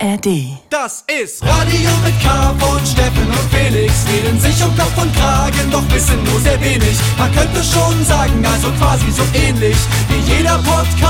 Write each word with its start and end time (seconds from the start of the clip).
ARD. 0.00 0.58
Das 0.70 1.04
ist 1.20 1.42
Radio 1.42 1.90
mit 2.04 2.14
K 2.22 2.54
von 2.58 2.86
Steffen 2.86 3.26
und 3.26 3.50
Felix. 3.50 4.04
Reden 4.08 4.38
sich 4.38 4.62
um 4.64 4.76
Kopf 4.76 4.96
und 5.00 5.12
Kragen, 5.16 5.70
doch 5.70 5.82
wissen 5.92 6.22
nur 6.24 6.40
sehr 6.40 6.60
wenig. 6.60 6.96
Man 7.18 7.32
könnte 7.34 7.62
schon 7.64 8.04
sagen, 8.04 8.44
also 8.46 8.70
quasi 8.72 9.10
so 9.10 9.22
ähnlich 9.34 9.76
wie 10.08 10.20
jeder 10.32 10.58
Podcast. 10.58 11.00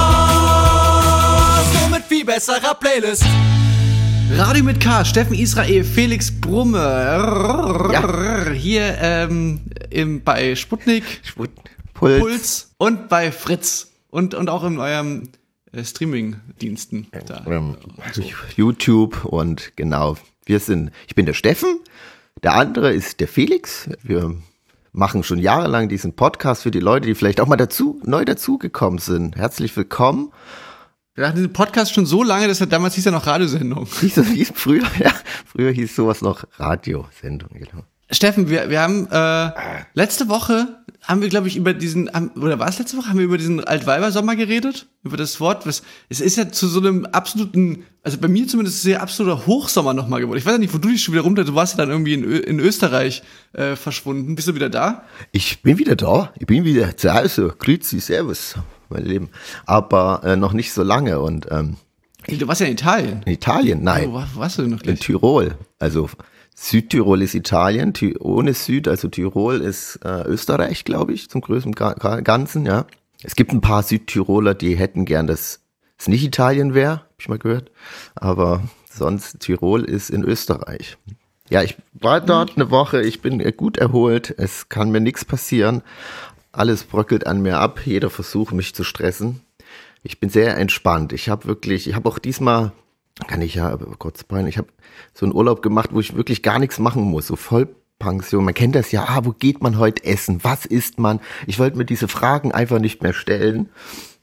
Nur 1.80 1.90
mit 1.90 2.04
viel 2.04 2.24
besserer 2.24 2.74
Playlist. 2.74 3.24
Radio 4.36 4.64
mit 4.64 4.80
K, 4.80 5.04
Steffen 5.04 5.34
Israel, 5.34 5.84
Felix 5.84 6.30
Brumme. 6.30 6.80
Ja. 7.92 8.50
Hier 8.52 8.96
ähm, 9.00 9.60
im, 9.90 10.22
bei 10.22 10.54
Sputnik, 10.54 11.20
Sput 11.24 11.50
Puls. 11.94 12.20
Puls 12.20 12.70
und 12.78 13.08
bei 13.08 13.32
Fritz. 13.32 13.88
Und, 14.10 14.34
und 14.34 14.48
auch 14.48 14.64
in 14.64 14.78
eurem 14.78 15.28
Streaming-Diensten. 15.74 17.08
Da. 17.26 17.44
Ähm, 17.46 17.76
YouTube 18.56 19.24
und 19.24 19.72
genau. 19.76 20.16
Wir 20.44 20.60
sind, 20.60 20.90
ich 21.06 21.14
bin 21.14 21.26
der 21.26 21.34
Steffen, 21.34 21.80
der 22.42 22.54
andere 22.54 22.92
ist 22.92 23.20
der 23.20 23.28
Felix. 23.28 23.88
Wir 24.02 24.34
machen 24.92 25.22
schon 25.22 25.38
jahrelang 25.38 25.88
diesen 25.88 26.14
Podcast 26.14 26.62
für 26.62 26.70
die 26.70 26.80
Leute, 26.80 27.06
die 27.06 27.14
vielleicht 27.14 27.40
auch 27.40 27.46
mal 27.46 27.56
dazu, 27.56 28.00
neu 28.04 28.24
dazugekommen 28.24 28.98
sind. 28.98 29.36
Herzlich 29.36 29.76
willkommen. 29.76 30.32
Wir 31.14 31.26
hatten 31.26 31.36
diesen 31.36 31.52
Podcast 31.52 31.92
schon 31.92 32.06
so 32.06 32.22
lange, 32.22 32.46
dass 32.46 32.60
er 32.60 32.68
damals 32.68 32.94
hieß 32.94 33.06
ja 33.06 33.10
noch 33.10 33.26
Radiosendung. 33.26 33.86
Hieß, 33.86 34.14
hieß 34.14 34.52
früher, 34.54 34.86
ja, 34.98 35.12
früher 35.46 35.72
hieß 35.72 35.96
sowas 35.96 36.22
noch 36.22 36.44
Radiosendung, 36.58 37.50
genau. 37.52 37.84
Steffen, 38.10 38.48
wir, 38.48 38.70
wir 38.70 38.80
haben 38.80 39.06
äh, 39.10 39.50
letzte 39.94 40.28
Woche 40.28 40.78
haben 41.02 41.20
wir, 41.22 41.28
glaube 41.28 41.48
ich, 41.48 41.56
über 41.56 41.72
diesen, 41.74 42.10
haben- 42.12 42.30
oder 42.30 42.58
war 42.58 42.68
es 42.68 42.78
letzte 42.78 42.96
Woche, 42.96 43.08
haben 43.08 43.18
wir 43.18 43.24
über 43.24 43.38
diesen 43.38 43.62
Altweiber-Sommer 43.64 44.34
geredet? 44.36 44.86
Über 45.04 45.16
das 45.16 45.40
Wort, 45.40 45.66
was, 45.66 45.82
es 46.08 46.20
ist 46.20 46.36
ja 46.36 46.50
zu 46.50 46.66
so 46.68 46.80
einem 46.80 47.06
absoluten, 47.06 47.84
also 48.02 48.18
bei 48.18 48.28
mir 48.28 48.46
zumindest 48.48 48.82
sehr 48.82 49.00
absoluter 49.00 49.46
Hochsommer 49.46 49.94
nochmal 49.94 50.20
geworden. 50.20 50.38
Ich 50.38 50.44
weiß 50.44 50.52
ja 50.54 50.58
nicht, 50.58 50.74
wo 50.74 50.78
du 50.78 50.88
dich 50.88 51.02
schon 51.02 51.14
wieder 51.14 51.22
rum, 51.22 51.34
du 51.34 51.54
warst 51.54 51.74
ja 51.74 51.84
dann 51.84 51.90
irgendwie 51.90 52.14
in, 52.14 52.24
Ö 52.24 52.36
in 52.38 52.58
Österreich 52.60 53.22
äh, 53.52 53.76
verschwunden. 53.76 54.34
Bist 54.34 54.48
du 54.48 54.54
wieder 54.54 54.68
da? 54.68 55.04
Ich 55.32 55.62
bin 55.62 55.78
wieder 55.78 55.96
da, 55.96 56.32
ich 56.38 56.46
bin 56.46 56.64
wieder 56.64 56.96
zu 56.96 57.14
Hause. 57.14 57.54
Grüezi, 57.58 58.00
servus, 58.00 58.54
mein 58.90 59.04
Leben. 59.04 59.28
Aber 59.66 60.22
äh, 60.24 60.36
noch 60.36 60.52
nicht 60.52 60.72
so 60.72 60.82
lange 60.82 61.20
und 61.20 61.46
ähm, 61.50 61.76
Du 62.26 62.46
warst 62.48 62.60
ja 62.60 62.66
in 62.66 62.72
Italien. 62.74 63.22
in 63.24 63.32
Italien, 63.32 63.82
nein. 63.82 64.10
Wo, 64.10 64.14
war- 64.14 64.28
wo 64.34 64.40
warst 64.40 64.58
du 64.58 64.62
denn 64.62 64.72
noch 64.72 64.78
In 64.80 64.82
gleich? 64.84 65.00
Tirol. 65.00 65.54
Also 65.78 66.10
Südtirol 66.60 67.22
ist 67.22 67.34
Italien, 67.34 67.94
Ty 67.94 68.16
ohne 68.18 68.52
Süd, 68.52 68.88
also 68.88 69.06
Tirol 69.06 69.60
ist 69.60 70.00
äh, 70.04 70.24
Österreich, 70.24 70.84
glaube 70.84 71.12
ich, 71.12 71.30
zum 71.30 71.40
größten 71.40 71.72
Ga 71.72 71.92
Ga- 71.92 72.20
Ganzen, 72.20 72.66
ja. 72.66 72.84
Es 73.22 73.36
gibt 73.36 73.52
ein 73.52 73.60
paar 73.60 73.84
Südtiroler, 73.84 74.54
die 74.54 74.76
hätten 74.76 75.04
gern, 75.04 75.28
dass 75.28 75.60
es 75.96 76.08
nicht 76.08 76.24
Italien 76.24 76.74
wäre, 76.74 76.90
hab 77.00 77.14
ich 77.20 77.28
mal 77.28 77.38
gehört. 77.38 77.70
Aber 78.16 78.62
sonst 78.90 79.38
Tirol 79.38 79.84
ist 79.84 80.10
in 80.10 80.24
Österreich. 80.24 80.98
Ja, 81.48 81.62
ich 81.62 81.76
war 81.92 82.20
dort 82.20 82.56
eine 82.56 82.70
Woche, 82.72 83.02
ich 83.02 83.22
bin 83.22 83.38
gut 83.56 83.76
erholt, 83.76 84.34
es 84.36 84.68
kann 84.68 84.90
mir 84.90 85.00
nichts 85.00 85.24
passieren. 85.24 85.82
Alles 86.50 86.82
bröckelt 86.82 87.26
an 87.28 87.40
mir 87.40 87.58
ab, 87.58 87.82
jeder 87.84 88.10
Versuch, 88.10 88.50
mich 88.50 88.74
zu 88.74 88.82
stressen. 88.82 89.42
Ich 90.02 90.18
bin 90.18 90.28
sehr 90.28 90.56
entspannt. 90.56 91.12
Ich 91.12 91.28
habe 91.28 91.46
wirklich, 91.46 91.88
ich 91.88 91.94
habe 91.94 92.08
auch 92.08 92.18
diesmal, 92.18 92.72
kann 93.26 93.42
ich 93.42 93.54
ja 93.54 93.76
kurz 93.98 94.24
peilen, 94.24 94.46
ich 94.46 94.58
habe 94.58 94.68
so 95.14 95.26
einen 95.26 95.34
Urlaub 95.34 95.62
gemacht, 95.62 95.90
wo 95.92 96.00
ich 96.00 96.16
wirklich 96.16 96.42
gar 96.42 96.58
nichts 96.58 96.78
machen 96.78 97.02
muss, 97.02 97.26
so 97.26 97.36
Vollpension. 97.36 98.44
Man 98.44 98.54
kennt 98.54 98.74
das 98.74 98.92
ja, 98.92 99.04
ah, 99.08 99.24
wo 99.24 99.32
geht 99.32 99.62
man 99.62 99.78
heute 99.78 100.04
essen? 100.04 100.40
Was 100.42 100.66
isst 100.66 100.98
man? 100.98 101.20
Ich 101.46 101.58
wollte 101.58 101.76
mir 101.76 101.84
diese 101.84 102.08
Fragen 102.08 102.52
einfach 102.52 102.78
nicht 102.78 103.02
mehr 103.02 103.12
stellen, 103.12 103.68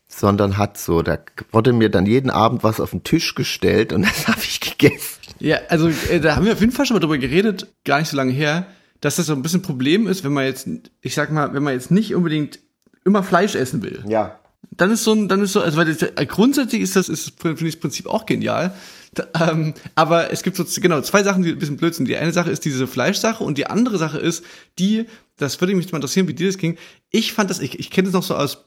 sondern 0.07 0.57
hat 0.57 0.77
so, 0.77 1.01
da 1.01 1.17
wurde 1.51 1.73
mir 1.73 1.89
dann 1.89 2.05
jeden 2.05 2.29
Abend 2.29 2.63
was 2.63 2.79
auf 2.79 2.91
den 2.91 3.03
Tisch 3.03 3.35
gestellt 3.35 3.91
und 3.91 4.03
das 4.05 4.27
habe 4.27 4.41
ich 4.41 4.59
gegessen. 4.61 5.21
Ja, 5.39 5.59
also 5.69 5.89
äh, 6.09 6.19
da 6.19 6.35
haben 6.35 6.45
wir 6.45 6.53
auf 6.53 6.61
jeden 6.61 6.71
Fall 6.71 6.85
schon 6.85 6.95
mal 6.95 7.01
drüber 7.01 7.17
geredet, 7.17 7.67
gar 7.83 7.99
nicht 7.99 8.09
so 8.09 8.17
lange 8.17 8.31
her, 8.31 8.67
dass 9.01 9.17
das 9.17 9.25
so 9.25 9.33
ein 9.33 9.41
bisschen 9.41 9.59
ein 9.59 9.63
Problem 9.65 10.07
ist, 10.07 10.23
wenn 10.23 10.33
man 10.33 10.45
jetzt, 10.45 10.67
ich 11.01 11.13
sag 11.13 11.31
mal, 11.31 11.53
wenn 11.53 11.63
man 11.63 11.73
jetzt 11.73 11.91
nicht 11.91 12.15
unbedingt 12.15 12.59
immer 13.03 13.23
Fleisch 13.23 13.55
essen 13.55 13.83
will. 13.83 14.03
Ja. 14.07 14.39
Dann 14.71 14.91
ist 14.91 15.03
so 15.03 15.13
ein, 15.13 15.27
dann 15.27 15.41
ist 15.41 15.53
so, 15.53 15.61
also 15.61 15.77
weil 15.77 15.85
das, 15.85 16.01
äh, 16.01 16.25
grundsätzlich 16.25 16.81
ist 16.81 16.95
das, 16.95 17.09
ist 17.09 17.33
finde 17.39 17.65
ich 17.65 17.75
das 17.75 17.81
Prinzip 17.81 18.07
auch 18.07 18.25
genial. 18.25 18.73
Da, 19.13 19.49
ähm, 19.49 19.73
aber 19.95 20.31
es 20.31 20.43
gibt 20.43 20.57
so 20.57 20.65
genau 20.81 21.01
zwei 21.01 21.23
Sachen, 21.23 21.43
die 21.43 21.51
ein 21.51 21.59
bisschen 21.59 21.77
blöd 21.77 21.95
sind. 21.95 22.07
Die 22.07 22.17
eine 22.17 22.33
Sache 22.33 22.51
ist 22.51 22.65
diese 22.65 22.87
Fleischsache 22.87 23.43
und 23.43 23.57
die 23.57 23.67
andere 23.67 23.97
Sache 23.97 24.17
ist 24.17 24.43
die, 24.77 25.05
das 25.37 25.59
würde 25.61 25.75
mich 25.75 25.91
mal 25.91 25.97
interessieren, 25.97 26.27
wie 26.27 26.33
dir 26.33 26.47
das 26.47 26.57
ging. 26.57 26.77
Ich 27.11 27.33
fand 27.33 27.49
das, 27.49 27.59
ich, 27.59 27.79
ich 27.79 27.89
kenne 27.89 28.07
das 28.07 28.13
noch 28.13 28.23
so 28.23 28.35
aus 28.35 28.65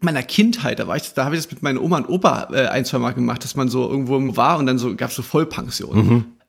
meiner 0.00 0.22
Kindheit, 0.22 0.78
da 0.78 0.86
war 0.86 0.96
ich, 0.96 1.12
da 1.12 1.24
habe 1.24 1.34
ich 1.34 1.42
das 1.42 1.50
mit 1.50 1.62
meiner 1.62 1.82
Oma 1.82 1.98
und 1.98 2.08
Opa 2.08 2.48
äh, 2.52 2.68
ein, 2.68 2.84
zwei 2.84 2.98
Mal 2.98 3.12
gemacht, 3.12 3.44
dass 3.44 3.54
man 3.54 3.68
so 3.68 3.88
irgendwo 3.88 4.36
war 4.36 4.58
und 4.58 4.66
dann 4.66 4.78
so 4.78 4.94
gab's 4.96 5.14
so 5.14 5.22
Vollpension. 5.22 5.96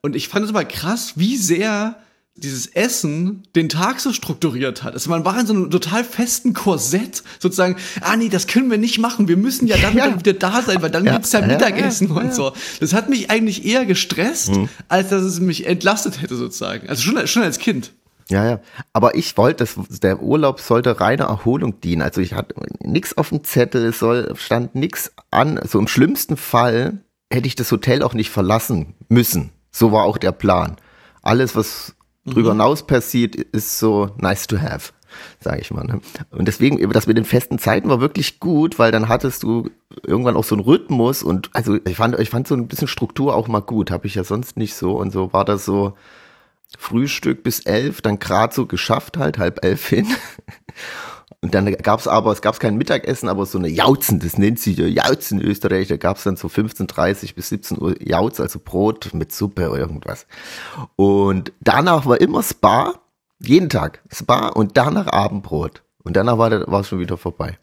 Und 0.02 0.16
ich 0.16 0.30
fand 0.30 0.46
es 0.46 0.52
aber 0.52 0.64
krass, 0.66 1.14
wie 1.16 1.38
sehr 1.38 1.98
dieses 2.36 2.66
Essen 2.68 3.44
den 3.56 3.68
Tag 3.70 4.00
so 4.00 4.14
strukturiert 4.14 4.84
hat. 4.84 4.94
Also 4.94 5.10
man 5.10 5.26
war 5.26 5.40
in 5.40 5.46
so 5.46 5.54
einem 5.54 5.70
total 5.70 6.04
festen 6.04 6.54
Korsett, 6.54 7.24
sozusagen, 7.40 7.76
ah 8.02 8.16
nee, 8.16 8.30
das 8.30 8.48
können 8.48 8.72
wir 8.72 8.78
nicht 8.78 9.00
machen, 9.00 9.28
wir 9.28 9.38
müssen 9.38 9.68
ja 9.68 9.78
dann 9.78 9.96
Ja. 9.98 10.08
dann 10.08 10.20
wieder 10.20 10.34
da 10.34 10.62
sein, 10.62 10.82
weil 10.82 10.90
dann 10.90 11.06
Ja, 11.06 11.14
gibt's 11.14 11.34
ja 11.34 11.42
Mittagessen 11.46 12.08
ja, 12.10 12.16
und 12.16 12.34
so. 12.34 12.54
Das 12.80 12.94
hat 12.94 13.10
mich 13.10 13.30
eigentlich 13.30 13.66
eher 13.66 13.86
gestresst, 13.86 14.52
als 14.88 15.10
dass 15.10 15.24
es 15.24 15.40
mich 15.40 15.66
entlastet 15.68 16.22
hätte 16.22 16.36
sozusagen. 16.36 16.88
Also 16.90 17.02
schon, 17.04 17.28
schon 17.28 17.44
als 17.44 17.60
Kind. 17.60 17.92
Ja, 18.30 18.46
ja. 18.50 18.60
Aber 18.94 19.16
ich 19.16 19.36
wollte, 19.38 19.66
dass 19.66 20.00
der 20.00 20.22
Urlaub 20.24 20.62
sollte 20.62 21.02
reine 21.02 21.24
Erholung 21.24 21.82
dienen. 21.82 22.02
Also 22.02 22.22
ich 22.22 22.34
hatte 22.34 22.56
nichts 22.80 23.18
auf 23.18 23.30
dem 23.30 23.44
Zettel, 23.44 23.86
es 23.88 24.00
soll, 24.00 24.34
stand 24.38 24.74
nichts 24.74 25.12
an. 25.32 25.58
Also 25.58 25.78
im 25.80 25.88
schlimmsten 25.90 26.38
Fall 26.38 27.00
hätte 27.30 27.48
ich 27.48 27.56
das 27.56 27.70
Hotel 27.74 28.02
auch 28.04 28.14
nicht 28.14 28.30
verlassen 28.30 28.96
müssen. 29.10 29.50
So 29.70 29.92
war 29.92 30.06
auch 30.06 30.18
der 30.18 30.32
Plan. 30.32 30.78
Alles, 31.22 31.56
was 31.58 31.94
drüber 32.26 32.52
hinaus 32.52 32.86
passiert, 32.86 33.36
ist 33.36 33.80
so 33.80 34.10
nice 34.18 34.48
to 34.48 34.60
have, 34.60 34.92
sage 35.40 35.62
ich 35.62 35.72
mal. 35.72 35.86
Ne? 35.86 36.02
Und 36.32 36.48
deswegen, 36.48 36.90
das 36.92 37.08
mit 37.08 37.18
den 37.18 37.26
festen 37.26 37.60
Zeiten 37.60 37.90
war 37.90 38.02
wirklich 38.02 38.40
gut, 38.40 38.80
weil 38.80 38.92
dann 38.92 39.08
hattest 39.08 39.44
du 39.44 39.70
irgendwann 40.06 40.36
auch 40.36 40.44
so 40.44 40.56
einen 40.56 40.64
Rhythmus 40.64 41.24
und 41.24 41.50
also 41.54 41.78
ich 41.86 41.98
fand, 41.98 42.20
ich 42.20 42.30
fand 42.30 42.48
so 42.48 42.56
ein 42.56 42.68
bisschen 42.68 42.88
Struktur 42.88 43.36
auch 43.36 43.48
mal 43.48 43.62
gut, 43.62 43.92
habe 43.92 44.08
ich 44.08 44.16
ja 44.16 44.24
sonst 44.24 44.58
nicht 44.58 44.76
so 44.76 44.98
und 44.98 45.12
so 45.12 45.34
war 45.34 45.46
das 45.46 45.66
so, 45.66 45.94
Frühstück 46.78 47.44
bis 47.44 47.60
elf, 47.62 48.02
dann 48.02 48.20
gerade 48.20 48.54
so 48.54 48.66
geschafft 48.66 49.18
halt, 49.18 49.38
halb 49.38 49.64
elf 49.64 49.88
hin. 49.88 50.08
Und 51.40 51.56
dann 51.56 51.72
gab's 51.78 52.08
aber, 52.08 52.32
es 52.32 52.42
gab 52.42 52.60
kein 52.60 52.78
Mittagessen, 52.78 53.30
aber 53.30 53.46
so 53.46 53.58
eine 53.58 53.70
Jauzen, 53.70 54.20
das 54.20 54.38
nennt 54.38 54.60
sich 54.60 54.78
ja 54.78 54.86
Jauzen 54.86 55.40
in 55.40 55.48
Österreich, 55.48 55.88
da 55.88 55.98
gab's 55.98 56.24
dann 56.24 56.36
so 56.36 56.48
15.30 56.48 57.34
bis 57.36 57.50
17 57.50 57.82
Uhr 57.82 57.96
Jauz, 58.02 58.40
also 58.40 58.60
Brot 58.64 59.14
mit 59.14 59.32
Suppe 59.32 59.70
oder 59.70 59.80
irgendwas. 59.80 60.28
Und 60.96 61.54
danach 61.62 62.06
war 62.06 62.20
immer 62.20 62.44
Spa, 62.44 62.96
jeden 63.40 63.70
Tag 63.70 64.02
Spa 64.12 64.50
und 64.50 64.78
danach 64.78 65.08
Abendbrot. 65.08 65.84
Und 66.04 66.16
danach 66.16 66.38
war 66.38 66.80
es 66.82 66.88
schon 66.88 67.00
wieder 67.00 67.18
vorbei. 67.18 67.58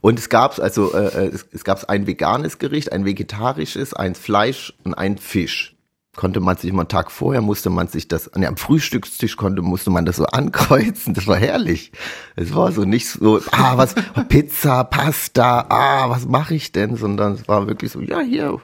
Und 0.00 0.18
es 0.18 0.28
gab's 0.28 0.60
also, 0.60 0.94
äh, 0.94 1.06
äh, 1.06 1.26
es, 1.26 1.46
es 1.52 1.64
gab's 1.64 1.84
ein 1.84 2.06
veganes 2.06 2.58
Gericht, 2.58 2.92
ein 2.92 3.04
vegetarisches, 3.04 3.92
ein 3.92 4.14
Fleisch 4.14 4.72
und 4.84 4.94
ein 4.94 5.18
Fisch 5.18 5.76
konnte 6.20 6.40
man 6.40 6.54
sich 6.58 6.68
immer 6.68 6.82
einen 6.82 6.88
Tag 6.88 7.10
vorher 7.10 7.40
musste 7.40 7.70
man 7.70 7.88
sich 7.88 8.06
das, 8.06 8.30
ne, 8.36 8.46
am 8.46 8.58
Frühstückstisch 8.58 9.38
konnte, 9.38 9.62
musste 9.62 9.88
man 9.88 10.04
das 10.04 10.16
so 10.16 10.26
ankreuzen. 10.26 11.14
Das 11.14 11.26
war 11.26 11.38
herrlich. 11.38 11.92
Es 12.36 12.54
war 12.54 12.72
so 12.72 12.84
nicht 12.84 13.08
so, 13.08 13.40
ah, 13.52 13.78
was, 13.78 13.94
Pizza, 14.28 14.84
Pasta, 14.84 15.64
ah, 15.70 16.10
was 16.10 16.26
mache 16.26 16.54
ich 16.54 16.72
denn? 16.72 16.96
Sondern 16.96 17.32
es 17.32 17.48
war 17.48 17.68
wirklich 17.68 17.90
so, 17.90 18.02
ja, 18.02 18.20
hier, 18.20 18.60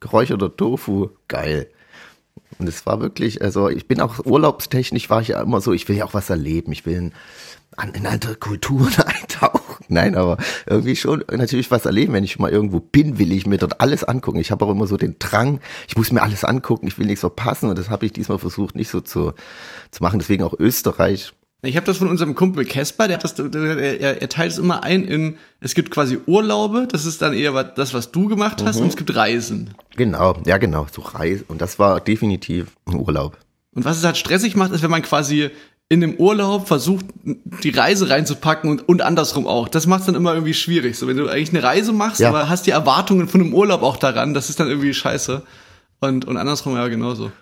geräucherter 0.00 0.56
Tofu, 0.56 1.10
geil. 1.28 1.70
Und 2.58 2.68
es 2.68 2.84
war 2.84 3.00
wirklich, 3.00 3.42
also 3.42 3.68
ich 3.68 3.86
bin 3.86 4.00
auch 4.00 4.26
urlaubstechnisch 4.26 5.08
war 5.08 5.20
ich 5.20 5.28
ja 5.28 5.40
immer 5.40 5.60
so, 5.60 5.72
ich 5.72 5.88
will 5.88 5.96
ja 5.96 6.04
auch 6.04 6.14
was 6.14 6.30
erleben, 6.30 6.72
ich 6.72 6.84
will 6.84 6.96
in, 6.96 7.12
an- 7.78 7.92
in 7.94 8.06
andere 8.06 8.34
Kulturen 8.36 8.92
eintauchen. 9.06 9.84
Nein, 9.88 10.14
aber 10.16 10.36
irgendwie 10.66 10.96
schon 10.96 11.24
natürlich 11.30 11.70
was 11.70 11.86
erleben. 11.86 12.12
Wenn 12.12 12.24
ich 12.24 12.38
mal 12.38 12.50
irgendwo 12.50 12.78
bin, 12.80 13.18
will 13.18 13.32
ich 13.32 13.46
mir 13.46 13.56
dort 13.58 13.80
alles 13.80 14.04
angucken. 14.04 14.38
Ich 14.38 14.50
habe 14.50 14.64
auch 14.66 14.70
immer 14.70 14.86
so 14.86 14.96
den 14.98 15.16
Drang, 15.18 15.60
ich 15.88 15.96
muss 15.96 16.12
mir 16.12 16.22
alles 16.22 16.44
angucken, 16.44 16.86
ich 16.88 16.98
will 16.98 17.06
nichts 17.06 17.20
verpassen 17.20 17.70
und 17.70 17.78
das 17.78 17.88
habe 17.88 18.04
ich 18.04 18.12
diesmal 18.12 18.38
versucht 18.38 18.74
nicht 18.76 18.90
so 18.90 19.00
zu, 19.00 19.32
zu 19.90 20.02
machen. 20.02 20.18
Deswegen 20.18 20.42
auch 20.44 20.54
Österreich. 20.58 21.32
Ich 21.62 21.74
habe 21.76 21.86
das 21.86 21.96
von 21.96 22.06
unserem 22.08 22.34
Kumpel 22.36 22.64
Kesper, 22.64 23.08
der 23.08 23.16
hat 23.16 23.24
das, 23.24 23.34
der, 23.34 23.50
er, 24.00 24.22
er 24.22 24.28
teilt 24.28 24.52
es 24.52 24.58
immer 24.58 24.84
ein 24.84 25.02
in, 25.04 25.38
es 25.60 25.74
gibt 25.74 25.90
quasi 25.90 26.18
Urlaube, 26.26 26.86
das 26.88 27.04
ist 27.04 27.20
dann 27.20 27.32
eher 27.32 27.52
was- 27.52 27.74
das, 27.74 27.94
was 27.94 28.12
du 28.12 28.28
gemacht 28.28 28.62
hast, 28.64 28.76
und 28.80 28.86
es 28.86 28.96
gibt 28.96 29.12
Reisen. 29.16 29.74
Genau, 29.96 30.36
ja 30.46 30.58
genau, 30.58 30.86
so 30.92 31.02
Reise. 31.02 31.44
Und 31.48 31.60
das 31.60 31.80
war 31.80 32.00
definitiv 32.00 32.68
ein 32.86 32.94
Urlaub. 33.00 33.38
Und 33.74 33.84
was 33.84 33.96
es 33.98 34.04
halt 34.04 34.16
stressig 34.16 34.54
macht, 34.54 34.70
ist, 34.70 34.82
wenn 34.84 34.90
man 34.90 35.02
quasi 35.02 35.50
in 35.90 36.00
dem 36.02 36.14
Urlaub 36.16 36.68
versucht, 36.68 37.06
die 37.62 37.70
Reise 37.70 38.10
reinzupacken 38.10 38.68
und, 38.70 38.88
und 38.88 39.00
andersrum 39.00 39.46
auch. 39.46 39.68
Das 39.68 39.86
macht 39.86 40.00
es 40.00 40.06
dann 40.06 40.14
immer 40.14 40.34
irgendwie 40.34 40.54
schwierig. 40.54 40.96
So, 40.98 41.06
wenn 41.06 41.16
du 41.16 41.28
eigentlich 41.28 41.50
eine 41.50 41.62
Reise 41.62 41.92
machst, 41.92 42.20
Ja. 42.20 42.28
aber 42.28 42.48
hast 42.48 42.66
die 42.66 42.72
Erwartungen 42.72 43.26
von 43.26 43.40
einem 43.40 43.54
Urlaub 43.54 43.82
auch 43.82 43.96
daran, 43.96 44.34
das 44.34 44.50
ist 44.50 44.60
dann 44.60 44.68
irgendwie 44.68 44.92
scheiße. 44.92 45.42
Und, 46.00 46.26
und 46.26 46.36
andersrum 46.36 46.74
ja 46.74 46.86
genauso. 46.88 47.32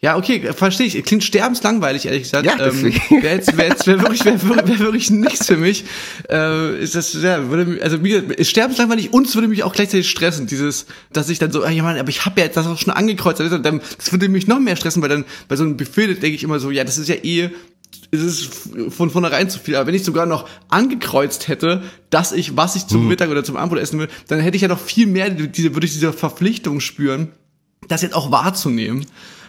Ja, 0.00 0.16
okay, 0.16 0.52
verstehe 0.52 0.86
ich. 0.86 1.02
Klingt 1.04 1.24
sterbenslangweilig, 1.24 2.06
ehrlich 2.06 2.24
gesagt. 2.24 2.46
Ja, 2.46 2.66
ähm. 2.66 2.82
Wäre 3.22 3.34
jetzt, 3.34 3.56
wär 3.56 3.68
jetzt 3.68 3.86
wär 3.86 4.00
wirklich, 4.00 4.24
wär, 4.24 4.40
wär, 4.42 4.78
wirklich 4.78 5.10
nichts 5.10 5.46
für 5.46 5.56
mich. 5.56 5.84
Äh, 6.30 6.80
ist 6.80 6.94
das, 6.94 7.14
ja, 7.14 7.48
würde, 7.50 7.82
also 7.82 7.98
mir 7.98 8.22
ist 8.38 8.50
sterbenslangweilig 8.50 9.12
und 9.14 9.26
es 9.26 9.34
würde 9.34 9.48
mich 9.48 9.64
auch 9.64 9.72
gleichzeitig 9.72 10.08
stressen, 10.08 10.46
dieses, 10.46 10.86
dass 11.12 11.28
ich 11.30 11.38
dann 11.38 11.50
so, 11.50 11.64
ah, 11.64 11.70
ja 11.70 11.82
Mann, 11.82 11.98
aber 11.98 12.10
ich 12.10 12.24
habe 12.26 12.38
ja 12.40 12.46
jetzt 12.46 12.56
das 12.58 12.66
auch 12.66 12.78
schon 12.78 12.92
angekreuzt. 12.92 13.40
Das 13.40 14.12
würde 14.12 14.28
mich 14.28 14.46
noch 14.46 14.60
mehr 14.60 14.76
stressen, 14.76 15.02
weil 15.02 15.08
dann 15.08 15.24
bei 15.48 15.56
so 15.56 15.64
einem 15.64 15.76
Befehl 15.78 16.14
denke 16.14 16.36
ich 16.36 16.44
immer 16.44 16.60
so, 16.60 16.70
ja, 16.70 16.84
das 16.84 16.98
ist 16.98 17.08
ja 17.08 17.16
eh 17.16 17.50
es 18.10 18.20
ist 18.20 18.50
von 18.90 19.10
vornherein 19.10 19.50
zu 19.50 19.58
viel. 19.58 19.76
Aber 19.76 19.86
wenn 19.86 19.94
ich 19.94 20.04
sogar 20.04 20.26
noch 20.26 20.48
angekreuzt 20.68 21.48
hätte, 21.48 21.82
dass 22.10 22.32
ich, 22.32 22.56
was 22.56 22.76
ich 22.76 22.86
zum 22.86 23.08
Mittag 23.08 23.30
oder 23.30 23.44
zum 23.44 23.56
Abendbrot 23.56 23.80
essen 23.80 23.98
will, 23.98 24.08
dann 24.28 24.40
hätte 24.40 24.56
ich 24.56 24.62
ja 24.62 24.68
noch 24.68 24.78
viel 24.80 25.06
mehr 25.06 25.30
diese, 25.30 25.74
würde 25.74 25.86
ich 25.86 25.92
diese 25.92 26.12
Verpflichtung 26.12 26.80
spüren, 26.80 27.32
das 27.88 28.02
jetzt 28.02 28.14
auch 28.14 28.30
wahrzunehmen. 28.30 29.06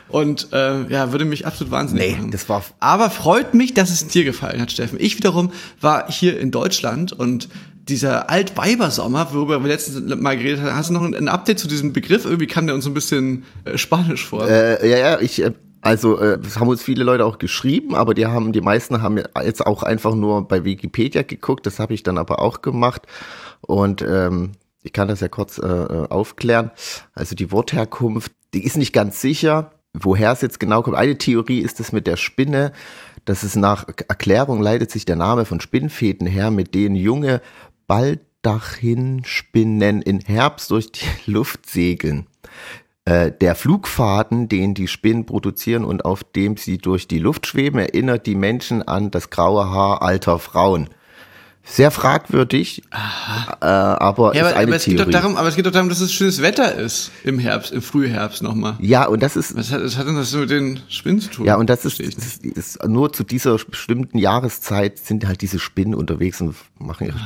Und 0.10 0.54
äh, 0.54 0.88
ja, 0.88 1.12
würde 1.12 1.26
mich 1.26 1.46
absolut 1.46 1.72
wahnsinnig 1.72 2.12
Nee, 2.12 2.16
machen. 2.16 2.32
das 2.32 2.48
war 2.48 2.64
Aber 2.80 3.10
freut 3.10 3.54
mich, 3.54 3.74
dass 3.74 3.90
es 3.90 4.08
dir 4.08 4.24
gefallen 4.24 4.62
hat, 4.62 4.72
Steffen. 4.72 4.98
Ich 5.02 5.18
wiederum 5.18 5.52
war 5.82 6.10
hier 6.10 6.40
in 6.40 6.50
Deutschland 6.52 7.12
und 7.12 7.50
dieser 7.90 8.30
Altweibersommer, 8.30 9.30
worüber 9.34 9.62
wir 9.62 9.68
letztens 9.68 10.16
mal 10.20 10.38
geredet 10.38 10.62
haben, 10.62 10.76
hast 10.76 10.90
du 10.90 10.94
noch 10.94 11.04
ein, 11.04 11.14
ein 11.16 11.28
Update 11.28 11.60
zu 11.60 11.68
diesem 11.68 11.94
Begriff? 11.94 12.26
Irgendwie 12.26 12.48
kam 12.48 12.68
der 12.68 12.76
uns 12.76 12.84
so 12.86 12.90
ein 12.90 12.94
bisschen 12.94 13.44
äh, 13.66 13.78
spanisch 13.78 14.26
vor. 14.26 14.48
Äh, 14.48 14.90
ja, 14.90 14.98
ja, 14.98 15.20
ich, 15.20 15.42
äh, 15.42 15.52
also 15.88 16.20
äh, 16.20 16.38
das 16.38 16.60
haben 16.60 16.68
uns 16.68 16.84
viele 16.84 17.06
Leute 17.06 17.24
auch 17.24 17.38
geschrieben, 17.38 17.96
aber 17.96 18.14
die 18.14 18.26
haben, 18.26 18.52
die 18.52 18.60
meisten 18.60 19.02
haben 19.02 19.24
jetzt 19.42 19.66
auch 19.66 19.84
einfach 19.84 20.16
nur 20.16 20.46
bei 20.46 20.66
Wikipedia 20.66 21.22
geguckt, 21.22 21.66
das 21.66 21.80
habe 21.80 21.94
ich 21.94 22.04
dann 22.04 22.18
aber 22.18 22.42
auch 22.42 22.62
gemacht. 22.62 23.04
Und 23.62 24.02
ähm, 24.02 24.52
ich 24.84 24.92
kann 24.92 25.08
das 25.08 25.22
ja 25.22 25.30
kurz 25.30 25.60
äh, 25.60 25.66
äh, 25.66 26.10
aufklären. 26.10 26.72
Also 27.14 27.36
die 27.36 27.54
Wortherkunft, 27.54 28.34
die 28.54 28.66
ist 28.66 28.76
nicht 28.76 28.92
ganz 28.92 29.22
sicher, 29.22 29.72
woher 29.94 30.34
es 30.34 30.42
jetzt 30.42 30.60
genau 30.60 30.82
kommt. 30.82 30.98
Eine 30.98 31.18
Theorie 31.18 31.60
ist 31.60 31.80
es 31.80 31.94
mit 31.94 32.06
der 32.06 32.18
Spinne, 32.18 32.74
dass 33.24 33.44
es 33.44 33.56
nach 33.56 33.88
Erklärung 34.10 34.62
leitet 34.62 34.92
sich 34.92 35.06
der 35.06 35.16
Name 35.16 35.46
von 35.46 35.62
Spinnfäden 35.62 36.28
her, 36.28 36.52
mit 36.52 36.76
denen 36.76 36.96
junge 36.96 37.42
Baldachinspinnen 37.88 40.02
in 40.02 40.20
Herbst 40.20 40.70
durch 40.70 40.92
die 40.92 41.06
Luft 41.32 41.70
segeln. 41.70 42.28
Äh, 43.08 43.32
Der 43.32 43.56
Flugfaden, 43.56 44.50
den 44.50 44.74
die 44.74 44.90
Spinnen 44.90 45.26
produzieren 45.26 45.86
und 45.86 46.04
auf 46.04 46.26
dem 46.26 46.58
sie 46.58 46.78
durch 46.78 47.08
die 47.08 47.20
Luft 47.20 47.48
schweben, 47.48 47.80
erinnert 47.80 48.26
die 48.26 48.36
Menschen 48.36 48.84
an 48.86 49.12
das 49.12 49.30
graue 49.30 49.70
Haar 49.70 50.02
alter 50.02 50.40
Frauen. 50.40 50.90
Sehr 51.70 51.92
fragwürdig, 51.92 52.82
äh, 52.92 53.66
aber 53.66 54.34
ja, 54.36 54.42
ist 54.42 54.48
aber, 54.48 54.58
eine 54.58 54.68
aber 54.68 54.76
es 54.78 54.86
geht 54.86 54.98
Theorie. 54.98 55.12
doch 55.12 55.20
darum, 55.20 55.36
aber 55.38 55.48
es 55.50 55.56
geht 55.56 55.66
doch 55.66 55.72
darum, 55.72 55.90
dass 55.90 56.00
es 56.00 56.14
schönes 56.14 56.42
Wetter 56.42 56.76
ist 56.76 57.12
im 57.24 57.40
Herbst, 57.40 57.72
im 57.74 57.82
Frühherbst 57.82 58.42
nochmal. 58.42 58.76
ja, 58.80 59.06
und 59.06 59.22
das 59.22 59.36
ist 59.36 59.56
Was 59.56 59.72
hat, 59.72 59.84
was 59.84 59.98
hat 59.98 60.08
denn 60.08 60.16
das 60.16 60.34
mit 60.34 60.50
den 60.50 60.80
Spinnen 60.88 61.20
zu 61.20 61.30
tun? 61.30 61.46
Ja, 61.46 61.56
und 61.58 61.70
das 61.70 61.84
ist, 61.86 62.00
ist, 62.00 62.46
ist 62.46 62.84
nur 62.88 63.12
zu 63.12 63.24
dieser 63.24 63.58
bestimmten 63.58 64.18
Jahreszeit 64.18 64.98
sind 64.98 65.28
halt 65.28 65.42
diese 65.42 65.60
Spinnen 65.60 65.94
unterwegs 65.94 66.40
und 66.42 66.56
machen 66.80 67.08
ihre. 67.08 67.18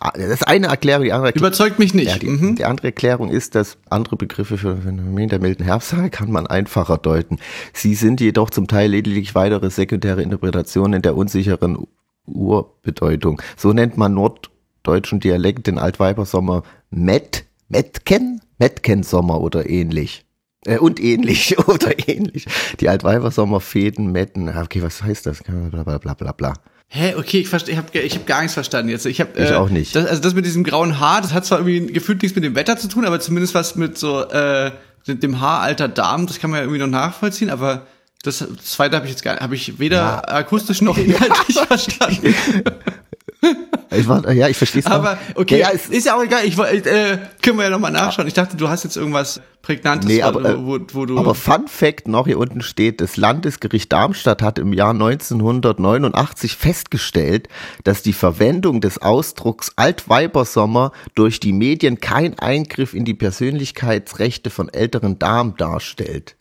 Ah, 0.00 0.12
Das 0.14 0.24
ist 0.30 0.48
eine 0.48 0.68
Erklärung, 0.68 1.04
die 1.04 1.12
andere 1.12 1.32
Überzeugt 1.32 1.78
mich 1.78 1.92
nicht. 1.92 2.08
Ja, 2.12 2.18
die, 2.18 2.28
mhm. 2.28 2.56
die 2.56 2.64
andere 2.64 2.88
Erklärung 2.88 3.30
ist, 3.30 3.54
dass 3.54 3.76
andere 3.90 4.16
Begriffe 4.16 4.56
für 4.58 4.76
Phänomen 4.78 5.28
der 5.28 5.38
milden 5.38 5.64
Herbsttage 5.64 6.08
kann 6.10 6.30
man 6.32 6.46
einfacher 6.46 6.96
deuten. 6.98 7.38
Sie 7.74 7.94
sind 7.94 8.20
jedoch 8.20 8.50
zum 8.50 8.68
Teil 8.68 8.90
lediglich 8.90 9.34
weitere 9.34 9.70
sekundäre 9.70 10.22
Interpretationen 10.22 11.02
der 11.02 11.14
unsicheren 11.16 11.86
Urbedeutung. 12.26 13.40
So 13.56 13.72
nennt 13.72 13.96
man 13.96 14.14
norddeutschen 14.14 15.20
Dialekt 15.20 15.66
den 15.66 15.78
Altweibersommer 15.78 16.62
Met, 16.90 17.44
Metken, 17.68 18.40
Metkensommer 18.58 19.40
oder 19.40 19.68
ähnlich. 19.68 20.24
Äh, 20.64 20.78
und 20.78 21.00
ähnlich 21.00 21.58
oder 21.68 22.08
ähnlich. 22.08 22.46
Die 22.80 22.88
Altweibersommerfäden, 22.88 24.12
Metten, 24.12 24.48
ah, 24.48 24.62
okay, 24.62 24.82
was 24.82 25.02
heißt 25.02 25.26
das? 25.26 25.42
Bla 25.42 25.98
bla 25.98 26.14
bla 26.14 26.32
bla. 26.32 26.54
Hä, 26.94 27.14
okay, 27.16 27.38
ich 27.38 27.50
ich 27.50 27.76
habe 27.78 27.98
ich 27.98 28.16
hab 28.16 28.26
gar 28.26 28.42
nichts 28.42 28.52
verstanden 28.52 28.90
jetzt. 28.90 29.06
Ich 29.06 29.18
habe 29.18 29.42
Ich 29.42 29.50
auch 29.52 29.70
nicht. 29.70 29.96
Das, 29.96 30.06
also 30.06 30.20
das 30.20 30.34
mit 30.34 30.44
diesem 30.44 30.62
grauen 30.62 31.00
Haar, 31.00 31.22
das 31.22 31.32
hat 31.32 31.46
zwar 31.46 31.66
irgendwie 31.66 31.90
gefühlt 31.90 32.20
nichts 32.20 32.36
mit 32.36 32.44
dem 32.44 32.54
Wetter 32.54 32.76
zu 32.76 32.86
tun, 32.86 33.06
aber 33.06 33.18
zumindest 33.18 33.54
was 33.54 33.76
mit 33.76 33.96
so 33.96 34.22
äh, 34.28 34.72
dem 35.06 35.40
Haar 35.40 35.62
alter 35.62 35.88
Damen, 35.88 36.26
das 36.26 36.38
kann 36.38 36.50
man 36.50 36.58
ja 36.58 36.64
irgendwie 36.64 36.80
noch 36.80 36.88
nachvollziehen, 36.88 37.48
aber 37.48 37.86
das, 38.22 38.38
das 38.38 38.64
zweite 38.64 38.96
habe 38.96 39.06
ich 39.06 39.12
jetzt 39.12 39.22
gar 39.22 39.38
habe 39.40 39.54
ich 39.54 39.78
weder 39.78 39.96
Ja. 39.96 40.24
akustisch 40.24 40.80
noch 40.80 40.96
inhaltlich 40.98 41.58
verstanden. 41.58 42.34
Ich 43.90 44.08
war, 44.08 44.30
ja, 44.32 44.48
ich 44.48 44.56
verstehe 44.56 44.80
es 44.80 44.86
Aber 44.86 45.18
okay, 45.34 45.58
Ja, 45.58 45.68
ja, 45.68 45.74
es, 45.74 45.88
ist 45.88 46.06
ja 46.06 46.16
auch 46.16 46.22
egal. 46.22 46.44
Ich 46.44 46.56
äh, 46.58 47.18
können 47.42 47.58
wir 47.58 47.64
ja 47.64 47.70
noch 47.70 47.80
mal 47.80 47.90
nachschauen. 47.90 48.26
Ich 48.28 48.34
dachte, 48.34 48.56
du 48.56 48.68
hast 48.68 48.84
jetzt 48.84 48.96
irgendwas 48.96 49.40
prägnantes, 49.60 50.08
Nee, 50.08 50.22
aber, 50.22 50.44
äh, 50.44 50.64
wo, 50.64 50.78
wo 50.92 51.06
du 51.06 51.18
Aber 51.18 51.34
Fun 51.34 51.66
Fact 51.66 52.08
noch, 52.08 52.26
hier 52.26 52.38
unten 52.38 52.62
steht, 52.62 53.00
das 53.00 53.16
Landesgericht 53.16 53.92
Darmstadt 53.92 54.42
hat 54.42 54.58
im 54.58 54.72
Jahr 54.72 54.90
1989 54.90 56.56
festgestellt, 56.56 57.48
dass 57.84 58.02
die 58.02 58.12
Verwendung 58.12 58.80
des 58.80 59.02
Ausdrucks 59.02 59.72
Altweibersommer 59.76 60.92
durch 61.14 61.40
die 61.40 61.52
Medien 61.52 62.00
kein 62.00 62.38
Eingriff 62.38 62.94
in 62.94 63.04
die 63.04 63.14
Persönlichkeitsrechte 63.14 64.50
von 64.50 64.68
älteren 64.68 65.18
Damen 65.18 65.56
darstellt. 65.56 66.36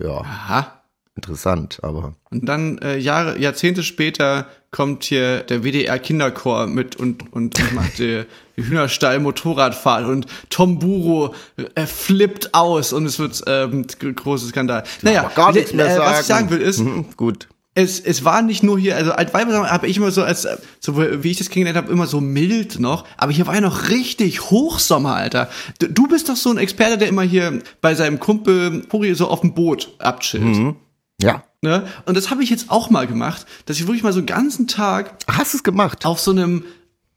Ja, 0.00 0.18
Aha. 0.18 0.75
Interessant, 1.16 1.78
aber 1.82 2.14
Und 2.30 2.46
dann 2.48 2.78
äh, 2.78 2.96
Jahre, 2.98 3.38
Jahrzehnte 3.38 3.82
später 3.82 4.46
kommt 4.70 5.04
hier 5.04 5.40
der 5.40 5.62
WDR 5.64 5.98
Kinderchor 5.98 6.66
mit 6.66 6.96
und 6.96 7.32
und, 7.32 7.58
und 7.60 7.74
macht 7.74 7.98
die, 7.98 8.24
die 8.56 8.62
Hühnerstall 8.64 9.18
Motorradfahrt 9.20 10.06
und 10.06 10.26
Tom 10.50 10.78
Buro 10.78 11.34
äh, 11.74 11.86
flippt 11.86 12.54
aus 12.54 12.92
und 12.92 13.06
es 13.06 13.18
wird 13.18 13.42
ähm, 13.46 13.86
g- 13.98 14.12
großer 14.12 14.46
Skandal. 14.48 14.84
Naja, 15.02 15.30
gar 15.34 15.52
nichts 15.52 15.72
mehr 15.72 15.86
äh, 15.86 15.98
was 15.98 16.20
ich 16.20 16.26
sagen. 16.26 16.48
sagen 16.48 16.50
will 16.50 16.60
ist, 16.66 16.80
Mhm, 16.80 17.06
gut. 17.16 17.48
es, 17.74 18.00
es 18.00 18.24
war 18.24 18.42
nicht 18.42 18.62
nur 18.62 18.78
hier, 18.78 18.96
also 18.96 19.12
Altweiber 19.12 19.70
habe 19.70 19.86
ich 19.86 19.96
immer 19.96 20.10
so 20.10 20.22
als, 20.22 20.44
äh, 20.44 20.56
so 20.80 20.98
wie 20.98 21.30
ich 21.30 21.38
das 21.38 21.48
kennengelernt 21.48 21.84
habe, 21.86 21.92
immer 21.92 22.06
so 22.06 22.20
mild 22.20 22.78
noch, 22.78 23.04
aber 23.16 23.32
hier 23.32 23.46
war 23.46 23.54
ja 23.54 23.60
noch 23.62 23.88
richtig 23.88 24.50
Hochsommer, 24.50 25.14
Alter. 25.16 25.48
Du, 25.78 25.86
du 25.88 26.06
bist 26.08 26.28
doch 26.28 26.36
so 26.36 26.50
ein 26.50 26.58
Experte, 26.58 26.98
der 26.98 27.08
immer 27.08 27.22
hier 27.22 27.60
bei 27.80 27.94
seinem 27.94 28.20
Kumpel 28.20 28.82
Puri 28.88 29.14
so 29.14 29.28
auf 29.28 29.40
dem 29.40 29.54
Boot 29.54 29.94
abchillt. 29.98 30.76
Ja. 31.20 31.44
Ne? 31.62 31.86
Und 32.04 32.16
das 32.16 32.30
habe 32.30 32.42
ich 32.42 32.50
jetzt 32.50 32.70
auch 32.70 32.90
mal 32.90 33.06
gemacht, 33.06 33.46
dass 33.64 33.78
ich 33.78 33.86
wirklich 33.86 34.02
mal 34.02 34.12
so 34.12 34.18
einen 34.18 34.26
ganzen 34.26 34.68
Tag 34.68 35.16
Hast 35.26 35.54
du 35.54 35.58
es 35.58 35.64
gemacht? 35.64 36.04
auf 36.04 36.20
so 36.20 36.30
einem 36.30 36.64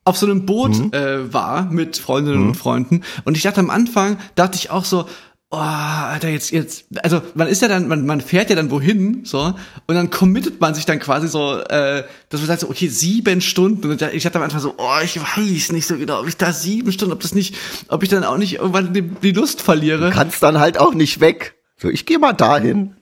auf 0.05 0.17
so 0.17 0.25
einem 0.25 0.45
Boot 0.45 0.93
äh, 0.93 1.31
war 1.31 1.65
mit 1.65 1.97
Freundinnen 1.97 2.47
und 2.47 2.55
Freunden 2.55 3.03
und 3.25 3.37
ich 3.37 3.43
dachte 3.43 3.59
am 3.59 3.69
Anfang 3.69 4.17
dachte 4.35 4.57
ich 4.57 4.71
auch 4.71 4.85
so 4.85 5.05
oh, 5.51 5.57
Alter, 5.57 6.29
jetzt, 6.29 6.51
jetzt, 6.51 6.85
also 7.03 7.21
man 7.33 7.47
ist 7.47 7.61
ja 7.61 7.67
dann, 7.67 7.87
man, 7.87 8.05
man 8.05 8.21
fährt 8.21 8.49
ja 8.49 8.55
dann 8.55 8.69
wohin, 8.69 9.21
so, 9.25 9.53
und 9.87 9.95
dann 9.95 10.09
committet 10.09 10.61
man 10.61 10.75
sich 10.75 10.85
dann 10.85 10.99
quasi 10.99 11.27
so, 11.27 11.59
äh, 11.59 12.03
dass 12.29 12.41
man 12.41 12.47
sagt 12.47 12.61
so, 12.61 12.69
okay, 12.69 12.87
sieben 12.87 13.41
Stunden. 13.41 13.89
Und 13.89 14.01
ich 14.01 14.23
dachte 14.23 14.37
am 14.37 14.43
Anfang 14.43 14.59
so, 14.59 14.75
oh, 14.77 14.97
ich 15.03 15.19
weiß 15.19 15.71
nicht 15.71 15.87
so 15.87 15.97
genau, 15.97 16.21
ob 16.21 16.27
ich 16.27 16.37
da 16.37 16.53
sieben 16.53 16.91
Stunden, 16.91 17.13
ob 17.13 17.21
das 17.21 17.33
nicht, 17.33 17.55
ob 17.87 18.03
ich 18.03 18.09
dann 18.09 18.23
auch 18.23 18.37
nicht 18.37 18.55
irgendwann 18.55 18.93
die, 18.93 19.01
die 19.01 19.31
Lust 19.31 19.61
verliere. 19.61 20.11
Kannst 20.11 20.43
dann 20.43 20.59
halt 20.59 20.79
auch 20.79 20.93
nicht 20.93 21.19
weg. 21.19 21.55
So, 21.81 21.89
ich 21.89 22.05
gehe 22.05 22.19
mal 22.19 22.33
dahin. 22.33 22.93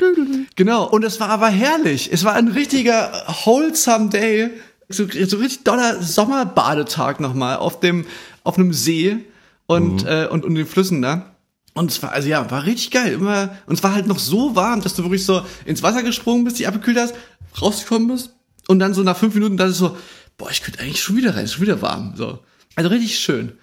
Genau, 0.56 0.88
und 0.88 1.04
es 1.04 1.20
war 1.20 1.30
aber 1.30 1.48
herrlich. 1.48 2.10
Es 2.12 2.24
war 2.24 2.34
ein 2.34 2.48
richtiger 2.48 3.12
wholesome 3.44 4.10
Day. 4.10 4.52
So, 4.88 5.06
so 5.06 5.38
richtig 5.38 5.64
doller 5.64 6.02
Sommerbadetag 6.02 7.20
nochmal 7.20 7.58
auf 7.58 7.80
dem, 7.80 8.06
auf 8.44 8.58
einem 8.58 8.74
See 8.74 9.26
und, 9.66 10.06
äh, 10.06 10.28
und, 10.30 10.46
und 10.46 10.56
den 10.56 10.68
Flüssen 10.68 11.02
da. 11.02 11.36
Und 11.74 11.92
es 11.92 12.02
war, 12.02 12.12
also 12.12 12.30
ja, 12.30 12.50
war 12.50 12.66
richtig 12.66 12.92
geil. 12.92 13.14
Immer, 13.14 13.58
und 13.66 13.76
es 13.76 13.84
war 13.84 13.94
halt 13.94 14.08
noch 14.08 14.20
so 14.20 14.56
warm, 14.56 14.82
dass 14.82 14.94
du 14.94 15.04
wirklich 15.04 15.26
so 15.26 15.42
ins 15.66 15.82
Wasser 15.82 16.04
gesprungen 16.04 16.44
bist, 16.44 16.60
dich 16.60 16.68
abgekühlt 16.68 16.98
hast, 16.98 17.16
rausgekommen 17.60 18.08
bist. 18.10 18.36
Und 18.68 18.80
dann 18.80 18.94
so 18.94 19.02
nach 19.02 19.18
fünf 19.18 19.34
Minuten, 19.34 19.58
das 19.58 19.72
ist 19.72 19.78
so, 19.80 19.98
boah, 20.38 20.52
ich 20.52 20.62
könnte 20.62 20.80
eigentlich 20.82 21.02
schon 21.02 21.18
wieder 21.18 21.36
rein, 21.36 21.46
ist 21.46 21.54
schon 21.54 21.64
wieder 21.64 21.82
warm. 21.82 22.14
So. 22.16 22.40
Also 22.76 22.90
richtig 22.90 23.18
schön. 23.18 23.54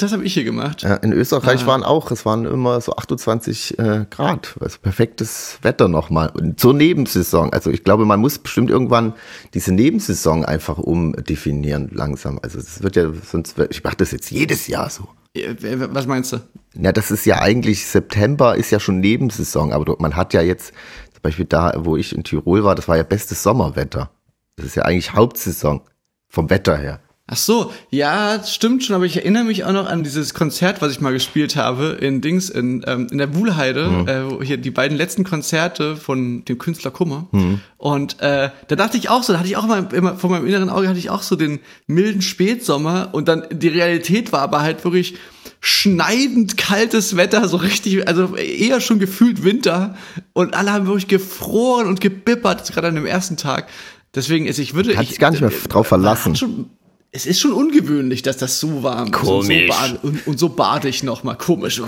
Das 0.00 0.12
habe 0.12 0.24
ich 0.24 0.32
hier 0.32 0.44
gemacht. 0.44 0.80
Ja, 0.80 0.94
in 0.94 1.12
Österreich 1.12 1.66
waren 1.66 1.84
auch, 1.84 2.10
es 2.10 2.24
waren 2.24 2.46
immer 2.46 2.80
so 2.80 2.96
28 2.96 3.78
äh, 3.78 4.06
Grad, 4.08 4.56
also 4.58 4.78
perfektes 4.80 5.58
Wetter 5.60 5.88
nochmal. 5.88 6.30
Und 6.30 6.58
zur 6.58 6.72
Nebensaison, 6.72 7.52
also 7.52 7.70
ich 7.70 7.84
glaube, 7.84 8.06
man 8.06 8.18
muss 8.18 8.38
bestimmt 8.38 8.70
irgendwann 8.70 9.12
diese 9.52 9.74
Nebensaison 9.74 10.46
einfach 10.46 10.78
umdefinieren 10.78 11.90
langsam. 11.92 12.40
Also 12.42 12.58
es 12.58 12.82
wird 12.82 12.96
ja, 12.96 13.12
sonst, 13.12 13.58
ich 13.68 13.84
mache 13.84 13.96
das 13.96 14.12
jetzt 14.12 14.30
jedes 14.30 14.68
Jahr 14.68 14.88
so. 14.88 15.06
Was 15.34 16.06
meinst 16.06 16.32
du? 16.32 16.38
Ja, 16.80 16.92
das 16.92 17.10
ist 17.10 17.26
ja 17.26 17.42
eigentlich, 17.42 17.84
September 17.84 18.56
ist 18.56 18.70
ja 18.70 18.80
schon 18.80 19.00
Nebensaison, 19.00 19.70
aber 19.70 19.96
man 19.98 20.16
hat 20.16 20.32
ja 20.32 20.40
jetzt, 20.40 20.72
zum 21.12 21.20
Beispiel 21.20 21.44
da, 21.44 21.74
wo 21.76 21.98
ich 21.98 22.14
in 22.16 22.24
Tirol 22.24 22.64
war, 22.64 22.74
das 22.74 22.88
war 22.88 22.96
ja 22.96 23.02
bestes 23.02 23.42
Sommerwetter. 23.42 24.10
Das 24.56 24.64
ist 24.64 24.76
ja 24.76 24.84
eigentlich 24.84 25.12
Hauptsaison 25.12 25.82
vom 26.26 26.48
Wetter 26.48 26.78
her. 26.78 27.00
Ach 27.32 27.36
so, 27.36 27.72
ja, 27.90 28.38
das 28.38 28.52
stimmt 28.52 28.82
schon, 28.82 28.96
aber 28.96 29.04
ich 29.04 29.16
erinnere 29.16 29.44
mich 29.44 29.64
auch 29.64 29.72
noch 29.72 29.86
an 29.86 30.02
dieses 30.02 30.34
Konzert, 30.34 30.82
was 30.82 30.90
ich 30.90 31.00
mal 31.00 31.12
gespielt 31.12 31.54
habe 31.54 31.96
in 32.00 32.20
Dings, 32.20 32.50
in, 32.50 32.84
ähm, 32.88 33.06
in 33.08 33.18
der 33.18 33.36
Wuhlheide, 33.36 33.84
äh, 34.06 34.32
wo 34.32 34.42
hier 34.42 34.56
die 34.56 34.72
beiden 34.72 34.98
letzten 34.98 35.22
Konzerte 35.22 35.96
von 35.96 36.44
dem 36.44 36.58
Künstler 36.58 36.90
Kummer. 36.90 37.28
Und 37.76 38.20
äh, 38.20 38.50
da 38.66 38.76
dachte 38.76 38.96
ich 38.96 39.10
auch 39.10 39.22
so, 39.22 39.32
da 39.32 39.38
hatte 39.38 39.48
ich 39.48 39.56
auch 39.56 39.62
immer, 39.62 39.92
immer 39.94 40.16
vor 40.16 40.28
meinem 40.28 40.44
inneren 40.44 40.70
Auge 40.70 40.88
hatte 40.88 40.98
ich 40.98 41.08
auch 41.08 41.22
so 41.22 41.36
den 41.36 41.60
milden 41.86 42.20
Spätsommer 42.20 43.10
und 43.12 43.28
dann 43.28 43.44
die 43.52 43.68
Realität 43.68 44.32
war 44.32 44.40
aber 44.40 44.62
halt 44.62 44.82
wirklich 44.82 45.14
schneidend 45.60 46.56
kaltes 46.56 47.16
Wetter, 47.16 47.46
so 47.46 47.58
richtig, 47.58 48.08
also 48.08 48.34
eher 48.34 48.80
schon 48.80 48.98
gefühlt 48.98 49.44
Winter. 49.44 49.94
Und 50.32 50.54
alle 50.54 50.72
haben 50.72 50.86
wirklich 50.86 51.06
gefroren 51.06 51.86
und 51.86 52.00
gebippert, 52.00 52.72
gerade 52.72 52.88
an 52.88 52.96
dem 52.96 53.06
ersten 53.06 53.36
Tag. 53.36 53.68
Deswegen, 54.14 54.48
also 54.48 54.60
ich 54.60 54.74
würde. 54.74 54.96
Hat 54.96 55.06
sich 55.06 55.20
gar 55.20 55.30
nicht 55.30 55.40
mehr 55.40 55.52
drauf 55.68 55.86
verlassen. 55.86 56.34
Schon, 56.34 56.70
es 57.12 57.26
ist 57.26 57.40
schon 57.40 57.52
ungewöhnlich, 57.52 58.22
dass 58.22 58.36
das 58.36 58.60
so 58.60 58.82
warm 58.82 59.10
Komisch. 59.10 59.68
ist. 59.68 59.80
Und 59.80 59.88
so, 60.02 60.08
und, 60.08 60.26
und 60.26 60.38
so 60.38 60.48
badig 60.50 61.02
nochmal. 61.02 61.36
Komisch. 61.36 61.82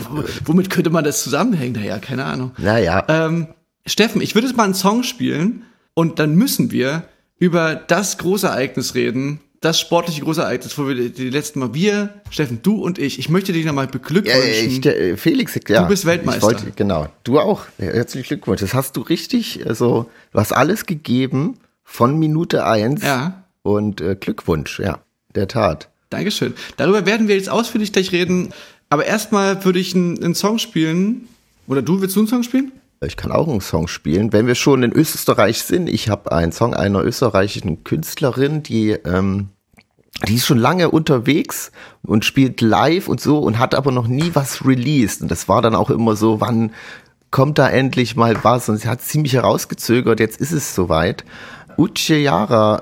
Womit 0.44 0.70
könnte 0.70 0.90
man 0.90 1.04
das 1.04 1.22
zusammenhängen? 1.22 1.74
Naja, 1.74 1.98
keine 1.98 2.24
Ahnung. 2.24 2.52
Naja. 2.58 3.04
Ähm, 3.08 3.48
Steffen, 3.86 4.20
ich 4.20 4.34
würde 4.34 4.48
jetzt 4.48 4.56
mal 4.56 4.64
einen 4.64 4.74
Song 4.74 5.02
spielen 5.04 5.62
und 5.94 6.18
dann 6.18 6.34
müssen 6.34 6.70
wir 6.70 7.04
über 7.38 7.74
das 7.74 8.18
Großereignis 8.18 8.94
reden, 8.94 9.40
das 9.60 9.78
sportliche 9.78 10.22
Großereignis, 10.22 10.76
wo 10.76 10.88
wir 10.88 11.08
die, 11.08 11.30
letzten 11.30 11.60
Mal, 11.60 11.72
wir, 11.72 12.20
Steffen, 12.30 12.60
du 12.62 12.82
und 12.82 12.98
ich, 12.98 13.20
ich 13.20 13.28
möchte 13.28 13.52
dich 13.52 13.64
nochmal 13.64 13.84
Ja, 13.84 13.90
beglückwünschen. 13.92 14.70
ich, 14.70 14.80
der, 14.80 15.16
Felix, 15.16 15.58
ja. 15.68 15.82
Du 15.82 15.88
bist 15.88 16.04
Weltmeister. 16.04 16.42
Wollte, 16.42 16.72
genau. 16.74 17.06
Du 17.22 17.38
auch. 17.38 17.66
Herzlichen 17.78 18.26
Glückwunsch. 18.26 18.60
Das 18.60 18.74
hast 18.74 18.96
du 18.96 19.02
richtig, 19.02 19.64
also, 19.66 20.10
du 20.32 20.38
hast 20.38 20.52
alles 20.52 20.86
gegeben 20.86 21.58
von 21.84 22.18
Minute 22.18 22.66
eins. 22.66 23.02
Ja. 23.02 23.44
Und 23.62 24.00
äh, 24.00 24.16
Glückwunsch, 24.16 24.80
ja. 24.80 24.98
Der 25.34 25.48
Tat. 25.48 25.88
Dankeschön. 26.10 26.54
Darüber 26.76 27.06
werden 27.06 27.28
wir 27.28 27.36
jetzt 27.36 27.48
ausführlich 27.48 27.92
gleich 27.92 28.12
reden. 28.12 28.52
Aber 28.90 29.06
erstmal 29.06 29.64
würde 29.64 29.78
ich 29.78 29.94
einen, 29.94 30.22
einen 30.22 30.34
Song 30.34 30.58
spielen. 30.58 31.28
Oder 31.66 31.80
du, 31.80 32.00
willst 32.00 32.16
du 32.16 32.20
einen 32.20 32.28
Song 32.28 32.42
spielen? 32.42 32.72
Ich 33.04 33.16
kann 33.16 33.32
auch 33.32 33.48
einen 33.48 33.60
Song 33.60 33.88
spielen. 33.88 34.32
Wenn 34.32 34.46
wir 34.46 34.54
schon 34.54 34.82
in 34.82 34.92
Österreich 34.92 35.62
sind, 35.62 35.88
ich 35.88 36.08
habe 36.08 36.30
einen 36.30 36.52
Song 36.52 36.74
einer 36.74 37.02
österreichischen 37.02 37.82
Künstlerin, 37.84 38.62
die, 38.62 38.90
ähm, 38.90 39.48
die 40.28 40.34
ist 40.34 40.46
schon 40.46 40.58
lange 40.58 40.90
unterwegs 40.90 41.72
und 42.02 42.24
spielt 42.24 42.60
live 42.60 43.08
und 43.08 43.20
so 43.20 43.38
und 43.38 43.58
hat 43.58 43.74
aber 43.74 43.90
noch 43.90 44.06
nie 44.06 44.30
was 44.34 44.64
released. 44.64 45.22
Und 45.22 45.30
das 45.30 45.48
war 45.48 45.62
dann 45.62 45.74
auch 45.74 45.90
immer 45.90 46.14
so, 46.14 46.40
wann 46.40 46.72
kommt 47.30 47.58
da 47.58 47.68
endlich 47.68 48.14
mal 48.14 48.36
was? 48.44 48.68
Und 48.68 48.76
sie 48.76 48.88
hat 48.88 49.00
ziemlich 49.00 49.32
herausgezögert, 49.32 50.20
jetzt 50.20 50.40
ist 50.40 50.52
es 50.52 50.74
soweit. 50.74 51.24
Uche 51.76 52.16
Yara, 52.16 52.80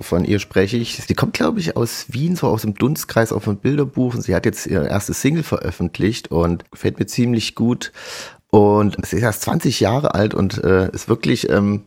von 0.00 0.24
ihr 0.24 0.38
spreche 0.38 0.76
ich. 0.76 0.96
Sie 0.96 1.14
kommt, 1.14 1.34
glaube 1.34 1.60
ich, 1.60 1.76
aus 1.76 2.06
Wien, 2.08 2.36
so 2.36 2.48
aus 2.48 2.62
dem 2.62 2.74
Dunstkreis 2.74 3.32
auf 3.32 3.46
ein 3.46 3.58
Bilderbuch. 3.58 4.14
Und 4.14 4.22
sie 4.22 4.34
hat 4.34 4.46
jetzt 4.46 4.66
ihr 4.66 4.82
erstes 4.82 5.20
Single 5.20 5.42
veröffentlicht 5.42 6.30
und 6.30 6.70
gefällt 6.70 6.98
mir 6.98 7.06
ziemlich 7.06 7.54
gut. 7.54 7.92
Und 8.48 8.96
sie 9.06 9.16
ist 9.16 9.22
erst 9.22 9.42
20 9.42 9.80
Jahre 9.80 10.14
alt 10.14 10.34
und 10.34 10.62
äh, 10.62 10.90
ist 10.90 11.08
wirklich, 11.08 11.48
ähm, 11.48 11.84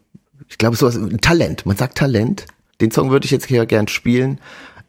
ich 0.47 0.57
glaube, 0.57 0.75
so 0.75 0.87
ein 0.87 1.19
Talent. 1.21 1.65
Man 1.65 1.77
sagt 1.77 1.97
Talent. 1.97 2.45
Den 2.81 2.91
Song 2.91 3.11
würde 3.11 3.25
ich 3.25 3.31
jetzt 3.31 3.45
hier 3.45 3.65
gern 3.65 3.87
spielen. 3.87 4.39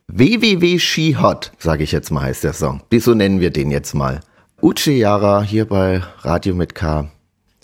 WWW 0.08 0.78
She 0.78 1.16
Hot, 1.16 1.52
sage 1.58 1.82
ich 1.82 1.92
jetzt 1.92 2.10
mal, 2.10 2.22
heißt 2.22 2.44
der 2.44 2.52
Song. 2.52 2.82
So 2.92 3.14
nennen 3.14 3.40
wir 3.40 3.50
den 3.50 3.70
jetzt 3.70 3.94
mal. 3.94 4.20
Uche 4.62 4.92
Yara 4.92 5.42
hier 5.42 5.66
bei 5.66 6.02
Radio 6.20 6.54
mit 6.54 6.74
K. 6.74 7.10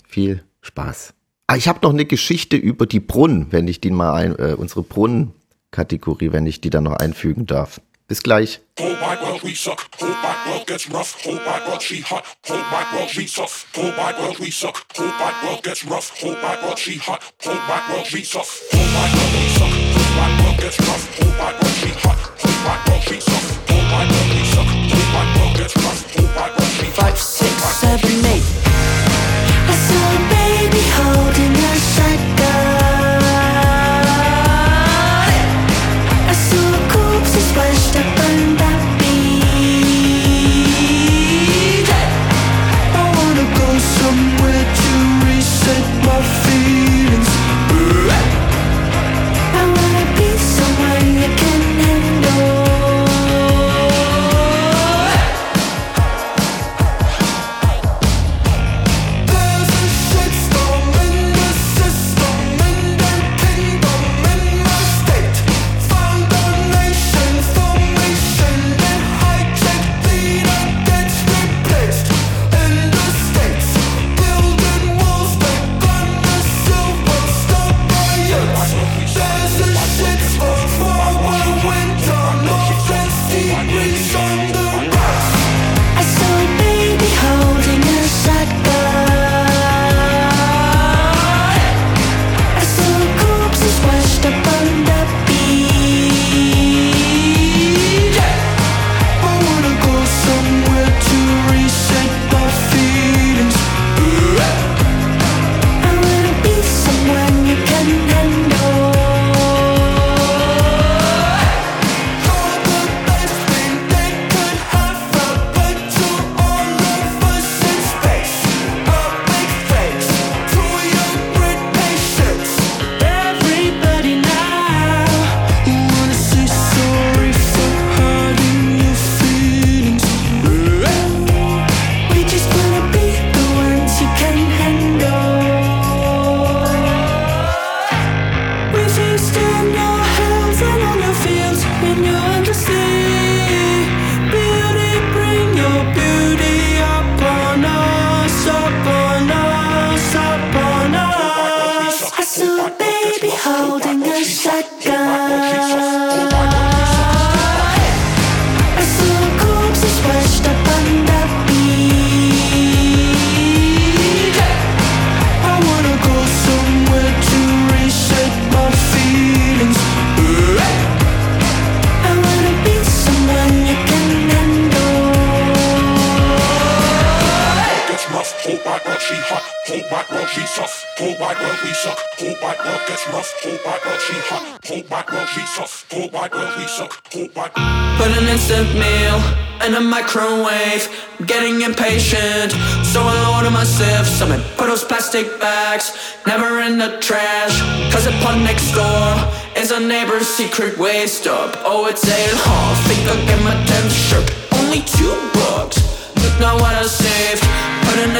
Viel 0.07 0.43
Spaß. 0.61 1.13
Ah, 1.47 1.55
ich 1.55 1.67
habe 1.67 1.79
noch 1.83 1.91
eine 1.91 2.05
Geschichte 2.05 2.57
über 2.57 2.85
die 2.85 2.99
Brunnen, 2.99 3.47
wenn 3.51 3.67
ich 3.67 3.81
die 3.81 3.91
mal 3.91 4.13
ein, 4.13 4.35
äh, 4.39 4.55
unsere 4.57 4.83
Brunnen-Kategorie, 5.71 6.31
wenn 6.31 6.45
ich 6.45 6.61
die 6.61 6.69
dann 6.69 6.83
noch 6.83 6.97
einfügen 6.97 7.45
darf. 7.45 7.81
Bis 8.07 8.21
gleich. 8.23 8.59
Whole 8.77 8.91
wide 8.99 9.21
world 9.21 9.41
we 9.43 9.55
suck. 9.55 9.87
Whole 10.01 10.09
wide 10.09 10.51
world 10.51 10.67
gets 10.67 10.91
rough. 10.91 11.15
Whole 11.23 11.37
wide 11.45 11.65
world 11.65 11.81
she 11.81 12.01
hot. 12.01 12.23
Whole 12.45 12.57
wide 12.57 12.91
world 12.93 13.15
we 13.15 13.25
suck. 13.25 13.49
Whole 13.73 13.93
wide 13.95 14.19
world 14.19 14.37
we 14.39 14.51
suck. 14.51 14.83
Whole 14.97 15.07
wide 15.07 15.35
world 15.43 15.63
gets 15.63 15.85
rough. 15.85 16.11
Whole 16.19 16.35
wide 16.43 16.61
world 16.61 16.77
she 16.77 16.97
hot. 16.97 17.23
Whole 17.39 17.55
wide 17.55 17.87
world 17.89 18.11
we 18.11 18.21
suck. 18.23 18.45
Whole 18.71 18.83
wide 18.91 19.15
world 19.15 19.31
we 19.31 19.47
suck. 19.55 19.71
Whole 19.95 20.11
wide 20.19 20.35
world 20.43 20.57
gets 20.59 20.79
rough. 20.81 21.03
Whole 21.15 21.31
wide 21.39 21.55
world 21.55 21.75
she 21.79 21.89
hot. 22.03 22.19
Whole 22.41 22.59
wide 22.67 22.83
world 22.91 23.05
we 23.07 23.19
suck. 23.21 23.45
Whole 23.71 23.85
wide 23.95 24.11
world 24.11 24.29
we 24.35 24.43
suck. 24.51 24.67
Whole 24.91 25.07
wide 25.15 25.31
world 25.39 25.55
gets 25.55 25.75
rough. 25.79 26.01
Whole 26.11 26.31
wide 26.35 26.51
world 26.59 26.75
hot. 26.83 26.99
five, 26.99 27.17
six, 27.17 27.55
seven, 27.79 28.25
eight. 28.27 28.43
I 29.71 29.75
saw 29.87 30.03
a 30.03 30.21
baby 30.35 30.83
holding 30.99 31.30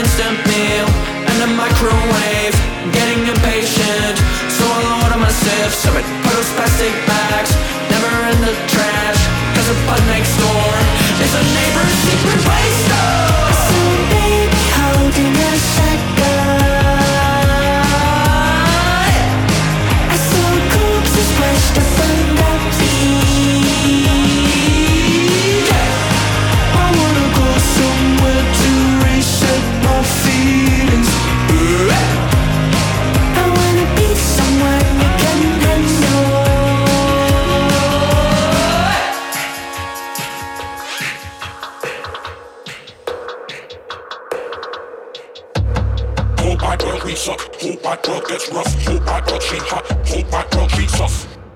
instant 0.02 0.38
meal 0.50 0.88
in 1.30 1.36
the 1.38 1.50
microwave. 1.62 2.56
Getting 2.92 3.22
impatient, 3.30 4.18
so 4.50 4.66
I 4.66 4.82
order 5.04 5.20
myself 5.22 5.70
some 5.74 5.94
those 5.94 6.50
plastic 6.58 6.94
bags 7.06 7.52
never 7.94 8.12
in 8.34 8.38
the 8.42 8.54
trash. 8.74 9.22
Cause 9.54 9.68
the 9.70 9.78
bud 9.86 10.02
next 10.10 10.34
door 10.42 10.74
is 11.22 11.32
a 11.42 11.44
neighbor's 11.54 11.96
secret 12.06 12.42
waster. 12.48 12.81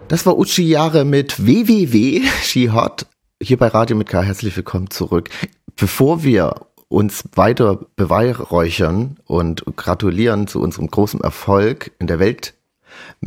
Das 0.08 0.28
war 0.28 0.38
Uchi 0.38 0.62
Jahre 0.62 1.04
mit 1.04 1.44
www. 1.44 2.22
She 2.44 2.70
Hot. 2.70 3.08
Hier 3.42 3.58
bei 3.58 3.68
Radio 3.68 3.98
mit 3.98 4.08
K. 4.08 4.22
Herzlich 4.22 4.56
willkommen 4.56 4.92
zurück. 4.92 5.32
Bevor 5.76 6.24
wir 6.24 6.68
uns 6.90 7.24
weiter 7.34 7.88
beweihräuchern 7.96 9.18
und 9.26 9.66
gratulieren 9.76 10.46
zu 10.46 10.62
unserem 10.62 10.92
großen 10.92 11.22
Erfolg 11.22 11.92
in 11.98 12.06
der 12.06 12.20
Welt, 12.20 12.54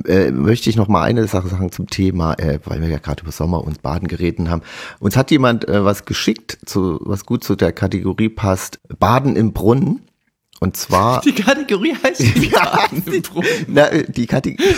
äh, 0.05 0.31
möchte 0.31 0.71
ich 0.71 0.77
noch 0.77 0.87
mal 0.87 1.03
eine 1.03 1.27
Sache 1.27 1.49
sagen 1.49 1.73
zum 1.73 1.89
Thema, 1.89 2.35
äh, 2.35 2.61
weil 2.65 2.81
wir 2.81 2.89
ja 2.89 2.99
gerade 2.99 3.23
über 3.23 3.33
Sommer 3.33 3.65
und 3.65 3.83
Baden 3.83 4.07
geredet 4.07 4.49
haben. 4.49 4.63
Uns 5.01 5.17
hat 5.17 5.33
jemand 5.33 5.69
äh, 5.69 5.85
was 5.85 6.05
geschickt, 6.05 6.59
zu, 6.65 7.01
was 7.03 7.27
gut 7.27 7.43
zu 7.43 7.57
der 7.57 7.73
Kategorie 7.73 8.29
passt, 8.29 8.79
Baden 9.01 9.35
im 9.35 9.53
Brunnen. 9.53 10.08
Und 10.61 10.77
zwar 10.77 11.21
Die 11.21 11.33
Kategorie 11.33 11.95
heißt 12.03 12.21
die? 12.35 12.51
Brunnen. 13.21 13.49
Na, 13.69 13.89
die 13.91 14.27
Kategorie. 14.27 14.75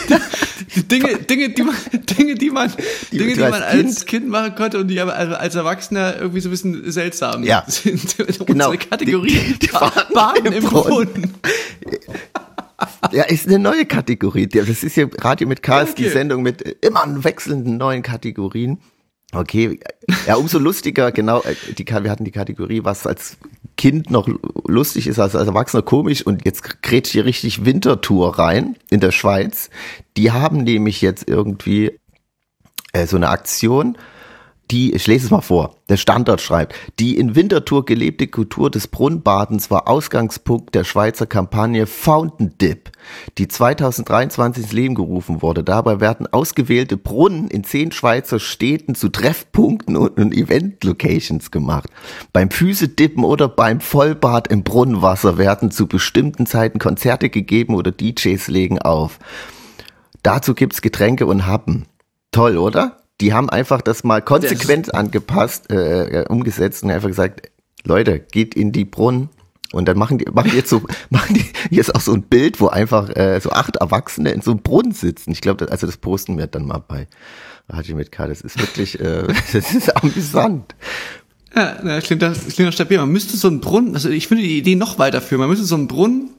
Die 0.76 0.82
Dinge, 0.88 1.16
Dinge, 1.30 1.48
die 1.50 1.62
man, 1.62 1.74
Dinge, 2.18 2.34
die 2.34 2.50
man, 2.50 2.70
Die- 3.10 3.16
Dinge, 3.18 3.30
die 3.30 3.34
die 3.36 3.42
als 3.42 3.50
man 3.52 3.62
als 3.62 4.04
Kind 4.06 4.28
machen 4.28 4.54
konnte 4.56 4.78
und 4.78 4.88
die 4.88 5.00
aber 5.00 5.16
als 5.16 5.54
Erwachsener 5.54 6.16
irgendwie 6.20 6.40
so 6.40 6.48
ein 6.48 6.52
bisschen 6.52 6.90
seltsam 6.92 7.44
Ja. 7.44 7.64
sind. 7.66 8.16
Genau. 8.46 8.70
Unsere 8.70 8.78
Kategorie 8.88 9.30
Die- 9.30 9.58
die 9.58 9.66
Baden 9.68 10.12
Baden 10.14 10.46
im 10.46 10.52
im 10.52 10.64
Brunnen. 10.64 11.34
Ja, 13.12 13.24
ist 13.24 13.46
eine 13.46 13.58
neue 13.58 13.84
Kategorie. 13.86 14.46
Das 14.48 14.68
ist 14.82 14.94
hier 14.94 15.10
Radio 15.18 15.46
mit 15.48 15.62
K, 15.62 15.82
ist 15.82 15.98
die 15.98 16.04
Okay. 16.04 16.12
Sendung 16.12 16.42
mit 16.42 16.62
äh, 16.64 16.74
immer 16.86 17.04
wechselnden 17.24 17.76
neuen 17.76 18.02
Kategorien. 18.02 18.78
Okay, 19.32 19.78
ja, 20.26 20.34
umso 20.36 20.58
lustiger, 20.58 21.12
genau, 21.12 21.40
äh, 21.42 21.54
die, 21.74 21.86
wir 21.86 22.10
hatten 22.10 22.24
die 22.24 22.30
Kategorie, 22.32 22.80
was 22.82 23.06
als 23.06 23.36
Kind 23.80 24.10
noch 24.10 24.28
lustig 24.66 25.06
ist, 25.06 25.18
als, 25.18 25.32
Erwachsener 25.32 25.80
komisch 25.80 26.20
und 26.20 26.44
jetzt 26.44 26.82
grätscht 26.82 27.12
hier 27.12 27.24
richtig 27.24 27.64
Wintertour 27.64 28.38
rein 28.38 28.76
in 28.90 29.00
der 29.00 29.10
Schweiz. 29.10 29.70
Die 30.18 30.32
haben 30.32 30.64
nämlich 30.64 31.00
jetzt 31.00 31.26
irgendwie 31.26 31.98
äh, 32.92 33.06
so 33.06 33.16
eine 33.16 33.30
Aktion, 33.30 33.96
die, 34.70 34.92
ich 34.94 35.06
lese 35.06 35.26
es 35.26 35.30
mal 35.30 35.40
vor, 35.40 35.76
der 35.88 35.96
Standard 35.96 36.40
schreibt, 36.40 36.74
die 36.98 37.16
in 37.16 37.34
Winterthur 37.34 37.84
gelebte 37.84 38.28
Kultur 38.28 38.70
des 38.70 38.86
Brunnenbadens 38.86 39.70
war 39.70 39.88
Ausgangspunkt 39.88 40.74
der 40.74 40.84
Schweizer 40.84 41.26
Kampagne 41.26 41.86
Fountain 41.86 42.54
Dip, 42.60 42.92
die 43.38 43.48
2023 43.48 44.64
ins 44.64 44.72
Leben 44.72 44.94
gerufen 44.94 45.42
wurde. 45.42 45.64
Dabei 45.64 46.00
werden 46.00 46.26
ausgewählte 46.28 46.96
Brunnen 46.96 47.48
in 47.48 47.64
zehn 47.64 47.90
Schweizer 47.90 48.38
Städten 48.38 48.94
zu 48.94 49.08
Treffpunkten 49.08 49.96
und, 49.96 50.18
und 50.18 50.32
Event-Locations 50.32 51.50
gemacht. 51.50 51.90
Beim 52.32 52.50
Füßedippen 52.50 53.24
oder 53.24 53.48
beim 53.48 53.80
Vollbad 53.80 54.48
im 54.48 54.62
Brunnenwasser 54.62 55.38
werden 55.38 55.70
zu 55.70 55.88
bestimmten 55.88 56.46
Zeiten 56.46 56.78
Konzerte 56.78 57.28
gegeben 57.28 57.74
oder 57.74 57.90
DJs 57.90 58.46
legen 58.48 58.78
auf. 58.78 59.18
Dazu 60.22 60.54
gibt's 60.54 60.82
Getränke 60.82 61.26
und 61.26 61.46
Happen. 61.46 61.86
Toll, 62.30 62.58
oder? 62.58 62.99
Die 63.20 63.32
haben 63.32 63.50
einfach 63.50 63.82
das 63.82 64.04
mal 64.04 64.22
konsequent 64.22 64.94
angepasst, 64.94 65.70
äh, 65.70 66.22
äh, 66.22 66.28
umgesetzt 66.28 66.82
und 66.82 66.90
einfach 66.90 67.08
gesagt, 67.08 67.50
Leute, 67.84 68.18
geht 68.18 68.54
in 68.54 68.72
die 68.72 68.84
Brunnen. 68.84 69.28
Und 69.72 69.86
dann 69.86 69.96
machen 69.96 70.18
die, 70.18 70.24
machen 70.32 70.50
die 70.50 70.56
jetzt 70.56 70.70
so, 70.70 70.82
machen 71.10 71.34
die 71.34 71.44
jetzt 71.70 71.94
auch 71.94 72.00
so 72.00 72.12
ein 72.12 72.22
Bild, 72.22 72.60
wo 72.60 72.68
einfach 72.68 73.08
äh, 73.10 73.38
so 73.40 73.50
acht 73.50 73.76
Erwachsene 73.76 74.30
in 74.32 74.40
so 74.40 74.50
einem 74.50 74.62
Brunnen 74.62 74.92
sitzen. 74.92 75.30
Ich 75.30 75.40
glaube, 75.40 75.70
also 75.70 75.86
das 75.86 75.96
posten 75.96 76.36
wir 76.38 76.46
dann 76.46 76.66
mal 76.66 76.78
bei 76.78 77.06
Radio 77.68 77.96
mit 77.96 78.10
K. 78.10 78.26
Das 78.26 78.40
ist 78.40 78.58
wirklich, 78.58 78.98
äh, 78.98 79.26
das 79.52 79.72
ist 79.72 79.96
amüsant. 79.96 80.74
Ja, 81.54 81.78
na, 81.82 81.96
das 81.96 82.04
klingt, 82.04 82.22
das 82.22 82.46
klingt 82.48 82.68
doch 82.68 82.74
stabil. 82.74 82.98
Man 82.98 83.10
müsste 83.10 83.36
so 83.36 83.48
einen 83.48 83.60
Brunnen, 83.60 83.94
also 83.94 84.08
ich 84.08 84.28
finde 84.28 84.44
die 84.44 84.58
Idee 84.58 84.76
noch 84.76 84.98
weiterführen. 84.98 85.40
Man 85.40 85.50
müsste 85.50 85.64
so 85.64 85.74
einen 85.74 85.88
Brunnen 85.88 86.30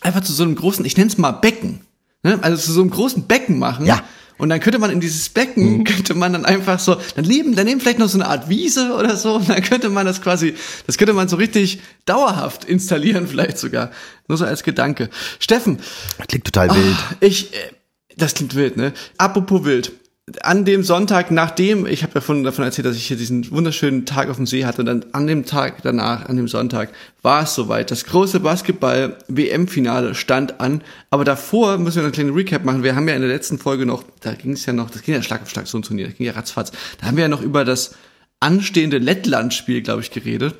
einfach 0.00 0.22
zu 0.22 0.32
so 0.32 0.42
einem 0.42 0.54
großen, 0.54 0.84
ich 0.84 0.96
nenne 0.96 1.10
es 1.10 1.18
mal 1.18 1.32
Becken, 1.32 1.80
ne? 2.22 2.38
also 2.42 2.56
zu 2.62 2.72
so 2.72 2.80
einem 2.80 2.90
großen 2.90 3.26
Becken 3.26 3.58
machen. 3.58 3.86
Ja. 3.86 4.02
Und 4.40 4.48
dann 4.48 4.60
könnte 4.60 4.78
man 4.78 4.90
in 4.90 5.00
dieses 5.00 5.28
Becken, 5.28 5.84
könnte 5.84 6.14
man 6.14 6.32
dann 6.32 6.44
einfach 6.44 6.78
so, 6.78 6.96
dann 7.14 7.24
leben, 7.24 7.54
dann 7.54 7.66
nehmen 7.66 7.80
vielleicht 7.80 7.98
noch 7.98 8.08
so 8.08 8.18
eine 8.18 8.26
Art 8.26 8.48
Wiese 8.48 8.94
oder 8.94 9.16
so, 9.16 9.36
und 9.36 9.48
dann 9.48 9.62
könnte 9.62 9.90
man 9.90 10.06
das 10.06 10.22
quasi, 10.22 10.54
das 10.86 10.96
könnte 10.98 11.12
man 11.12 11.28
so 11.28 11.36
richtig 11.36 11.80
dauerhaft 12.06 12.64
installieren 12.64 13.28
vielleicht 13.28 13.58
sogar. 13.58 13.90
Nur 14.28 14.38
so 14.38 14.44
als 14.44 14.62
Gedanke. 14.62 15.10
Steffen, 15.38 15.78
Klingt 16.26 16.44
total 16.46 16.74
wild. 16.74 16.96
ich, 17.20 17.52
äh, 17.52 17.56
das 18.16 18.34
klingt 18.34 18.54
wild, 18.54 18.76
ne? 18.76 18.92
Apropos 19.18 19.64
wild. 19.64 19.92
An 20.42 20.64
dem 20.64 20.84
Sonntag, 20.84 21.32
nachdem, 21.32 21.86
ich 21.86 22.04
habe 22.04 22.12
davon, 22.12 22.44
davon 22.44 22.64
erzählt, 22.64 22.86
dass 22.86 22.94
ich 22.94 23.06
hier 23.06 23.16
diesen 23.16 23.50
wunderschönen 23.50 24.06
Tag 24.06 24.28
auf 24.28 24.36
dem 24.36 24.46
See 24.46 24.64
hatte, 24.64 24.82
und 24.82 24.86
dann 24.86 25.04
an 25.10 25.26
dem 25.26 25.44
Tag 25.44 25.82
danach, 25.82 26.28
an 26.28 26.36
dem 26.36 26.46
Sonntag, 26.46 26.90
war 27.22 27.42
es 27.42 27.54
soweit. 27.54 27.90
Das 27.90 28.04
große 28.04 28.38
Basketball-WM-Finale 28.38 30.14
stand 30.14 30.60
an, 30.60 30.82
aber 31.10 31.24
davor 31.24 31.78
müssen 31.78 31.96
wir 31.96 32.02
noch 32.02 32.08
einen 32.08 32.12
kleinen 32.12 32.34
Recap 32.34 32.64
machen. 32.64 32.84
Wir 32.84 32.94
haben 32.94 33.08
ja 33.08 33.14
in 33.14 33.22
der 33.22 33.30
letzten 33.30 33.58
Folge 33.58 33.86
noch, 33.86 34.04
da 34.20 34.34
ging 34.34 34.52
es 34.52 34.64
ja 34.66 34.72
noch, 34.72 34.90
das 34.90 35.02
ging 35.02 35.14
ja 35.14 35.22
Schlag 35.22 35.42
auf 35.42 35.50
Schlag 35.50 35.66
so 35.66 35.78
ein 35.78 35.82
Turnier, 35.82 36.06
das 36.06 36.16
ging 36.16 36.26
ja 36.26 36.32
ratzfatz. 36.32 36.70
Da 37.00 37.08
haben 37.08 37.16
wir 37.16 37.22
ja 37.22 37.28
noch 37.28 37.42
über 37.42 37.64
das 37.64 37.96
anstehende 38.38 38.98
Lettland-Spiel, 38.98 39.82
glaube 39.82 40.02
ich, 40.02 40.12
geredet. 40.12 40.54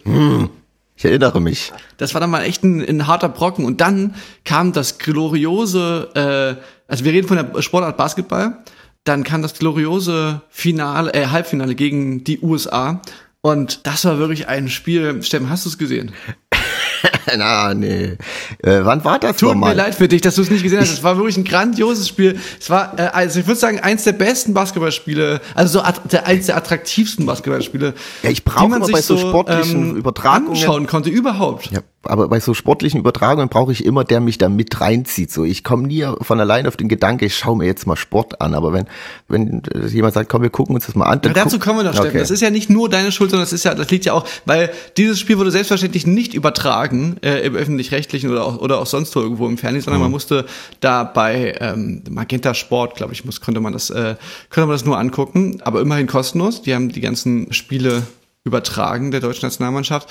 Ich 0.96 1.04
erinnere 1.04 1.40
mich. 1.40 1.72
Das 1.96 2.12
war 2.12 2.20
dann 2.20 2.28
mal 2.30 2.42
echt 2.42 2.62
ein, 2.62 2.86
ein 2.86 3.06
harter 3.06 3.30
Brocken. 3.30 3.64
Und 3.64 3.80
dann 3.80 4.14
kam 4.44 4.72
das 4.72 4.98
gloriose, 4.98 6.10
äh, 6.14 6.62
also 6.88 7.04
wir 7.04 7.12
reden 7.12 7.26
von 7.26 7.38
der 7.38 7.62
Sportart 7.62 7.96
Basketball, 7.96 8.58
dann 9.04 9.24
kam 9.24 9.42
das 9.42 9.54
gloriose 9.54 10.42
Finale, 10.50 11.12
äh, 11.14 11.26
Halbfinale 11.26 11.74
gegen 11.74 12.24
die 12.24 12.40
USA. 12.40 13.00
Und 13.42 13.86
das 13.86 14.04
war 14.04 14.18
wirklich 14.18 14.48
ein 14.48 14.68
Spiel. 14.68 15.22
Steffen, 15.22 15.48
hast 15.48 15.64
du 15.64 15.70
es 15.70 15.78
gesehen? 15.78 16.12
Na, 17.36 17.72
nee. 17.74 18.16
Äh, 18.62 18.80
wann 18.82 19.04
war 19.04 19.18
das 19.18 19.36
Tut 19.38 19.50
nochmal? 19.50 19.70
mir 19.70 19.76
leid 19.82 19.94
für 19.94 20.08
dich, 20.08 20.20
dass 20.20 20.34
du 20.34 20.42
es 20.42 20.50
nicht 20.50 20.62
gesehen 20.62 20.80
hast. 20.80 20.92
Es 20.92 21.02
war 21.02 21.16
wirklich 21.16 21.36
ein 21.36 21.44
grandioses 21.44 22.08
Spiel. 22.08 22.38
Es 22.58 22.68
war, 22.70 22.98
äh, 22.98 23.02
also 23.12 23.40
ich 23.40 23.46
würde 23.46 23.58
sagen, 23.58 23.78
eins 23.80 24.04
der 24.04 24.12
besten 24.12 24.52
Basketballspiele, 24.52 25.40
also 25.54 25.78
so 25.80 25.84
der, 26.10 26.26
eins 26.26 26.46
der 26.46 26.56
attraktivsten 26.56 27.24
Basketballspiele, 27.26 27.94
Ja, 28.22 28.30
ich 28.30 28.44
brauche 28.44 28.64
die 28.64 28.70
man 28.70 28.76
immer 28.78 28.86
sich 28.86 28.94
bei 28.94 29.02
so 29.02 29.16
sportlichen 29.16 29.96
Übertragungen- 29.96 30.50
anschauen 30.50 30.86
konnte 30.86 31.08
überhaupt. 31.10 31.70
Ja, 31.70 31.80
aber 32.02 32.28
bei 32.28 32.40
so 32.40 32.54
sportlichen 32.54 32.98
Übertragungen 32.98 33.50
brauche 33.50 33.72
ich 33.72 33.84
immer, 33.84 34.04
der 34.04 34.20
mich 34.20 34.38
da 34.38 34.48
mit 34.48 34.80
reinzieht. 34.80 35.30
So, 35.30 35.44
ich 35.44 35.62
komme 35.62 35.86
nie 35.86 36.06
von 36.22 36.40
allein 36.40 36.66
auf 36.66 36.76
den 36.76 36.88
Gedanke, 36.88 37.26
ich 37.26 37.36
schaue 37.36 37.58
mir 37.58 37.66
jetzt 37.66 37.86
mal 37.86 37.96
Sport 37.96 38.40
an. 38.40 38.54
Aber 38.54 38.72
wenn 38.72 38.86
wenn 39.28 39.62
äh, 39.74 39.86
jemand 39.88 40.14
sagt, 40.14 40.30
komm, 40.30 40.40
wir 40.42 40.48
gucken 40.50 40.74
uns 40.74 40.86
das 40.86 40.94
mal 40.94 41.04
an, 41.04 41.20
dann 41.20 41.34
Ja, 41.34 41.44
dazu 41.44 41.58
kommen 41.58 41.80
wir 41.80 41.84
noch, 41.84 41.92
Steffen. 41.92 42.08
Okay. 42.10 42.18
Das 42.18 42.30
ist 42.30 42.40
ja 42.40 42.48
nicht 42.48 42.70
nur 42.70 42.88
deine 42.88 43.12
Schuld, 43.12 43.30
sondern 43.30 43.44
das 43.44 43.52
ist 43.52 43.64
ja, 43.64 43.74
das 43.74 43.90
liegt 43.90 44.06
ja 44.06 44.14
auch, 44.14 44.26
weil 44.46 44.70
dieses 44.96 45.20
Spiel 45.20 45.36
wurde 45.36 45.50
selbstverständlich 45.50 46.06
nicht 46.06 46.32
übertragen 46.32 47.18
äh, 47.22 47.40
im 47.40 47.54
öffentlich-rechtlichen 47.54 48.30
oder 48.30 48.46
auch 48.46 48.58
oder 48.58 48.78
auch 48.78 48.86
sonst 48.86 49.14
wo 49.14 49.20
irgendwo 49.20 49.46
im 49.46 49.58
Fernsehen, 49.58 49.82
sondern 49.82 50.00
Mhm. 50.00 50.04
man 50.04 50.12
musste 50.12 50.46
da 50.80 51.04
bei 51.04 51.54
ähm, 51.60 52.02
Magenta 52.08 52.54
Sport, 52.54 52.94
glaube 52.96 53.12
ich, 53.12 53.24
muss 53.26 53.42
konnte 53.42 53.60
man 53.60 53.74
das 53.74 53.90
äh, 53.90 54.16
konnte 54.48 54.66
man 54.66 54.74
das 54.74 54.84
nur 54.86 54.98
angucken, 54.98 55.60
aber 55.64 55.80
immerhin 55.82 56.06
kostenlos. 56.06 56.62
Die 56.62 56.74
haben 56.74 56.88
die 56.88 57.00
ganzen 57.02 57.52
Spiele 57.52 58.04
übertragen 58.44 59.10
der 59.10 59.20
deutschen 59.20 59.44
Nationalmannschaft. 59.46 60.08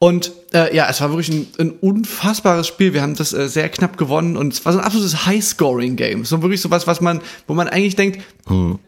Und 0.00 0.32
äh, 0.54 0.74
ja, 0.76 0.88
es 0.88 1.00
war 1.00 1.10
wirklich 1.10 1.28
ein, 1.28 1.48
ein 1.58 1.70
unfassbares 1.72 2.68
Spiel. 2.68 2.94
Wir 2.94 3.02
haben 3.02 3.16
das 3.16 3.32
äh, 3.32 3.48
sehr 3.48 3.68
knapp 3.68 3.96
gewonnen 3.96 4.36
und 4.36 4.52
es 4.52 4.64
war 4.64 4.72
so 4.72 4.78
ein 4.78 4.84
absolutes 4.84 5.26
High-Scoring-Game. 5.26 6.24
So 6.24 6.40
wirklich 6.40 6.60
sowas, 6.60 6.86
was 6.86 7.00
man, 7.00 7.20
wo 7.48 7.54
man 7.54 7.68
eigentlich 7.68 7.96
denkt, 7.96 8.20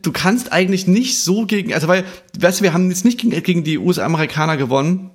du 0.02 0.12
kannst 0.12 0.52
eigentlich 0.52 0.86
nicht 0.86 1.20
so 1.20 1.46
gegen, 1.46 1.74
also 1.74 1.88
weil, 1.88 2.04
weißt 2.38 2.60
du, 2.60 2.64
wir 2.64 2.72
haben 2.72 2.88
jetzt 2.90 3.04
nicht 3.04 3.18
gegen, 3.18 3.42
gegen 3.42 3.64
die 3.64 3.78
USA-Amerikaner 3.78 4.56
gewonnen, 4.56 5.10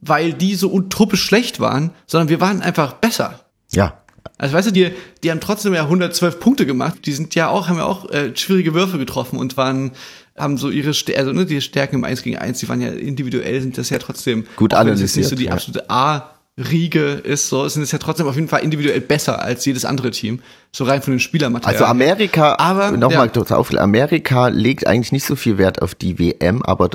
weil 0.00 0.32
die 0.32 0.54
so 0.54 0.72
utopisch 0.72 1.22
schlecht 1.22 1.58
waren, 1.58 1.90
sondern 2.06 2.28
wir 2.28 2.40
waren 2.40 2.62
einfach 2.62 2.94
besser. 2.94 3.40
Ja, 3.72 3.99
Also 4.38 4.54
weißt 4.54 4.68
du, 4.68 4.72
die, 4.72 4.90
die 5.22 5.30
haben 5.30 5.40
trotzdem 5.40 5.74
ja 5.74 5.82
112 5.82 6.40
Punkte 6.40 6.66
gemacht. 6.66 7.00
Die 7.04 7.12
sind 7.12 7.34
ja 7.34 7.48
auch, 7.48 7.68
haben 7.68 7.76
ja 7.76 7.84
auch 7.84 8.10
äh, 8.10 8.34
schwierige 8.34 8.74
Würfe 8.74 8.98
getroffen 8.98 9.38
und 9.38 9.56
waren, 9.56 9.92
haben 10.36 10.56
so 10.56 10.70
ihre 10.70 10.94
Stärken, 10.94 11.20
also 11.20 11.32
ne, 11.32 11.46
die 11.46 11.60
Stärken 11.60 11.96
im 11.96 12.04
1 12.04 12.22
gegen 12.22 12.38
1, 12.38 12.58
die 12.58 12.68
waren 12.68 12.80
ja 12.80 12.88
individuell, 12.88 13.60
sind 13.60 13.76
das 13.76 13.90
ja 13.90 13.98
trotzdem 13.98 14.46
Gut 14.56 14.74
auch 14.74 14.80
wenn 14.80 14.94
nicht 14.94 15.12
so 15.12 15.20
analysiert, 15.20 15.40
die 15.40 15.44
ja. 15.44 15.52
absolute 15.52 15.90
A-Riege 15.90 17.20
ist, 17.22 17.48
so 17.48 17.68
sind 17.68 17.82
es 17.82 17.92
ja 17.92 17.98
trotzdem 17.98 18.26
auf 18.26 18.36
jeden 18.36 18.48
Fall 18.48 18.62
individuell 18.62 19.00
besser 19.00 19.42
als 19.42 19.64
jedes 19.66 19.84
andere 19.84 20.10
Team. 20.10 20.40
So 20.72 20.84
rein 20.84 21.02
von 21.02 21.12
den 21.12 21.20
Spielermaterialien. 21.20 21.82
Also 21.82 21.90
Amerika, 21.90 22.54
Aber, 22.58 22.92
nochmal 22.92 23.26
ja. 23.26 23.32
kurz 23.32 23.52
auf, 23.52 23.74
Amerika 23.74 24.48
legt 24.48 24.86
eigentlich 24.86 25.12
nicht 25.12 25.26
so 25.26 25.36
viel 25.36 25.58
Wert 25.58 25.82
auf 25.82 25.94
die 25.94 26.18
WM, 26.18 26.62
aber 26.62 26.90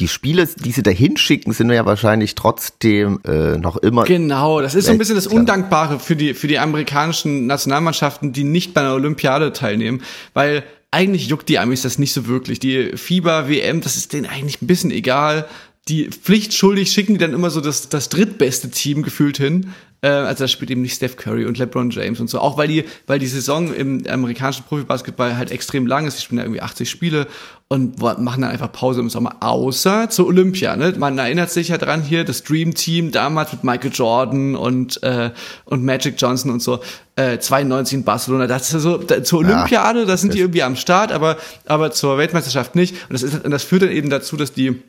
die 0.00 0.08
Spiele, 0.08 0.46
die 0.46 0.72
sie 0.72 0.82
dahin 0.82 1.16
schicken, 1.16 1.52
sind 1.52 1.70
ja 1.70 1.84
wahrscheinlich 1.84 2.34
trotzdem 2.34 3.20
äh, 3.24 3.58
noch 3.58 3.76
immer. 3.76 4.04
Genau, 4.04 4.60
das 4.60 4.74
ist 4.74 4.86
so 4.86 4.92
ein 4.92 4.98
bisschen 4.98 5.14
das. 5.14 5.26
Undankbare 5.26 6.00
für 6.00 6.16
die, 6.16 6.34
für 6.34 6.48
die 6.48 6.58
amerikanischen 6.58 7.46
Nationalmannschaften, 7.46 8.32
die 8.32 8.44
nicht 8.44 8.74
bei 8.74 8.80
einer 8.80 8.94
Olympiade 8.94 9.52
teilnehmen, 9.52 10.02
weil 10.32 10.64
eigentlich 10.90 11.28
juckt 11.28 11.48
die 11.48 11.58
Amis 11.58 11.82
das 11.82 11.98
nicht 11.98 12.12
so 12.12 12.26
wirklich. 12.26 12.58
Die 12.58 12.96
FIBA-WM, 12.96 13.80
das 13.80 13.96
ist 13.96 14.12
denen 14.12 14.26
eigentlich 14.26 14.60
ein 14.60 14.66
bisschen 14.66 14.90
egal. 14.90 15.46
Die 15.90 16.08
pflichtschuldig 16.08 16.92
schicken 16.92 17.14
die 17.14 17.18
dann 17.18 17.34
immer 17.34 17.50
so 17.50 17.60
das, 17.60 17.88
das 17.88 18.08
drittbeste 18.08 18.70
Team 18.70 19.02
gefühlt 19.02 19.38
hin. 19.38 19.72
Äh, 20.02 20.08
also 20.08 20.44
da 20.44 20.48
spielt 20.48 20.70
eben 20.70 20.82
nicht 20.82 20.94
Steph 20.94 21.16
Curry 21.16 21.44
und 21.46 21.58
LeBron 21.58 21.90
James 21.90 22.20
und 22.20 22.30
so. 22.30 22.38
Auch 22.38 22.56
weil 22.56 22.68
die, 22.68 22.84
weil 23.08 23.18
die 23.18 23.26
Saison 23.26 23.74
im 23.74 24.06
amerikanischen 24.08 24.64
Profibasketball 24.64 25.36
halt 25.36 25.50
extrem 25.50 25.88
lang 25.88 26.06
ist. 26.06 26.18
Die 26.18 26.22
spielen 26.22 26.38
ja 26.38 26.44
irgendwie 26.44 26.62
80 26.62 26.88
Spiele 26.88 27.26
und 27.66 28.00
machen 28.00 28.42
dann 28.42 28.52
einfach 28.52 28.70
Pause 28.70 29.00
im 29.00 29.10
Sommer. 29.10 29.38
Außer 29.40 30.08
zur 30.10 30.28
Olympia. 30.28 30.76
Ne? 30.76 30.94
Man 30.96 31.18
erinnert 31.18 31.50
sich 31.50 31.68
ja 31.68 31.78
dran 31.78 32.02
hier, 32.02 32.24
das 32.24 32.44
Dream 32.44 32.74
Team 32.74 33.10
damals 33.10 33.52
mit 33.52 33.64
Michael 33.64 33.90
Jordan 33.92 34.54
und, 34.54 35.02
äh, 35.02 35.30
und 35.64 35.84
Magic 35.84 36.14
Johnson 36.18 36.52
und 36.52 36.62
so. 36.62 36.80
Äh, 37.16 37.38
92 37.40 37.98
in 37.98 38.04
Barcelona. 38.04 38.46
Das 38.46 38.72
ist 38.72 38.82
so, 38.82 38.96
da, 38.96 39.24
zur 39.24 39.40
Olympiade, 39.40 40.06
da 40.06 40.16
sind 40.16 40.34
die 40.34 40.38
irgendwie 40.38 40.62
am 40.62 40.76
Start, 40.76 41.10
aber, 41.10 41.36
aber 41.66 41.90
zur 41.90 42.16
Weltmeisterschaft 42.16 42.76
nicht. 42.76 42.94
Und 43.08 43.12
das, 43.12 43.22
ist, 43.22 43.44
und 43.44 43.50
das 43.50 43.64
führt 43.64 43.82
dann 43.82 43.90
eben 43.90 44.08
dazu, 44.08 44.36
dass 44.36 44.52
die 44.52 44.82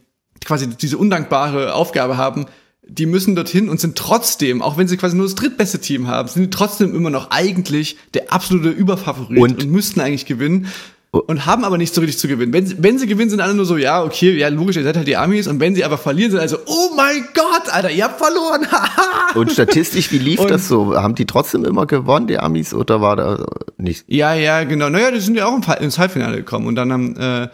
quasi 0.45 0.67
diese 0.67 0.97
undankbare 0.97 1.73
Aufgabe 1.73 2.17
haben, 2.17 2.45
die 2.88 3.06
müssen 3.06 3.36
dorthin 3.36 3.69
und 3.69 3.80
sind 3.80 3.95
trotzdem, 3.97 4.62
auch 4.62 4.77
wenn 4.77 4.88
sie 4.88 4.97
quasi 4.97 5.15
nur 5.15 5.25
das 5.25 5.36
drittbeste 5.36 5.80
Team 5.80 6.08
haben, 6.08 6.27
sind 6.27 6.43
die 6.43 6.49
trotzdem 6.49 6.93
immer 6.95 7.10
noch 7.10 7.30
eigentlich 7.32 7.97
der 8.13 8.34
absolute 8.34 8.69
Überfavorit 8.69 9.38
und, 9.39 9.63
Und- 9.63 9.71
müssten 9.71 10.01
eigentlich 10.01 10.25
gewinnen. 10.25 10.67
Und 11.13 11.45
haben 11.45 11.65
aber 11.65 11.77
nicht 11.77 11.93
so 11.93 11.99
richtig 11.99 12.17
zu 12.19 12.30
gewinnen. 12.30 12.54
Wenn 12.54 12.65
sie, 12.65 12.77
wenn 12.80 12.97
sie 12.97 13.06
gewinnen, 13.06 13.30
sind 13.30 13.41
alle 13.41 13.54
nur 13.54 13.65
so, 13.65 13.75
ja, 13.75 14.01
okay, 14.01 14.32
ja, 14.38 14.47
logisch, 14.47 14.77
ihr 14.77 14.84
seid 14.84 14.95
halt 14.95 15.08
die 15.10 15.17
Amis. 15.17 15.45
Und 15.45 15.60
wenn 15.60 15.75
sie 15.75 15.84
aber 15.84 15.97
verlieren, 15.97 16.32
sind 16.32 16.39
also, 16.39 16.58
oh 16.67 16.91
mein 16.95 17.25
Gott, 17.34 17.69
Alter, 17.69 17.91
ihr 17.91 18.06
habt 18.06 18.17
verloren. 18.17 18.65
haha. 18.71 19.34
Und 19.38 19.51
statistisch, 19.51 20.10
wie 20.13 20.19
lief 20.19 20.39
Und- 20.39 20.49
das 20.49 20.69
so? 20.69 20.95
Haben 20.95 21.15
die 21.15 21.25
trotzdem 21.25 21.65
immer 21.65 21.86
gewonnen, 21.86 22.27
die 22.27 22.39
Amis, 22.39 22.73
oder 22.73 23.01
war 23.01 23.17
da 23.17 23.45
nicht? 23.77 24.06
Ja, 24.08 24.34
ja, 24.36 24.63
genau. 24.63 24.88
Naja, 24.89 25.12
die 25.12 25.19
sind 25.19 25.36
ja 25.36 25.47
auch 25.47 25.82
ins 25.82 25.99
Halbfinale 25.99 26.38
gekommen 26.38 26.65
und 26.67 26.75
dann 26.75 26.93
haben, 26.93 27.17
äh, 27.17 27.49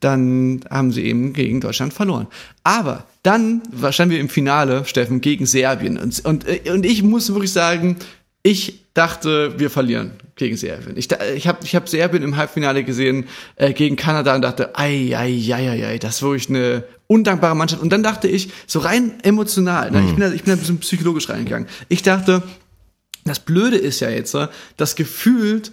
dann 0.00 0.60
haben 0.70 0.92
sie 0.92 1.04
eben 1.04 1.32
gegen 1.32 1.60
Deutschland 1.60 1.92
verloren. 1.92 2.26
Aber 2.64 3.04
dann 3.22 3.62
standen 3.90 4.14
wir 4.14 4.20
im 4.20 4.28
Finale, 4.28 4.84
Steffen, 4.84 5.20
gegen 5.20 5.46
Serbien. 5.46 5.98
Und, 5.98 6.24
und, 6.24 6.46
äh, 6.46 6.70
und 6.70 6.84
ich 6.84 7.02
muss 7.02 7.32
wirklich 7.32 7.52
sagen, 7.52 7.96
ich 8.42 8.84
dachte, 8.94 9.58
wir 9.58 9.70
verlieren 9.70 10.12
gegen 10.36 10.56
Serbien. 10.56 10.96
Ich, 10.96 11.08
ich 11.34 11.48
habe 11.48 11.58
ich 11.64 11.74
hab 11.74 11.88
Serbien 11.88 12.22
im 12.22 12.36
Halbfinale 12.36 12.84
gesehen 12.84 13.26
äh, 13.56 13.72
gegen 13.72 13.96
Kanada 13.96 14.34
und 14.34 14.42
dachte, 14.42 14.78
ei, 14.78 15.16
ei, 15.16 15.52
ei, 15.52 15.70
ei, 15.70 15.86
ei, 15.86 15.98
das 15.98 16.16
ist 16.16 16.22
wirklich 16.22 16.48
eine 16.48 16.84
undankbare 17.08 17.56
Mannschaft. 17.56 17.82
Und 17.82 17.90
dann 17.90 18.02
dachte 18.02 18.28
ich, 18.28 18.50
so 18.66 18.78
rein 18.78 19.14
emotional, 19.22 19.90
ne, 19.90 20.04
ich, 20.04 20.14
bin 20.14 20.20
da, 20.20 20.32
ich 20.32 20.44
bin 20.44 20.52
da 20.52 20.52
ein 20.52 20.60
bisschen 20.60 20.78
psychologisch 20.78 21.28
reingegangen. 21.28 21.68
Ich 21.88 22.02
dachte, 22.02 22.42
das 23.24 23.40
Blöde 23.40 23.76
ist 23.76 24.00
ja 24.00 24.10
jetzt, 24.10 24.30
so, 24.30 24.46
dass 24.76 24.94
gefühlt 24.94 25.72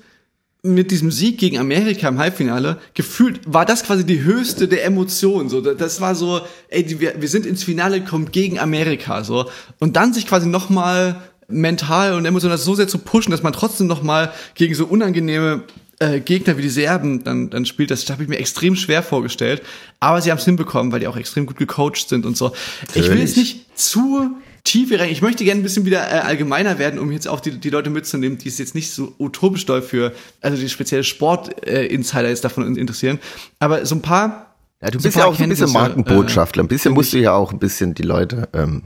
mit 0.66 0.92
diesem 0.92 1.12
Sieg 1.12 1.40
gegen 1.40 1.60
Amerika 1.60 2.08
im 2.08 2.18
Halbfinale, 2.18 2.80
gefühlt 2.94 3.42
war 3.46 3.66
das 3.66 3.84
quasi 3.84 4.06
die 4.06 4.24
höchste 4.24 4.70
der 4.70 4.86
Emotionen. 4.86 5.50
So, 5.50 5.60
das 5.60 6.00
war 6.00 6.16
so, 6.16 6.40
ey, 6.70 7.02
wir, 7.02 7.22
wir 7.22 7.28
sind 7.28 7.46
ins 7.46 7.64
Finale 7.64 8.00
gekommen 8.00 8.32
gegen 8.32 8.60
Amerika, 8.60 9.26
so. 9.26 9.50
Und 9.80 9.98
dann 9.98 10.14
sich 10.14 10.26
quasi 10.26 10.48
nochmal 10.48 11.22
mental 11.50 12.14
und 12.14 12.26
emotional 12.26 12.58
so 12.58 12.76
sehr 12.76 12.88
zu 12.88 12.98
pushen, 12.98 13.32
dass 13.32 13.44
man 13.44 13.52
trotzdem 13.52 13.88
nochmal 13.88 14.32
gegen 14.56 14.74
so 14.74 14.86
unangenehme 14.86 15.64
äh, 16.00 16.22
Gegner 16.22 16.58
wie 16.58 16.62
die 16.62 16.70
Serben 16.70 17.26
dann, 17.26 17.50
dann 17.50 17.66
spielt, 17.66 17.92
das 17.92 18.10
habe 18.10 18.24
ich 18.24 18.30
mir 18.30 18.38
extrem 18.38 18.78
schwer 18.78 19.04
vorgestellt. 19.04 19.62
Aber 20.00 20.22
sie 20.22 20.32
haben 20.32 20.38
es 20.38 20.46
hinbekommen, 20.46 20.94
weil 20.94 21.02
die 21.02 21.08
auch 21.08 21.18
extrem 21.18 21.46
gut 21.46 21.58
gecoacht 21.58 22.08
sind 22.08 22.26
und 22.26 22.38
so. 22.38 22.54
Ich 22.90 22.96
will 22.96 23.20
jetzt 23.20 23.36
Natürlich. 23.36 23.36
nicht 23.36 23.78
zu 23.80 24.32
tief 24.64 24.90
hier 24.90 25.00
rein. 25.00 25.10
Ich 25.10 25.22
möchte 25.22 25.44
gerne 25.44 25.62
ein 25.62 25.64
bisschen 25.64 25.86
wieder 25.86 26.00
äh, 26.10 26.20
allgemeiner 26.20 26.80
werden, 26.80 27.00
um 27.00 27.12
jetzt 27.12 27.28
auch 27.28 27.40
die, 27.40 27.60
die 27.60 27.70
Leute 27.70 27.90
mitzunehmen, 27.90 28.38
die 28.38 28.48
es 28.48 28.58
jetzt 28.58 28.76
nicht 28.76 28.92
so 28.92 29.14
utopisch 29.20 29.66
doll 29.66 29.82
für, 29.82 30.14
also 30.42 30.58
die 30.58 30.70
spezielle 30.70 31.04
Sport-Insider 31.04 32.30
jetzt 32.30 32.44
davon 32.44 32.76
interessieren. 32.76 33.20
Aber 33.60 33.86
so 33.86 33.96
ein 33.96 34.02
paar. 34.02 34.56
Ja, 34.82 34.90
du 34.90 35.00
so 35.00 35.04
bist 35.04 35.18
ja 35.18 35.26
auch 35.26 35.36
so 35.36 35.44
ein 35.44 35.50
bisschen 35.50 35.72
Markenbotschafter. 35.72 36.62
Ein 36.62 36.68
bisschen 36.68 36.94
musst 36.94 37.14
du 37.14 37.18
ja 37.18 37.34
auch 37.34 37.52
ein 37.52 37.60
bisschen 37.60 37.94
die 37.94 38.04
Leute 38.04 38.50
ähm, 38.54 38.84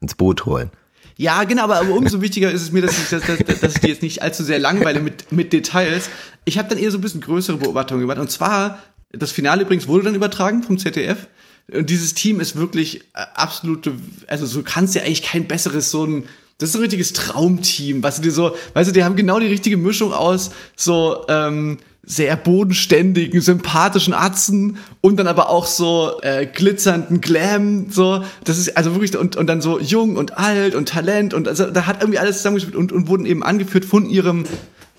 ins 0.00 0.14
Boot 0.14 0.46
holen. 0.46 0.70
Äh, 0.72 0.86
ja, 1.18 1.44
genau, 1.44 1.64
aber, 1.64 1.76
aber 1.76 1.94
umso 1.94 2.20
wichtiger 2.20 2.50
ist 2.50 2.62
es 2.62 2.72
mir, 2.72 2.82
dass 2.82 2.98
ich, 2.98 3.08
dass, 3.08 3.22
dass, 3.22 3.60
dass 3.60 3.74
ich 3.74 3.80
die 3.80 3.88
jetzt 3.88 4.02
nicht 4.02 4.22
allzu 4.22 4.44
sehr 4.44 4.58
langweile 4.58 5.00
mit, 5.00 5.32
mit 5.32 5.52
Details. 5.52 6.10
Ich 6.44 6.58
habe 6.58 6.68
dann 6.68 6.78
eher 6.78 6.90
so 6.90 6.98
ein 6.98 7.00
bisschen 7.00 7.22
größere 7.22 7.56
Beobachtungen 7.56 8.02
gemacht. 8.02 8.18
Und 8.18 8.30
zwar, 8.30 8.80
das 9.12 9.32
Finale 9.32 9.62
übrigens 9.62 9.88
wurde 9.88 10.04
dann 10.04 10.14
übertragen 10.14 10.62
vom 10.62 10.78
ZDF. 10.78 11.26
Und 11.72 11.90
dieses 11.90 12.14
Team 12.14 12.40
ist 12.40 12.56
wirklich 12.56 13.00
äh, 13.14 13.26
absolute, 13.34 13.92
also 14.26 14.46
so 14.46 14.62
kannst 14.62 14.94
ja 14.94 15.02
eigentlich 15.02 15.22
kein 15.22 15.48
besseres 15.48 15.90
so 15.90 16.04
ein 16.04 16.24
das 16.58 16.70
ist 16.70 16.76
ein 16.76 16.80
richtiges 16.80 17.12
Traumteam, 17.12 18.02
was 18.02 18.22
die 18.22 18.30
so, 18.30 18.56
weißt 18.72 18.88
du, 18.88 18.94
die 18.94 19.04
haben 19.04 19.14
genau 19.14 19.38
die 19.38 19.46
richtige 19.46 19.76
Mischung 19.76 20.14
aus 20.14 20.50
so 20.74 21.26
ähm, 21.28 21.76
sehr 22.02 22.36
bodenständigen, 22.36 23.40
sympathischen 23.40 24.14
Atzen 24.14 24.78
und 25.02 25.18
dann 25.18 25.26
aber 25.26 25.50
auch 25.50 25.66
so 25.66 26.20
äh, 26.22 26.46
glitzernden 26.46 27.20
Glam, 27.20 27.90
so. 27.90 28.24
Das 28.44 28.58
ist 28.58 28.76
also 28.76 28.94
wirklich 28.94 29.16
und 29.18 29.36
und 29.36 29.48
dann 29.48 29.60
so 29.60 29.78
jung 29.80 30.16
und 30.16 30.38
alt 30.38 30.74
und 30.74 30.88
Talent 30.88 31.34
und 31.34 31.48
also 31.48 31.68
da 31.68 31.86
hat 31.86 32.00
irgendwie 32.00 32.20
alles 32.20 32.38
zusammengespielt 32.38 32.76
und 32.76 32.92
und 32.92 33.08
wurden 33.08 33.26
eben 33.26 33.42
angeführt 33.42 33.84
von 33.84 34.08
ihrem 34.08 34.44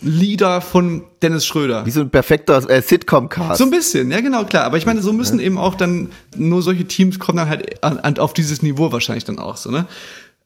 Leader 0.01 0.61
von 0.61 1.03
Dennis 1.21 1.45
Schröder. 1.45 1.85
Wie 1.85 1.91
so 1.91 2.01
ein 2.01 2.09
perfekter 2.09 2.69
äh, 2.69 2.81
Sitcom-Cast. 2.81 3.57
So 3.57 3.63
ein 3.63 3.71
bisschen, 3.71 4.11
ja 4.11 4.21
genau, 4.21 4.43
klar. 4.45 4.65
Aber 4.65 4.77
ich 4.77 4.85
meine, 4.85 5.01
so 5.01 5.13
müssen 5.13 5.39
eben 5.39 5.57
auch 5.57 5.75
dann, 5.75 6.09
nur 6.35 6.61
solche 6.61 6.85
Teams 6.85 7.19
kommen 7.19 7.37
dann 7.37 7.49
halt 7.49 7.83
an, 7.83 7.97
an, 7.99 8.17
auf 8.19 8.33
dieses 8.33 8.61
Niveau 8.61 8.91
wahrscheinlich 8.91 9.25
dann 9.25 9.39
auch 9.39 9.57
so, 9.57 9.71
ne? 9.71 9.87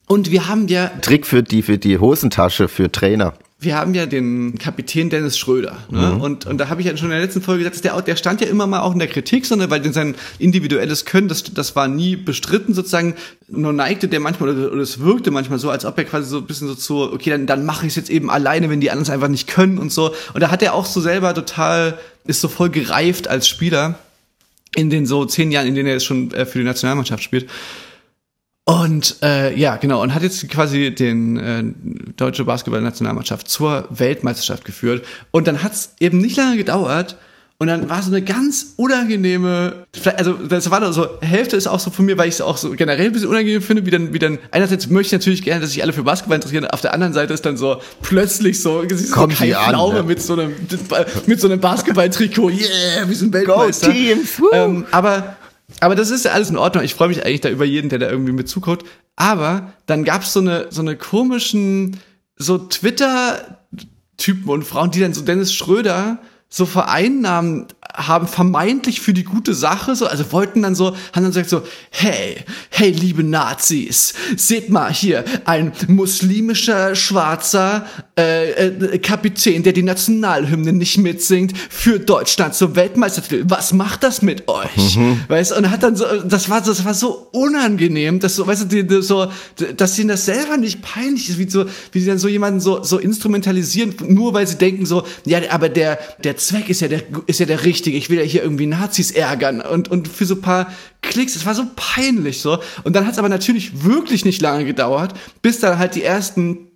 Und 0.06 0.30
wir 0.30 0.48
haben 0.48 0.68
ja 0.68 0.88
Trick 1.00 1.26
für 1.26 1.42
die, 1.42 1.62
für 1.62 1.78
die 1.78 1.98
Hosentasche 1.98 2.68
für 2.68 2.90
Trainer. 2.90 3.34
Wir 3.62 3.76
haben 3.76 3.94
ja 3.94 4.06
den 4.06 4.58
Kapitän 4.58 5.08
Dennis 5.08 5.38
Schröder. 5.38 5.78
Ne? 5.88 6.12
Und, 6.12 6.46
und 6.46 6.58
da 6.58 6.68
habe 6.68 6.80
ich 6.80 6.86
ja 6.88 6.96
schon 6.96 7.06
in 7.06 7.12
der 7.12 7.20
letzten 7.20 7.42
Folge 7.42 7.62
gesagt, 7.62 7.84
der, 7.84 8.00
der 8.02 8.16
stand 8.16 8.40
ja 8.40 8.48
immer 8.48 8.66
mal 8.66 8.80
auch 8.80 8.92
in 8.92 8.98
der 8.98 9.08
Kritik, 9.08 9.46
sondern 9.46 9.70
weil 9.70 9.92
sein 9.92 10.16
individuelles 10.38 11.04
Können, 11.04 11.28
das, 11.28 11.44
das 11.44 11.76
war 11.76 11.86
nie 11.86 12.16
bestritten 12.16 12.74
sozusagen. 12.74 13.14
Nur 13.48 13.72
neigte 13.72 14.08
der 14.08 14.18
manchmal, 14.18 14.50
oder, 14.50 14.72
oder 14.72 14.82
es 14.82 15.00
wirkte 15.00 15.30
manchmal 15.30 15.60
so, 15.60 15.70
als 15.70 15.84
ob 15.84 15.96
er 15.96 16.04
quasi 16.04 16.28
so 16.28 16.38
ein 16.38 16.46
bisschen 16.46 16.66
so 16.66 16.74
zu, 16.74 17.12
okay, 17.12 17.30
dann, 17.30 17.46
dann 17.46 17.64
mache 17.64 17.86
ich 17.86 17.92
es 17.92 17.96
jetzt 17.96 18.10
eben 18.10 18.30
alleine, 18.30 18.68
wenn 18.68 18.80
die 18.80 18.90
anderen 18.90 19.04
es 19.04 19.10
einfach 19.10 19.28
nicht 19.28 19.46
können 19.46 19.78
und 19.78 19.92
so. 19.92 20.12
Und 20.34 20.40
da 20.40 20.50
hat 20.50 20.62
er 20.62 20.74
auch 20.74 20.86
so 20.86 21.00
selber 21.00 21.32
total, 21.32 21.98
ist 22.24 22.40
so 22.40 22.48
voll 22.48 22.70
gereift 22.70 23.28
als 23.28 23.46
Spieler 23.46 23.98
in 24.74 24.90
den 24.90 25.06
so 25.06 25.24
zehn 25.24 25.52
Jahren, 25.52 25.68
in 25.68 25.74
denen 25.74 25.86
er 25.86 25.94
jetzt 25.94 26.06
schon 26.06 26.32
äh, 26.32 26.46
für 26.46 26.58
die 26.58 26.64
Nationalmannschaft 26.64 27.22
spielt. 27.22 27.48
Und 28.72 29.16
äh, 29.22 29.54
ja, 29.54 29.76
genau, 29.76 30.00
und 30.00 30.14
hat 30.14 30.22
jetzt 30.22 30.48
quasi 30.48 30.94
den 30.94 31.36
äh, 31.36 31.62
deutsche 32.16 32.44
Basketball-Nationalmannschaft 32.44 33.46
zur 33.46 33.86
Weltmeisterschaft 33.90 34.64
geführt. 34.64 35.04
Und 35.30 35.46
dann 35.46 35.62
hat's 35.62 35.94
eben 36.00 36.18
nicht 36.18 36.38
lange 36.38 36.56
gedauert. 36.56 37.18
Und 37.58 37.68
dann 37.68 37.90
war 37.90 38.02
so 38.02 38.08
eine 38.10 38.22
ganz 38.22 38.72
unangenehme, 38.76 39.86
also 40.16 40.32
das 40.32 40.70
war 40.70 40.80
dann 40.80 40.92
so, 40.92 41.06
Hälfte 41.20 41.56
ist 41.56 41.68
auch 41.68 41.78
so 41.78 41.90
von 41.90 42.06
mir, 42.06 42.16
weil 42.16 42.28
ich 42.28 42.36
es 42.36 42.40
auch 42.40 42.56
so 42.56 42.70
generell 42.70 43.06
ein 43.06 43.12
bisschen 43.12 43.28
unangenehm 43.28 43.62
finde, 43.62 43.84
wie 43.84 43.90
dann, 43.90 44.14
wie 44.14 44.18
dann, 44.18 44.38
einerseits 44.50 44.88
möchte 44.88 45.14
ich 45.14 45.20
natürlich 45.20 45.42
gerne, 45.42 45.60
dass 45.60 45.70
sich 45.70 45.82
alle 45.82 45.92
für 45.92 46.02
Basketball 46.02 46.36
interessieren, 46.36 46.64
auf 46.64 46.80
der 46.80 46.94
anderen 46.94 47.12
Seite 47.12 47.34
ist 47.34 47.44
dann 47.44 47.56
so 47.56 47.76
plötzlich 48.00 48.60
so, 48.60 48.82
so 48.88 49.20
an, 49.20 49.30
Pflaume 49.30 49.94
ne? 49.96 50.02
mit 50.02 50.20
so 50.20 50.32
einem, 50.32 50.54
mit 51.26 51.40
so 51.40 51.46
einem 51.46 51.60
Basketball-Trikot, 51.60 52.48
yeah, 52.50 53.06
wir 53.06 53.14
sind 53.14 53.32
Weltmeister. 53.32 53.92
Teams, 53.92 54.40
woo! 54.40 54.48
Ähm, 54.52 54.86
aber, 54.90 55.36
aber 55.82 55.96
das 55.96 56.10
ist 56.10 56.24
ja 56.24 56.30
alles 56.30 56.48
in 56.48 56.56
Ordnung. 56.56 56.84
Ich 56.84 56.94
freue 56.94 57.08
mich 57.08 57.26
eigentlich 57.26 57.40
da 57.40 57.50
über 57.50 57.64
jeden, 57.64 57.88
der 57.90 57.98
da 57.98 58.08
irgendwie 58.08 58.30
mit 58.30 58.48
zuguckt. 58.48 58.86
Aber 59.16 59.72
dann 59.86 60.04
gab's 60.04 60.32
so 60.32 60.38
eine, 60.38 60.68
so 60.70 60.80
eine 60.80 60.96
komischen, 60.96 61.98
so 62.36 62.56
Twitter-Typen 62.56 64.48
und 64.48 64.62
Frauen, 64.62 64.92
die 64.92 65.00
dann 65.00 65.12
so 65.12 65.22
Dennis 65.22 65.52
Schröder 65.52 66.18
so 66.48 66.66
vereinnahmen 66.66 67.66
haben 67.94 68.26
vermeintlich 68.26 69.00
für 69.00 69.12
die 69.12 69.24
gute 69.24 69.54
Sache 69.54 69.94
so, 69.96 70.06
also 70.06 70.32
wollten 70.32 70.62
dann 70.62 70.74
so, 70.74 70.88
haben 71.12 71.22
dann 71.22 71.26
gesagt 71.26 71.50
so, 71.50 71.62
hey, 71.90 72.36
hey, 72.70 72.90
liebe 72.90 73.22
Nazis, 73.22 74.14
seht 74.36 74.70
mal 74.70 74.92
hier, 74.92 75.24
ein 75.44 75.72
muslimischer 75.88 76.94
schwarzer 76.94 77.86
äh, 78.18 78.50
äh, 78.50 78.98
Kapitän, 78.98 79.62
der 79.62 79.72
die 79.72 79.82
Nationalhymne 79.82 80.72
nicht 80.72 80.98
mitsingt, 80.98 81.54
für 81.56 81.98
Deutschland 81.98 82.54
zum 82.54 82.76
Weltmeistertitel. 82.76 83.44
Was 83.48 83.72
macht 83.72 84.02
das 84.02 84.22
mit 84.22 84.48
euch? 84.48 84.98
Weißt 85.28 85.52
du, 85.52 85.56
und 85.56 85.70
hat 85.70 85.82
dann 85.82 85.96
so, 85.96 86.04
das 86.24 86.48
war, 86.48 86.60
das 86.60 86.84
war 86.84 86.94
so 86.94 87.28
unangenehm, 87.32 88.20
dass 88.20 88.36
so, 88.36 88.46
weißt 88.46 88.72
du, 88.72 88.82
die, 88.82 89.02
so, 89.02 89.28
dass 89.76 89.98
ihnen 89.98 90.08
das 90.08 90.24
selber 90.24 90.56
nicht 90.56 90.82
peinlich 90.82 91.28
ist, 91.28 91.38
wie 91.38 91.48
so, 91.48 91.66
wie 91.92 92.00
sie 92.00 92.06
dann 92.06 92.18
so 92.18 92.28
jemanden 92.28 92.60
so, 92.60 92.82
so 92.82 92.98
instrumentalisieren, 92.98 93.94
nur 94.08 94.34
weil 94.34 94.46
sie 94.46 94.56
denken 94.56 94.86
so, 94.86 95.04
ja, 95.24 95.40
aber 95.50 95.68
der, 95.68 95.98
der 96.24 96.36
Zweck 96.36 96.68
ist 96.68 96.80
ja 96.80 96.88
der, 96.88 97.02
ist 97.26 97.40
ja 97.40 97.46
der 97.46 97.64
richtige. 97.64 97.81
Ich 97.90 98.10
will 98.10 98.18
ja 98.18 98.24
hier 98.24 98.42
irgendwie 98.42 98.66
Nazis 98.66 99.10
ärgern 99.10 99.60
und, 99.60 99.90
und 99.90 100.08
für 100.08 100.24
so 100.24 100.34
ein 100.34 100.42
paar 100.42 100.72
Klicks, 101.02 101.36
es 101.36 101.46
war 101.46 101.54
so 101.54 101.64
peinlich 101.76 102.40
so. 102.40 102.58
Und 102.84 102.94
dann 102.94 103.06
hat 103.06 103.12
es 103.12 103.18
aber 103.18 103.28
natürlich 103.28 103.84
wirklich 103.84 104.24
nicht 104.24 104.40
lange 104.40 104.64
gedauert, 104.64 105.14
bis 105.42 105.60
dann 105.60 105.78
halt 105.78 105.94
die 105.94 106.02
ersten 106.02 106.68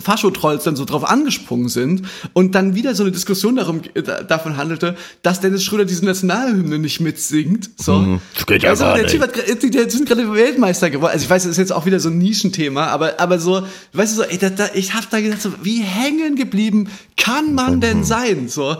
Faschotrolls 0.00 0.64
dann 0.64 0.74
so 0.74 0.84
drauf 0.84 1.08
angesprungen 1.08 1.68
sind 1.68 2.02
und 2.32 2.56
dann 2.56 2.74
wieder 2.74 2.96
so 2.96 3.04
eine 3.04 3.12
Diskussion 3.12 3.54
darum, 3.54 3.82
äh, 3.94 4.02
davon 4.02 4.56
handelte, 4.56 4.96
dass 5.22 5.40
Dennis 5.40 5.62
Schröder 5.62 5.84
diese 5.84 6.04
Nationalhymne 6.04 6.80
nicht 6.80 6.98
mitsingt. 6.98 7.70
So. 7.76 8.18
das 8.34 8.46
geht 8.46 8.64
ja 8.64 8.70
also, 8.70 8.84
gar 8.84 8.96
der. 8.96 9.06
Typ 9.06 9.22
hat, 9.22 9.36
der 9.36 9.90
sind 9.90 10.08
gerade 10.08 10.32
Weltmeister 10.32 10.90
geworden. 10.90 11.12
Also 11.12 11.24
ich 11.24 11.30
weiß, 11.30 11.44
das 11.44 11.52
ist 11.52 11.58
jetzt 11.58 11.72
auch 11.72 11.86
wieder 11.86 12.00
so 12.00 12.08
ein 12.08 12.18
Nischenthema, 12.18 12.88
aber, 12.88 13.20
aber 13.20 13.38
so, 13.38 13.64
weißt 13.92 14.12
du 14.14 14.22
so, 14.22 14.22
ey, 14.24 14.36
da, 14.36 14.50
da, 14.50 14.70
ich 14.74 14.94
hab 14.94 15.08
da 15.10 15.20
gedacht, 15.20 15.40
so, 15.40 15.52
wie 15.62 15.82
hängen 15.82 16.34
geblieben 16.34 16.88
kann 17.16 17.54
man 17.54 17.80
denn 17.80 18.02
sein? 18.02 18.48
So. 18.48 18.76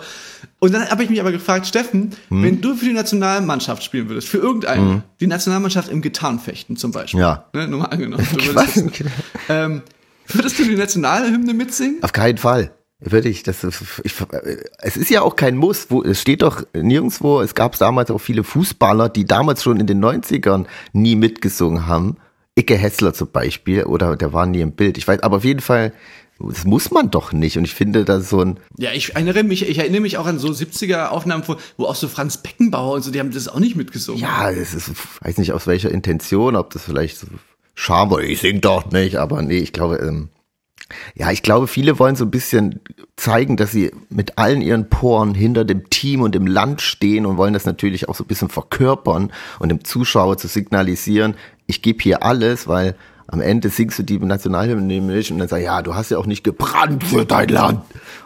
Und 0.65 0.73
dann 0.73 0.89
habe 0.89 1.05
ich 1.05 1.11
mich 1.11 1.21
aber 1.21 1.31
gefragt, 1.31 1.67
Steffen, 1.67 2.13
Hm. 2.29 2.43
wenn 2.43 2.61
du 2.63 2.75
für 2.75 2.87
die 2.87 2.95
Nationalmannschaft 2.95 3.83
spielen 3.85 4.09
würdest, 4.09 4.29
für 4.29 4.39
irgendeine, 4.39 5.03
die 5.21 5.27
Nationalmannschaft 5.27 5.91
im 5.91 6.01
Gitarrenfechten 6.01 6.77
zum 6.79 6.91
Beispiel, 6.91 7.21
Ja. 7.21 7.45
ne, 7.53 7.69
nur 7.69 7.81
mal 7.81 7.87
angenommen, 7.87 8.27
du 8.33 8.47
würdest, 8.47 8.77
Was? 8.77 9.05
ähm, 9.51 9.83
würdest 10.29 10.59
du 10.59 10.65
die 10.65 10.75
Nationalhymne 10.77 11.53
mitsingen? 11.53 12.03
Auf 12.03 12.13
keinen 12.15 12.39
Fall. 12.39 12.71
Würde 13.01 13.29
ich, 13.29 13.43
das 13.43 13.63
ich, 14.05 14.15
es 14.79 14.97
ist 14.97 15.11
ja 15.11 15.21
auch 15.21 15.37
kein 15.37 15.57
Muss, 15.59 15.89
wo, 15.91 16.03
es 16.03 16.23
steht 16.23 16.41
doch 16.41 16.63
nirgendwo, 16.73 17.43
es 17.43 17.55
gab 17.55 17.77
damals 17.77 18.11
auch 18.11 18.19
viele 18.21 18.43
Fußballer, 18.43 19.11
die 19.11 19.27
damals 19.27 19.63
schon 19.63 19.79
in 19.81 19.87
den 19.87 20.03
90ern 20.03 20.65
nie 20.95 21.15
mitgesungen 21.15 21.87
haben. 21.87 22.17
Icke 22.59 22.77
Hessler 22.77 23.13
zum 23.13 23.31
Beispiel, 23.31 23.83
oder 23.85 24.17
der 24.17 24.33
war 24.33 24.47
nie 24.47 24.61
im 24.63 24.73
Bild. 24.73 24.97
Ich 24.97 25.07
weiß, 25.07 25.21
aber 25.23 25.37
auf 25.39 25.45
jeden 25.45 25.61
Fall, 25.61 25.93
das 26.41 26.65
muss 26.65 26.91
man 26.91 27.11
doch 27.11 27.33
nicht. 27.33 27.57
Und 27.57 27.65
ich 27.65 27.75
finde, 27.75 28.05
da 28.05 28.21
so 28.21 28.41
ein, 28.41 28.59
Ja, 28.77 28.93
ich 28.93 29.15
erinnere 29.15 29.45
mich, 29.45 29.69
ich 29.69 29.79
erinnere 29.79 30.01
mich 30.01 30.19
auch 30.19 30.27
an 30.27 30.39
so 30.39 30.49
70er 30.49 31.09
Aufnahmen, 31.09 31.45
wo, 31.47 31.57
wo 31.77 31.87
auch 31.87 31.95
so 31.95 32.09
Franz 32.09 32.39
Beckenbauer 32.39 32.95
und 32.95 33.03
so, 33.03 33.11
die 33.11 33.21
haben 33.21 33.31
das 33.31 33.49
auch 33.49 33.61
nicht 33.61 33.77
mitgesungen. 33.77 34.21
ja, 34.21 34.51
es 34.51 34.75
ist, 34.75 34.91
weiß 35.21 35.39
nicht 35.39 35.53
aus 35.53 35.67
welcher 35.67 35.91
Intention, 35.91 36.57
ob 36.57 36.71
das 36.71 36.85
vielleicht 36.85 37.19
so 37.19 37.27
Scham 37.77 38.11
war, 38.11 38.21
ich 38.21 38.41
sing 38.41 38.61
doch 38.61 38.91
nicht, 38.93 39.17
aber 39.17 39.43
nee, 39.43 39.59
ich 39.59 39.73
glaube, 39.73 39.97
ähm, 39.97 40.29
ja, 41.17 41.33
ich 41.33 41.43
glaube, 41.43 41.67
viele 41.67 41.99
wollen 41.99 42.15
so 42.15 42.25
ein 42.25 42.31
bisschen 42.31 42.81
zeigen, 43.17 43.57
dass 43.57 43.73
sie 43.73 43.91
mit 44.11 44.39
allen 44.39 44.61
ihren 44.61 44.89
Poren 44.89 45.35
hinter 45.35 45.65
dem 45.65 45.91
Team 45.91 46.21
und 46.21 46.35
dem 46.35 46.47
Land 46.47 46.83
stehen 46.83 47.27
und 47.27 47.37
wollen 47.37 47.55
das 47.55 47.65
natürlich 47.65 48.09
auch 48.09 48.15
so 48.15 48.23
ein 48.25 48.29
bisschen 48.29 48.49
verkörpern 48.49 49.33
und 49.59 49.69
dem 49.71 49.85
Zuschauer 49.85 50.37
zu 50.37 50.47
signalisieren, 50.47 51.35
ich 51.67 51.83
gebe 51.83 52.03
hier 52.03 52.23
alles, 52.23 52.69
weil 52.69 52.97
am 53.27 53.41
Ende 53.41 53.71
singst 53.71 53.99
du 53.99 54.03
die 54.03 54.19
Nationalhymne 54.19 54.85
nämlich 54.85 55.33
und 55.33 55.39
dann 55.39 55.49
sagst 55.49 55.65
ja, 55.65 55.83
du 55.83 55.95
hast 55.95 56.11
ja 56.11 56.19
auch 56.19 56.27
nicht 56.27 56.45
gebrannt 56.45 57.05
für 57.05 57.25
dein 57.25 57.49
Land 57.49 57.81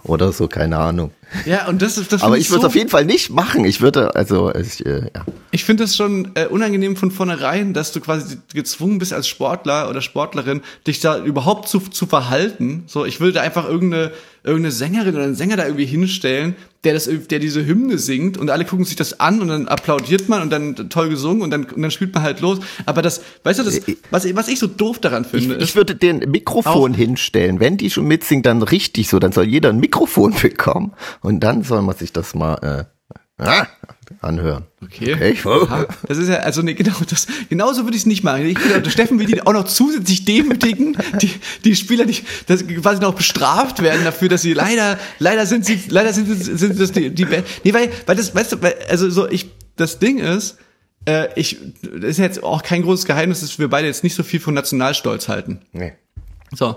oder 0.08 0.32
so, 0.32 0.48
keine 0.48 0.78
Ahnung. 0.78 1.10
Ja, 1.44 1.68
und 1.68 1.82
das 1.82 1.98
ist 1.98 2.12
das 2.12 2.22
Aber 2.22 2.38
ich 2.38 2.48
würde 2.50 2.56
es 2.56 2.62
so, 2.62 2.66
auf 2.68 2.74
jeden 2.74 2.88
Fall 2.88 3.04
nicht 3.04 3.30
machen. 3.30 3.64
Ich 3.66 3.80
würde, 3.82 4.14
also, 4.16 4.52
ich, 4.54 4.84
äh, 4.86 5.02
ja. 5.14 5.24
Ich 5.50 5.64
finde 5.64 5.84
es 5.84 5.94
schon 5.96 6.30
äh, 6.34 6.46
unangenehm 6.46 6.96
von 6.96 7.10
vornherein, 7.10 7.74
dass 7.74 7.92
du 7.92 8.00
quasi 8.00 8.38
gezwungen 8.54 8.98
bist 8.98 9.12
als 9.12 9.28
Sportler 9.28 9.90
oder 9.90 10.00
Sportlerin, 10.00 10.62
dich 10.86 11.00
da 11.00 11.22
überhaupt 11.22 11.68
zu, 11.68 11.80
zu 11.80 12.06
verhalten. 12.06 12.84
So, 12.86 13.04
ich 13.04 13.20
würde 13.20 13.34
da 13.34 13.40
einfach 13.42 13.68
irgendeine, 13.68 14.12
irgendeine 14.42 14.72
Sängerin 14.72 15.14
oder 15.14 15.24
einen 15.24 15.34
Sänger 15.34 15.56
da 15.56 15.64
irgendwie 15.66 15.84
hinstellen, 15.86 16.56
der 16.84 16.94
das, 16.94 17.10
der 17.28 17.40
diese 17.40 17.66
Hymne 17.66 17.98
singt 17.98 18.38
und 18.38 18.50
alle 18.50 18.64
gucken 18.64 18.84
sich 18.84 18.94
das 18.96 19.18
an 19.20 19.40
und 19.40 19.48
dann 19.48 19.66
applaudiert 19.68 20.28
man 20.28 20.42
und 20.42 20.50
dann 20.50 20.76
toll 20.88 21.08
gesungen 21.08 21.42
und 21.42 21.50
dann, 21.50 21.64
und 21.64 21.82
dann 21.82 21.90
spielt 21.90 22.14
man 22.14 22.22
halt 22.22 22.40
los. 22.40 22.60
Aber 22.86 23.02
das, 23.02 23.20
weißt 23.42 23.58
du, 23.58 23.64
das, 23.64 23.80
was, 24.10 24.24
ich- 24.24 24.36
was 24.36 24.48
ich 24.48 24.58
so 24.60 24.66
doof 24.68 24.98
daran 25.00 25.24
Ich, 25.24 25.28
finde, 25.30 25.56
ich 25.56 25.62
ist, 25.62 25.76
würde 25.76 25.94
den 25.96 26.18
Mikrofon 26.30 26.94
hinstellen. 26.94 27.58
Wenn 27.60 27.76
die 27.78 27.90
schon 27.90 28.06
mitsingen, 28.06 28.42
dann 28.44 28.62
richtig 28.62 29.08
so. 29.08 29.18
Dann 29.18 29.32
soll 29.32 29.44
jeder 29.44 29.70
ein 29.70 29.80
Mikrofon 29.80 29.97
bekommen. 30.06 30.92
Und 31.20 31.40
dann 31.40 31.62
soll 31.62 31.82
man 31.82 31.96
sich 31.96 32.12
das 32.12 32.34
mal 32.34 32.88
äh, 33.38 33.42
ah, 33.42 33.66
anhören. 34.20 34.66
Okay. 34.82 35.14
okay. 35.14 35.36
Aha. 35.44 35.86
Das 36.06 36.18
ist 36.18 36.28
ja, 36.28 36.36
also 36.36 36.62
nee, 36.62 36.74
genau, 36.74 36.96
das, 37.08 37.26
genauso 37.48 37.84
würde 37.84 37.96
ich 37.96 38.02
es 38.02 38.06
nicht 38.06 38.24
machen. 38.24 38.46
Ich 38.46 38.58
finde, 38.58 38.80
der 38.82 38.90
Steffen 38.90 39.18
will 39.18 39.26
die 39.26 39.42
auch 39.42 39.52
noch 39.52 39.64
zusätzlich 39.64 40.24
demütigen, 40.24 40.96
die, 41.20 41.30
die 41.64 41.76
Spieler, 41.76 42.04
die 42.06 42.16
das 42.46 42.66
quasi 42.66 43.00
noch 43.00 43.14
bestraft 43.14 43.82
werden 43.82 44.04
dafür, 44.04 44.28
dass 44.28 44.42
sie 44.42 44.54
leider, 44.54 44.98
leider 45.18 45.46
sind 45.46 45.64
sie, 45.66 45.80
leider 45.88 46.12
sind, 46.12 46.26
sie- 46.26 46.56
sind 46.56 46.80
das 46.80 46.92
die, 46.92 47.10
die 47.10 47.24
Nee, 47.64 47.74
weil, 47.74 47.90
weil 48.06 48.16
das, 48.16 48.34
weißt 48.34 48.52
du, 48.52 48.62
weil, 48.62 48.74
also 48.88 49.10
so, 49.10 49.28
ich, 49.28 49.50
das 49.76 49.98
Ding 49.98 50.18
ist, 50.18 50.56
äh, 51.06 51.28
ich, 51.36 51.58
das 51.82 52.10
ist 52.10 52.18
jetzt 52.18 52.42
auch 52.42 52.62
kein 52.62 52.82
großes 52.82 53.04
Geheimnis, 53.04 53.40
dass 53.40 53.58
wir 53.58 53.68
beide 53.68 53.86
jetzt 53.86 54.02
nicht 54.04 54.14
so 54.14 54.22
viel 54.22 54.40
von 54.40 54.54
Nationalstolz 54.54 55.28
halten. 55.28 55.60
Nee. 55.72 55.92
So. 56.54 56.76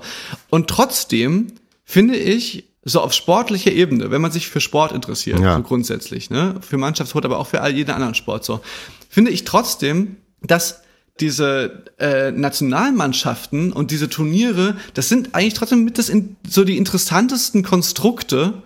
Und 0.50 0.70
trotzdem 0.70 1.48
finde 1.84 2.16
ich, 2.18 2.71
so 2.84 3.00
auf 3.02 3.14
sportlicher 3.14 3.72
Ebene, 3.72 4.12
wenn 4.12 4.22
man 4.22 4.32
sich 4.32 4.48
für 4.48 4.60
Sport 4.62 4.92
interessiert, 4.92 5.40
Ja. 5.40 5.58
so 5.58 5.64
grundsätzlich, 5.64 6.30
ne, 6.30 6.56
für 6.62 6.78
Mannschaftssport, 6.78 7.26
aber 7.26 7.38
auch 7.38 7.48
für 7.48 7.62
all 7.62 7.76
jeden 7.76 7.92
anderen 7.92 8.16
Sport, 8.16 8.44
so, 8.44 8.62
finde 9.10 9.32
ich 9.32 9.44
trotzdem, 9.44 10.18
dass 10.42 10.82
diese 11.20 11.84
äh, 12.00 12.32
Nationalmannschaften 12.32 13.72
und 13.74 13.92
diese 13.92 14.10
Turniere, 14.10 14.78
das 14.94 15.10
sind 15.10 15.36
eigentlich 15.36 15.54
trotzdem 15.54 15.84
mit 15.84 15.98
das 15.98 16.10
in, 16.10 16.36
so 16.48 16.64
die 16.64 16.78
interessantesten 16.78 17.64
Konstrukte 17.64 18.64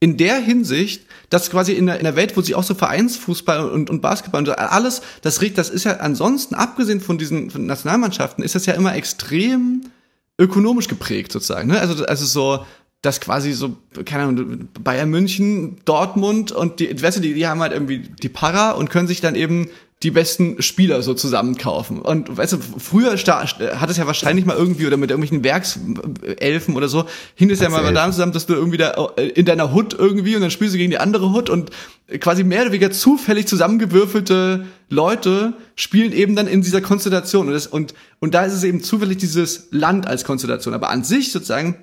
in 0.00 0.16
der 0.16 0.38
Hinsicht, 0.38 1.02
dass 1.28 1.50
quasi 1.50 1.72
in 1.72 1.86
der, 1.86 1.98
in 1.98 2.04
der 2.04 2.16
Welt, 2.16 2.36
wo 2.36 2.40
sich 2.40 2.54
auch 2.54 2.62
so 2.62 2.74
Vereinsfußball 2.74 3.68
und, 3.68 3.90
und 3.90 4.00
Basketball 4.00 4.40
und 4.40 4.46
so 4.46 4.52
alles, 4.52 5.02
das 5.22 5.42
regt, 5.42 5.58
das 5.58 5.68
ist 5.68 5.84
ja 5.84 5.96
ansonsten, 5.96 6.54
abgesehen 6.54 7.00
von 7.00 7.18
diesen 7.18 7.50
von 7.50 7.66
Nationalmannschaften, 7.66 8.42
ist 8.44 8.54
das 8.54 8.64
ja 8.64 8.74
immer 8.74 8.94
extrem 8.94 9.82
ökonomisch 10.38 10.88
geprägt 10.88 11.32
sozusagen. 11.32 11.68
Ne? 11.68 11.80
Also, 11.80 12.04
also 12.06 12.24
so, 12.24 12.64
dass 13.02 13.20
quasi 13.20 13.52
so, 13.52 13.76
keine 14.04 14.24
Ahnung, 14.24 14.68
Bayern 14.82 15.08
München, 15.08 15.76
Dortmund 15.84 16.50
und 16.50 16.80
die, 16.80 17.00
weißt 17.00 17.18
du, 17.18 17.20
die, 17.20 17.34
die 17.34 17.46
haben 17.46 17.60
halt 17.60 17.72
irgendwie 17.72 17.98
die 17.98 18.28
Para 18.28 18.72
und 18.72 18.90
können 18.90 19.06
sich 19.06 19.20
dann 19.20 19.36
eben 19.36 19.68
die 20.02 20.12
besten 20.12 20.62
Spieler 20.62 21.02
so 21.02 21.12
zusammenkaufen. 21.12 22.00
Und 22.00 22.36
weißt 22.36 22.52
du, 22.52 22.58
früher 22.78 23.10
hat 23.10 23.90
es 23.90 23.96
ja 23.96 24.06
wahrscheinlich 24.06 24.46
mal 24.46 24.56
irgendwie 24.56 24.86
oder 24.86 24.96
mit 24.96 25.10
irgendwelchen 25.10 25.42
Werkselfen 25.42 26.76
oder 26.76 26.88
so, 26.88 27.06
hing 27.34 27.50
es 27.50 27.58
ja 27.58 27.68
mal 27.68 27.82
Werkselfen. 27.82 27.94
da 27.94 28.12
zusammen, 28.12 28.32
dass 28.32 28.46
du 28.46 28.54
irgendwie 28.54 28.76
da 28.76 28.92
in 29.16 29.44
deiner 29.44 29.72
Hut 29.72 29.94
irgendwie 29.98 30.36
und 30.36 30.42
dann 30.42 30.52
spielst 30.52 30.74
du 30.74 30.78
gegen 30.78 30.90
die 30.90 30.98
andere 30.98 31.32
Hut 31.32 31.50
und 31.50 31.70
quasi 32.20 32.44
mehr 32.44 32.62
oder 32.62 32.70
weniger 32.70 32.92
zufällig 32.92 33.48
zusammengewürfelte 33.48 34.66
Leute 34.88 35.54
spielen 35.74 36.12
eben 36.12 36.36
dann 36.36 36.46
in 36.46 36.62
dieser 36.62 36.80
Konstellation. 36.80 37.48
Und, 37.48 37.54
das, 37.54 37.66
und, 37.66 37.92
und 38.20 38.34
da 38.34 38.44
ist 38.44 38.52
es 38.52 38.62
eben 38.62 38.82
zufällig 38.84 39.18
dieses 39.18 39.66
Land 39.72 40.06
als 40.06 40.24
Konstellation. 40.24 40.74
Aber 40.74 40.90
an 40.90 41.02
sich 41.02 41.32
sozusagen 41.32 41.76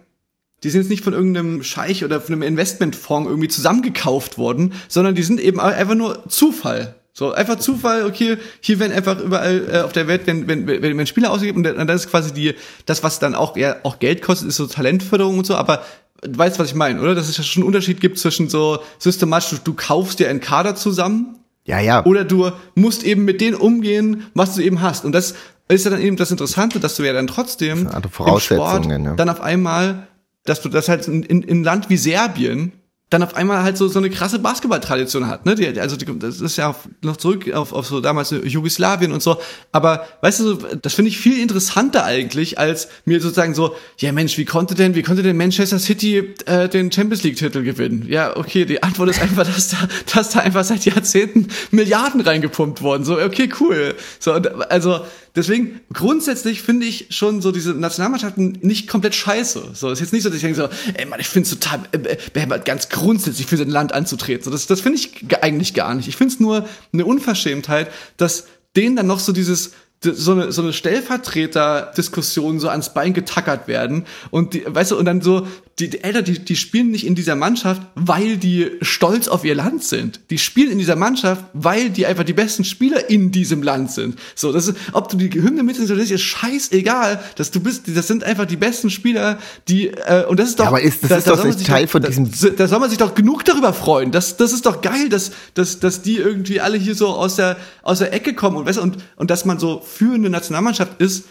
die 0.63 0.69
sind 0.69 0.81
jetzt 0.81 0.89
nicht 0.89 1.03
von 1.03 1.13
irgendeinem 1.13 1.63
Scheich 1.63 2.03
oder 2.03 2.21
von 2.21 2.33
einem 2.33 2.41
Investmentfonds 2.41 3.29
irgendwie 3.29 3.49
zusammengekauft 3.49 4.37
worden, 4.37 4.73
sondern 4.87 5.15
die 5.15 5.23
sind 5.23 5.39
eben 5.39 5.59
einfach 5.59 5.95
nur 5.95 6.27
Zufall. 6.27 6.95
So, 7.17 7.31
einfach 7.31 7.57
Zufall, 7.59 8.05
okay, 8.05 8.37
hier 8.59 8.79
werden 8.79 8.91
einfach 8.91 9.19
überall 9.21 9.69
äh, 9.71 9.79
auf 9.79 9.93
der 9.93 10.07
Welt, 10.07 10.23
wenn, 10.25 10.47
wenn, 10.49 10.67
wenn, 10.67 10.97
wenn 10.97 11.07
Spieler 11.07 11.31
ausgegeben 11.31 11.59
und 11.59 11.63
dann 11.63 11.87
das 11.87 12.05
ist 12.05 12.11
quasi 12.11 12.33
die, 12.33 12.55
das, 12.85 13.03
was 13.03 13.19
dann 13.19 13.35
auch, 13.35 13.55
ja, 13.55 13.77
auch 13.83 13.99
Geld 13.99 14.21
kostet, 14.21 14.49
ist 14.49 14.57
so 14.57 14.67
Talentförderung 14.67 15.37
und 15.37 15.45
so, 15.45 15.55
aber 15.55 15.83
du 16.21 16.37
weißt, 16.37 16.59
was 16.59 16.69
ich 16.69 16.75
meine, 16.75 16.99
oder? 16.99 17.15
Dass 17.15 17.29
es 17.29 17.37
ja 17.37 17.43
schon 17.43 17.63
einen 17.63 17.67
Unterschied 17.67 18.01
gibt 18.01 18.17
zwischen 18.17 18.49
so 18.49 18.79
systematisch, 18.99 19.51
du, 19.51 19.57
du 19.63 19.73
kaufst 19.75 20.19
dir 20.19 20.29
einen 20.29 20.41
Kader 20.41 20.75
zusammen 20.75 21.37
Ja, 21.65 21.79
ja. 21.79 22.05
oder 22.05 22.25
du 22.25 22.51
musst 22.75 23.03
eben 23.03 23.23
mit 23.23 23.39
denen 23.39 23.55
umgehen, 23.55 24.25
was 24.33 24.55
du 24.55 24.61
eben 24.61 24.81
hast. 24.81 25.05
Und 25.05 25.13
das 25.13 25.35
ist 25.67 25.85
ja 25.85 25.91
dann 25.91 26.01
eben 26.01 26.17
das 26.17 26.31
Interessante, 26.31 26.79
dass 26.79 26.95
du 26.95 27.03
ja 27.03 27.13
dann 27.13 27.27
trotzdem 27.27 27.87
andere 27.87 28.03
im 28.03 28.09
Voraussetzungen, 28.09 28.83
Sport 28.83 29.05
ja. 29.05 29.15
dann 29.15 29.29
auf 29.29 29.41
einmal, 29.41 30.07
dass 30.45 30.61
du 30.61 30.69
das 30.69 30.89
halt 30.89 31.07
in, 31.07 31.23
in, 31.23 31.43
in 31.43 31.63
Land 31.63 31.89
wie 31.89 31.97
Serbien 31.97 32.71
dann 33.11 33.21
auf 33.21 33.35
einmal 33.35 33.61
halt 33.61 33.77
so, 33.77 33.87
so 33.87 33.99
eine 33.99 34.09
krasse 34.09 34.39
Basketballtradition 34.39 35.27
hat, 35.27 35.45
ne? 35.45 35.53
Die, 35.53 35.79
also 35.79 35.95
die, 35.95 36.05
das 36.17 36.41
ist 36.41 36.57
ja 36.57 36.69
auf, 36.69 36.89
noch 37.01 37.17
zurück 37.17 37.51
auf, 37.53 37.71
auf 37.71 37.85
so 37.85 38.01
damals 38.01 38.31
Jugoslawien 38.31 39.11
und 39.11 39.21
so. 39.21 39.37
Aber 39.71 40.07
weißt 40.21 40.39
du, 40.39 40.43
so, 40.43 40.55
das 40.55 40.95
finde 40.95 41.09
ich 41.09 41.19
viel 41.19 41.39
interessanter 41.39 42.03
eigentlich, 42.03 42.57
als 42.57 42.87
mir 43.05 43.21
sozusagen 43.21 43.53
so, 43.53 43.75
ja 43.99 44.11
Mensch, 44.11 44.39
wie 44.39 44.45
konnte 44.45 44.73
denn, 44.73 44.95
wie 44.95 45.03
konnte 45.03 45.21
denn 45.21 45.37
Manchester 45.37 45.77
City 45.77 46.33
äh, 46.47 46.67
den 46.67 46.91
Champions 46.91 47.21
League 47.21 47.37
Titel 47.37 47.61
gewinnen? 47.61 48.07
Ja, 48.09 48.35
okay, 48.35 48.65
die 48.65 48.81
Antwort 48.81 49.09
ist 49.11 49.21
einfach, 49.21 49.45
dass 49.53 49.69
da, 49.69 49.77
dass 50.13 50.31
da 50.31 50.39
einfach 50.39 50.63
seit 50.63 50.83
Jahrzehnten 50.85 51.47
Milliarden 51.69 52.21
reingepumpt 52.21 52.81
worden. 52.81 53.05
So, 53.05 53.21
okay, 53.21 53.49
cool. 53.59 53.93
So, 54.19 54.33
und, 54.33 54.47
also 54.71 55.01
deswegen, 55.35 55.81
grundsätzlich 55.93 56.61
finde 56.61 56.85
ich 56.85 57.07
schon 57.09 57.41
so 57.41 57.51
diese 57.51 57.73
Nationalmannschaften 57.73 58.59
nicht 58.61 58.87
komplett 58.87 59.15
scheiße. 59.15 59.71
So, 59.73 59.89
ist 59.89 59.99
jetzt 59.99 60.13
nicht 60.13 60.23
so, 60.23 60.29
dass 60.29 60.37
ich 60.37 60.43
denke 60.43 60.57
so, 60.57 60.69
ey 60.93 61.05
Mann, 61.05 61.19
ich 61.19 61.27
finde 61.27 61.49
es 61.49 61.57
total 61.57 61.81
äh, 61.91 62.17
behämmert, 62.33 62.65
ganz 62.65 62.89
grundsätzlich 62.89 63.47
für 63.47 63.57
sein 63.57 63.69
Land 63.69 63.93
anzutreten. 63.93 64.43
So, 64.43 64.51
das, 64.51 64.67
das 64.67 64.81
finde 64.81 64.97
ich 64.99 65.27
ge- 65.27 65.39
eigentlich 65.41 65.73
gar 65.73 65.93
nicht. 65.95 66.07
Ich 66.07 66.15
finde 66.15 66.33
es 66.33 66.39
nur 66.39 66.67
eine 66.93 67.05
Unverschämtheit, 67.05 67.91
dass 68.17 68.45
denen 68.75 68.95
dann 68.95 69.07
noch 69.07 69.19
so 69.19 69.31
dieses, 69.31 69.71
so 70.03 70.33
eine, 70.33 70.51
so 70.51 70.61
eine 70.61 70.71
Stellvertreter-Diskussion 70.73 72.59
so 72.59 72.69
ans 72.69 72.93
Bein 72.93 73.13
getackert 73.13 73.67
werden 73.67 74.05
und 74.31 74.53
die, 74.53 74.63
weißt 74.67 74.91
du, 74.91 74.97
und 74.97 75.05
dann 75.05 75.21
so, 75.21 75.47
die, 75.79 75.89
die 75.89 76.03
Eltern, 76.03 76.23
die, 76.23 76.39
die 76.39 76.55
spielen 76.55 76.91
nicht 76.91 77.05
in 77.05 77.15
dieser 77.15 77.35
Mannschaft, 77.35 77.81
weil 77.95 78.37
die 78.37 78.71
stolz 78.81 79.27
auf 79.27 79.43
ihr 79.43 79.55
Land 79.55 79.83
sind. 79.83 80.21
Die 80.29 80.37
spielen 80.37 80.71
in 80.71 80.77
dieser 80.77 80.95
Mannschaft, 80.95 81.43
weil 81.53 81.89
die 81.89 82.05
einfach 82.05 82.23
die 82.23 82.31
besten 82.33 82.63
Spieler 82.63 83.09
in 83.09 83.31
diesem 83.31 83.61
Land 83.61 83.91
sind. 83.91 84.17
So, 84.35 84.53
das 84.53 84.67
ist, 84.67 84.77
ob 84.93 85.09
du 85.09 85.17
die 85.17 85.29
Hymne 85.33 85.63
mitsingst 85.63 85.91
oder 85.91 85.99
nicht, 85.99 86.11
ist 86.11 86.21
scheißegal, 86.21 87.19
dass 87.35 87.51
du 87.51 87.59
bist, 87.59 87.83
das 87.93 88.07
sind 88.07 88.23
einfach 88.23 88.45
die 88.45 88.55
besten 88.55 88.89
Spieler, 88.89 89.37
die, 89.67 89.87
äh, 89.87 90.25
und 90.27 90.39
das 90.39 90.49
ist 90.49 90.59
doch, 90.59 90.67
aber 90.67 90.81
ist- 90.81 91.03
das 91.03 91.09
da- 91.09 91.17
ist 91.17 91.27
da 91.27 91.35
doch 91.35 91.43
nicht 91.45 91.65
Teil 91.65 91.87
von 91.87 92.01
da, 92.01 92.07
diesem- 92.07 92.29
da 92.55 92.67
soll 92.67 92.79
man 92.79 92.89
sich 92.89 92.99
doch 92.99 93.13
genug 93.15 93.43
darüber 93.43 93.73
freuen. 93.73 94.11
Das, 94.11 94.37
das 94.37 94.53
ist 94.53 94.65
doch 94.65 94.81
geil, 94.81 95.09
dass, 95.09 95.31
dass, 95.55 95.79
dass 95.79 96.01
die 96.01 96.15
irgendwie 96.17 96.61
alle 96.61 96.77
hier 96.77 96.95
so 96.95 97.07
aus 97.09 97.35
der, 97.35 97.57
aus 97.83 97.99
der 97.99 98.13
Ecke 98.13 98.33
kommen 98.33 98.55
und, 98.57 98.65
weißt, 98.65 98.77
du, 98.77 98.83
und, 98.83 98.97
und 99.17 99.29
dass 99.29 99.43
man 99.43 99.59
so 99.59 99.84
führende 99.85 100.29
Nationalmannschaft 100.29 100.99
ist, 101.01 101.25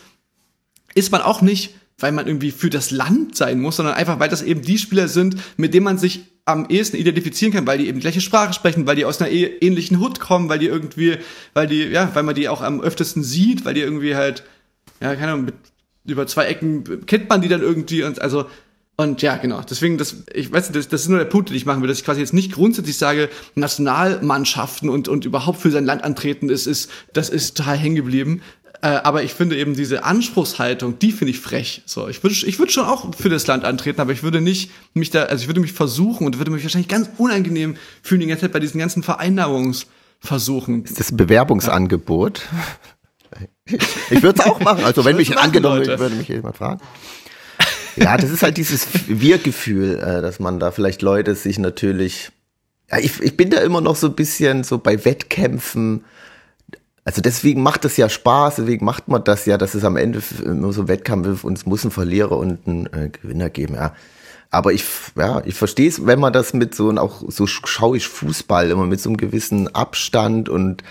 ist 0.94 1.12
man 1.12 1.22
auch 1.22 1.42
nicht, 1.42 1.74
weil 1.98 2.12
man 2.12 2.26
irgendwie 2.26 2.50
für 2.50 2.70
das 2.70 2.90
Land 2.90 3.36
sein 3.36 3.60
muss, 3.60 3.76
sondern 3.76 3.94
einfach, 3.94 4.18
weil 4.18 4.28
das 4.28 4.42
eben 4.42 4.62
die 4.62 4.78
Spieler 4.78 5.08
sind, 5.08 5.36
mit 5.56 5.74
denen 5.74 5.84
man 5.84 5.98
sich 5.98 6.24
am 6.44 6.66
ehesten 6.68 6.96
identifizieren 6.96 7.52
kann, 7.54 7.66
weil 7.66 7.78
die 7.78 7.88
eben 7.88 8.00
gleiche 8.00 8.20
Sprache 8.20 8.52
sprechen, 8.52 8.86
weil 8.86 8.96
die 8.96 9.04
aus 9.04 9.20
einer 9.20 9.30
eh- 9.30 9.58
ähnlichen 9.60 9.98
Hut 9.98 10.20
kommen, 10.20 10.48
weil 10.48 10.58
die 10.58 10.66
irgendwie, 10.66 11.16
weil 11.54 11.66
die, 11.66 11.84
ja, 11.84 12.10
weil 12.14 12.22
man 12.22 12.34
die 12.34 12.48
auch 12.48 12.60
am 12.60 12.80
öftesten 12.80 13.22
sieht, 13.22 13.64
weil 13.64 13.74
die 13.74 13.80
irgendwie 13.80 14.14
halt, 14.14 14.44
ja, 15.00 15.14
keine 15.14 15.32
Ahnung, 15.32 15.46
mit, 15.46 15.54
über 16.06 16.26
zwei 16.26 16.44
Ecken 16.46 17.06
kennt 17.06 17.30
man 17.30 17.40
die 17.40 17.48
dann 17.48 17.62
irgendwie 17.62 18.02
und 18.02 18.20
also, 18.20 18.44
und 18.96 19.22
ja, 19.22 19.37
genau. 19.37 19.61
Deswegen, 19.68 19.98
das, 19.98 20.24
ich 20.33 20.52
weiß 20.52 20.68
nicht, 20.68 20.76
das, 20.76 20.88
das 20.88 21.02
ist 21.02 21.09
nur 21.09 21.18
der 21.18 21.24
Punkt, 21.24 21.48
den 21.50 21.57
ich 21.57 21.66
machen 21.66 21.83
will, 21.83 21.88
dass 21.88 21.98
ich 21.98 22.04
quasi 22.04 22.20
jetzt 22.20 22.33
nicht 22.33 22.52
grundsätzlich 22.52 22.96
sage, 22.96 23.28
Nationalmannschaften 23.57 24.88
und, 24.88 25.09
und 25.09 25.24
überhaupt 25.24 25.61
für 25.61 25.70
sein 25.70 25.85
Land 25.85 26.04
antreten, 26.04 26.48
ist, 26.48 26.66
ist, 26.66 26.90
das 27.12 27.28
ist 27.28 27.57
total 27.57 27.76
hängen 27.76 27.96
geblieben. 27.96 28.40
Äh, 28.83 29.00
aber 29.02 29.24
ich 29.24 29.35
finde 29.35 29.57
eben 29.57 29.74
diese 29.74 30.04
Anspruchshaltung, 30.04 30.98
die 30.98 31.11
finde 31.11 31.33
ich 31.33 31.40
frech. 31.40 31.83
So, 31.87 32.07
ich 32.07 32.22
würde, 32.22 32.37
ich 32.46 32.59
würde 32.59 32.70
schon 32.70 32.85
auch 32.85 33.14
für 33.14 33.30
das 33.30 33.46
Land 33.48 33.64
antreten, 33.64 34.00
aber 34.00 34.12
ich 34.12 34.22
würde 34.22 34.40
nicht 34.40 34.70
mich 34.92 35.11
da, 35.11 35.24
also 35.24 35.42
ich 35.42 35.48
würde 35.48 35.61
mich 35.61 35.72
versuchen 35.72 36.26
und 36.26 36.38
würde 36.38 36.52
mich 36.52 36.62
wahrscheinlich 36.62 36.88
ganz 36.88 37.09
unangenehm 37.18 37.76
fühlen 38.02 38.20
die 38.20 38.26
ganze 38.28 38.42
Zeit 38.42 38.52
bei 38.52 38.61
diesen 38.61 38.78
ganzen 38.78 39.02
Vereinnahmungsversuchen. 39.02 40.85
Das 40.85 41.00
ist 41.00 41.12
ein 41.12 41.16
Bewerbungsangebot. 41.16 42.42
Ich 44.11 44.22
würde 44.22 44.38
es 44.40 44.46
auch 44.46 44.61
machen. 44.61 44.85
Also 44.85 45.04
wenn 45.04 45.18
Ich 45.18 45.30
mich 45.30 45.38
angenommen 45.38 45.85
würde 45.85 46.14
mich 46.14 46.28
jemand 46.28 46.57
fragen. 46.57 46.80
Ja, 47.96 48.16
das 48.16 48.30
ist 48.30 48.42
halt 48.42 48.57
dieses 48.57 48.87
Wir-Gefühl, 49.07 49.98
äh, 49.98 50.22
dass 50.22 50.40
man 50.40 50.59
da 50.59 50.70
vielleicht 50.70 51.02
Leute 51.02 51.35
sich 51.35 51.59
natürlich. 51.59 52.30
Ja, 52.90 52.98
ich, 52.98 53.20
ich 53.20 53.37
bin 53.37 53.50
da 53.50 53.59
immer 53.61 53.80
noch 53.80 53.96
so 53.96 54.09
ein 54.09 54.14
bisschen 54.14 54.64
so 54.64 54.78
bei 54.78 55.04
Wettkämpfen. 55.04 56.04
Also 57.04 57.20
deswegen 57.20 57.62
macht 57.62 57.85
es 57.85 57.96
ja 57.96 58.09
Spaß, 58.09 58.57
deswegen 58.57 58.85
macht 58.85 59.09
man 59.09 59.22
das 59.24 59.44
ja, 59.44 59.59
dass 59.59 59.74
es 59.74 59.85
am 59.85 59.96
Ende 59.96 60.22
nur 60.44 60.72
so 60.72 60.88
Wettkampf 60.88 61.26
ist 61.28 61.44
und 61.44 61.59
es 61.59 61.66
muss 61.66 61.83
einen 61.83 61.90
Verlierer 61.90 62.37
und 62.38 62.66
einen 62.66 62.87
äh, 62.87 63.11
Gewinner 63.11 63.50
geben, 63.50 63.74
ja. 63.74 63.94
Aber 64.50 64.72
ich, 64.72 64.85
ja, 65.16 65.42
ich 65.44 65.57
verstehe 65.57 65.88
es, 65.88 66.07
wenn 66.07 66.20
man 66.20 66.33
das 66.33 66.54
mit 66.54 66.74
so, 66.74 66.88
und 66.88 66.98
auch 66.98 67.24
so 67.28 67.46
schaue 67.46 67.96
ich 67.96 68.07
Fußball 68.07 68.70
immer 68.70 68.87
mit 68.87 69.00
so 69.00 69.11
einem 69.11 69.16
gewissen 69.16 69.74
Abstand 69.74 70.48
und 70.48 70.83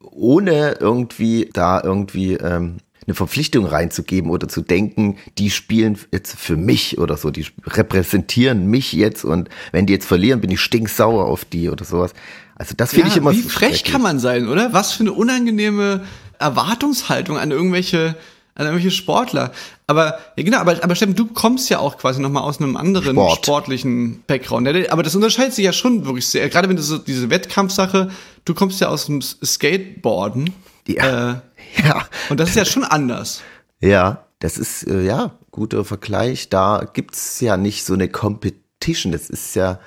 ohne 0.00 0.76
irgendwie 0.78 1.48
da 1.52 1.80
irgendwie 1.82 2.34
ähm, 2.34 2.78
eine 3.06 3.14
Verpflichtung 3.14 3.66
reinzugeben 3.66 4.30
oder 4.30 4.48
zu 4.48 4.60
denken, 4.60 5.18
die 5.38 5.50
spielen 5.50 5.98
jetzt 6.12 6.38
für 6.38 6.56
mich 6.56 6.98
oder 6.98 7.16
so, 7.16 7.30
die 7.30 7.46
repräsentieren 7.66 8.66
mich 8.66 8.92
jetzt 8.92 9.24
und 9.24 9.48
wenn 9.72 9.86
die 9.86 9.92
jetzt 9.92 10.06
verlieren, 10.06 10.40
bin 10.40 10.50
ich 10.50 10.60
stinksauer 10.60 11.26
auf 11.26 11.44
die 11.44 11.68
oder 11.68 11.84
sowas. 11.84 12.12
Also 12.54 12.74
das 12.76 12.90
finde 12.90 13.08
ich 13.08 13.16
immer 13.16 13.32
wie 13.32 13.40
so 13.40 13.48
frech 13.48 13.84
kann 13.84 14.02
man 14.02 14.18
sein, 14.18 14.48
oder? 14.48 14.72
Was 14.72 14.92
für 14.92 15.00
eine 15.00 15.12
unangenehme 15.12 16.04
Erwartungshaltung 16.38 17.38
an 17.38 17.50
irgendwelche 17.50 18.16
an 18.54 18.66
irgendwelche 18.66 18.90
Sportler. 18.90 19.52
Aber 19.86 20.18
ja 20.36 20.44
genau, 20.44 20.58
aber 20.58 20.82
aber 20.82 20.94
Steffen, 20.94 21.14
du 21.14 21.26
kommst 21.26 21.70
ja 21.70 21.78
auch 21.78 21.96
quasi 21.96 22.20
noch 22.20 22.30
mal 22.30 22.42
aus 22.42 22.60
einem 22.60 22.76
anderen 22.76 23.16
Sport. 23.16 23.44
sportlichen 23.44 24.22
Background. 24.26 24.68
Ja, 24.68 24.92
Aber 24.92 25.02
das 25.02 25.14
unterscheidet 25.14 25.54
sich 25.54 25.64
ja 25.64 25.72
schon 25.72 26.04
wirklich 26.04 26.26
sehr. 26.26 26.48
Gerade 26.48 26.68
wenn 26.68 26.76
du 26.76 26.82
so 26.82 26.98
diese 26.98 27.30
Wettkampfsache, 27.30 28.10
du 28.44 28.54
kommst 28.54 28.80
ja 28.80 28.88
aus 28.88 29.06
dem 29.06 29.22
Skateboarden. 29.22 30.50
Ja. 30.86 31.32
Äh, 31.32 31.34
Ja, 31.84 32.06
und 32.28 32.38
das 32.38 32.50
ist 32.50 32.56
ja 32.56 32.64
schon 32.64 32.84
anders. 32.84 33.42
ja, 33.80 34.24
das 34.40 34.58
ist 34.58 34.86
äh, 34.88 35.02
ja 35.02 35.32
guter 35.52 35.84
Vergleich. 35.84 36.48
Da 36.48 36.86
gibt's 36.92 37.40
ja 37.40 37.56
nicht 37.56 37.84
so 37.84 37.94
eine 37.94 38.08
Competition. 38.08 39.12
Das 39.12 39.30
ist 39.30 39.54
ja, 39.54 39.78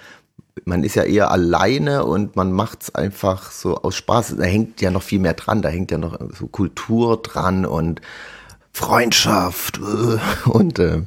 man 0.64 0.84
ist 0.84 0.96
ja 0.96 1.04
eher 1.04 1.30
alleine 1.32 2.06
und 2.06 2.36
man 2.36 2.52
macht's 2.52 2.96
einfach 2.96 3.52
so 3.52 3.76
aus 3.82 3.96
Spaß. 3.96 4.36
Da 4.38 4.46
hängt 4.46 4.82
ja 4.82 4.90
noch 4.92 5.04
viel 5.04 5.20
mehr 5.20 5.34
dran. 5.34 5.62
Da 5.62 5.70
hängt 5.70 5.92
ja 5.92 5.98
noch 5.98 6.18
so 6.34 6.48
Kultur 6.48 7.22
dran 7.22 7.66
und 7.66 8.02
Freundschaft 8.72 9.80
äh, 9.80 10.50
und 10.50 10.80
äh, 10.80 11.04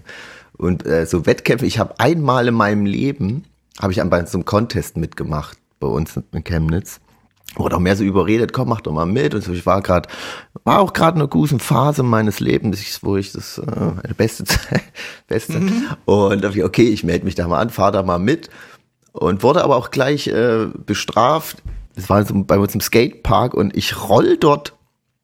und 0.57 0.87
äh, 0.87 1.07
so 1.07 1.25
Wettkämpfe. 1.27 1.67
Ich 1.67 1.79
habe 1.79 1.99
einmal 1.99 2.49
in 2.49 2.55
meinem 2.55 2.85
Leben 2.85 3.45
habe 3.81 3.93
ich 3.93 4.01
an 4.01 4.11
bei 4.11 4.25
so 4.27 4.39
einem 4.39 4.45
Contest 4.45 4.97
mitgemacht 4.97 5.57
bei 5.81 5.87
uns 5.87 6.19
in 6.33 6.45
Chemnitz. 6.45 7.01
Wurde 7.57 7.77
auch 7.77 7.81
mehr 7.81 7.97
so 7.97 8.05
überredet, 8.05 8.53
komm, 8.53 8.69
mach 8.69 8.83
doch 8.83 8.93
mal 8.93 9.07
mit. 9.07 9.35
Und 9.35 9.43
so, 9.43 9.53
ich 9.53 9.67
war 9.67 9.81
gerade, 9.83 10.09
war 10.65 10.81
auch 10.81 10.93
gerade 10.93 11.17
eine 11.17 11.29
gute 11.29 11.59
Phase 11.59 12.03
meines 12.03 12.41
Lebens, 12.41 13.03
wo 13.03 13.17
ich 13.17 13.33
das 13.33 13.59
äh, 13.59 13.63
eine 13.63 14.15
beste 14.17 14.45
Zeit, 14.45 14.83
beste. 15.27 15.61
Und 16.05 16.45
da 16.45 16.51
ich, 16.51 16.63
okay, 16.63 16.89
ich 16.89 17.05
melde 17.05 17.25
mich 17.25 17.35
da 17.35 17.49
mal 17.49 17.61
an, 17.61 17.71
fahr 17.71 17.91
da 17.91 18.03
mal 18.03 18.19
mit. 18.19 18.51
Und 19.13 19.43
wurde 19.43 19.65
aber 19.65 19.77
auch 19.77 19.91
gleich 19.91 20.29
äh, 20.29 20.67
bestraft. 20.87 21.63
Das 21.97 22.09
war 22.09 22.25
so 22.25 22.35
bei 22.45 22.59
uns 22.59 22.75
im 22.75 22.81
Skatepark 22.81 23.55
und 23.55 23.77
ich 23.77 24.09
roll 24.09 24.37
dort 24.37 24.75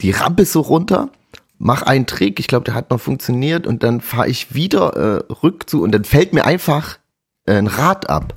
die 0.00 0.10
Rampe 0.10 0.44
so 0.44 0.60
runter, 0.60 1.10
mach 1.58 1.82
einen 1.82 2.06
Trick, 2.06 2.40
ich 2.40 2.48
glaube, 2.48 2.64
der 2.64 2.74
hat 2.74 2.90
noch 2.90 3.00
funktioniert 3.00 3.66
und 3.66 3.82
dann 3.82 4.00
fahre 4.00 4.28
ich 4.28 4.54
wieder 4.54 4.96
äh, 4.96 5.32
rückzu 5.32 5.82
und 5.82 5.92
dann 5.92 6.04
fällt 6.04 6.32
mir 6.32 6.44
einfach 6.44 6.98
äh, 7.46 7.54
ein 7.54 7.68
Rad 7.68 8.10
ab. 8.10 8.34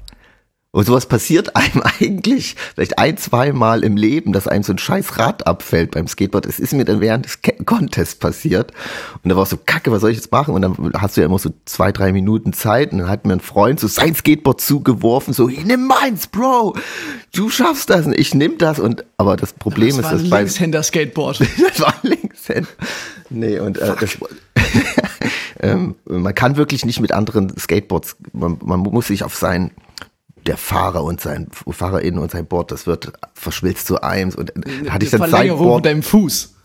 Und 0.78 0.86
sowas 0.86 1.08
passiert 1.08 1.56
einem 1.56 1.82
eigentlich 2.00 2.56
vielleicht 2.76 3.00
ein, 3.00 3.18
zwei 3.18 3.52
Mal 3.52 3.84
im 3.84 3.98
Leben, 3.98 4.32
dass 4.32 4.48
einem 4.48 4.62
so 4.62 4.74
ein 4.74 4.78
scheiß 4.78 5.18
Rad 5.18 5.48
abfällt 5.48 5.90
beim 5.90 6.08
Skateboard. 6.08 6.46
Es 6.46 6.60
ist 6.60 6.72
mir 6.72 6.86
dann 6.86 7.02
während 7.02 7.26
des 7.26 7.40
Contests 7.66 8.14
passiert. 8.14 8.74
Und 9.24 9.30
da 9.30 9.36
war 9.36 9.42
ich 9.42 9.50
so, 9.50 9.58
kacke, 9.58 9.92
was 9.92 10.02
soll 10.02 10.12
ich 10.12 10.18
jetzt 10.18 10.32
machen? 10.32 10.54
Und 10.54 10.62
dann 10.62 10.94
hast 11.00 11.18
du 11.18 11.22
ja 11.22 11.26
immer 11.26 11.40
so 11.40 11.50
zwei, 11.66 11.92
drei 11.92 12.12
Minuten 12.12 12.54
Zeit. 12.54 12.92
Und 12.92 13.00
dann 13.00 13.10
hat 13.10 13.26
mir 13.26 13.34
ein 13.34 13.40
Freund 13.40 13.80
so 13.80 13.88
sein 13.88 14.14
Skateboard 14.14 14.62
zugeworfen, 14.62 15.34
so, 15.34 15.48
nimm 15.48 15.88
meins, 15.88 16.28
Bro, 16.28 16.76
du 17.34 17.50
schaffst 17.50 17.90
das. 17.90 18.06
Und 18.06 18.14
ich 18.14 18.36
nimm 18.36 18.60
das. 18.60 18.80
Und, 18.80 19.04
aber 19.18 19.36
das 19.36 19.54
Problem 19.54 19.98
Das 19.98 19.98
ist, 19.98 20.04
war 20.04 20.12
ein 20.12 20.18
dass 20.20 20.30
beim, 20.30 20.46
Linkshänder-Skateboard. 20.46 21.40
das 21.70 21.82
war 21.82 21.96
Linkshänder. 22.04 22.70
Nee, 23.32 23.58
und 23.58 23.80
äh, 23.80 23.96
das, 24.00 24.16
ähm, 25.60 25.96
man 26.06 26.36
kann 26.36 26.56
wirklich 26.56 26.86
nicht 26.86 27.00
mit 27.00 27.14
anderen 27.14 27.58
Skateboards, 27.58 28.18
man, 28.32 28.60
man 28.64 28.82
muss 28.82 29.08
sich 29.08 29.24
auf 29.24 29.36
sein, 29.36 29.72
der 30.48 30.58
Fahrer 30.58 31.04
und 31.04 31.22
sein 31.22 31.48
FahrerInnen 31.70 32.20
und 32.20 32.32
sein 32.32 32.46
Board, 32.46 32.72
das 32.72 32.88
wird 32.88 33.12
verschmilzt 33.34 33.88
zu 33.88 34.02
eins 34.02 34.36
und 34.36 34.52
äh, 34.56 34.90
hatte 34.90 35.06
ich 35.06 35.12
dann 35.12 35.22
sein 35.22 35.30
Verlängerung 35.30 35.68
Board, 35.68 35.86
deinem 35.86 36.04
Fuß. 36.04 36.56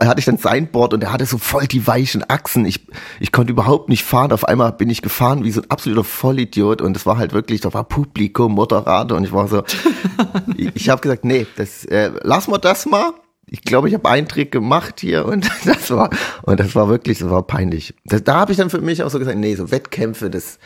hatte 0.00 0.18
ich 0.20 0.24
dann 0.24 0.38
sein 0.38 0.70
Board 0.70 0.94
und 0.94 1.00
der 1.00 1.12
hatte 1.12 1.26
so 1.26 1.38
voll 1.38 1.66
die 1.66 1.86
weichen 1.86 2.24
Achsen. 2.28 2.64
Ich, 2.64 2.86
ich 3.20 3.32
konnte 3.32 3.52
überhaupt 3.52 3.88
nicht 3.88 4.04
fahren. 4.04 4.32
Auf 4.32 4.46
einmal 4.46 4.72
bin 4.72 4.88
ich 4.88 5.02
gefahren 5.02 5.44
wie 5.44 5.50
so 5.50 5.62
ein 5.62 5.70
absoluter 5.70 6.04
Vollidiot 6.04 6.80
und 6.80 6.96
es 6.96 7.06
war 7.06 7.16
halt 7.16 7.32
wirklich, 7.32 7.60
da 7.60 7.74
war 7.74 7.84
Publikum, 7.84 8.52
Moderator 8.52 9.16
und 9.16 9.24
ich 9.24 9.32
war 9.32 9.48
so, 9.48 9.64
ich, 10.56 10.70
ich 10.74 10.88
habe 10.88 11.00
gesagt, 11.00 11.24
nee, 11.24 11.46
das, 11.56 11.84
äh, 11.86 12.12
lass 12.22 12.48
mal 12.48 12.58
das 12.58 12.86
mal. 12.86 13.12
Ich 13.46 13.62
glaube, 13.62 13.88
ich 13.88 13.94
habe 13.94 14.08
einen 14.08 14.26
Trick 14.26 14.52
gemacht 14.52 15.00
hier 15.00 15.26
und 15.26 15.50
das 15.64 15.90
war 15.90 16.10
und 16.42 16.60
das 16.60 16.74
war 16.74 16.88
wirklich, 16.88 17.18
das 17.18 17.30
war 17.30 17.42
peinlich. 17.42 17.94
Das, 18.04 18.22
da 18.22 18.36
habe 18.36 18.52
ich 18.52 18.58
dann 18.58 18.70
für 18.70 18.80
mich 18.80 19.02
auch 19.02 19.10
so 19.10 19.18
gesagt, 19.18 19.38
nee, 19.38 19.54
so 19.54 19.70
Wettkämpfe, 19.70 20.30
das, 20.30 20.58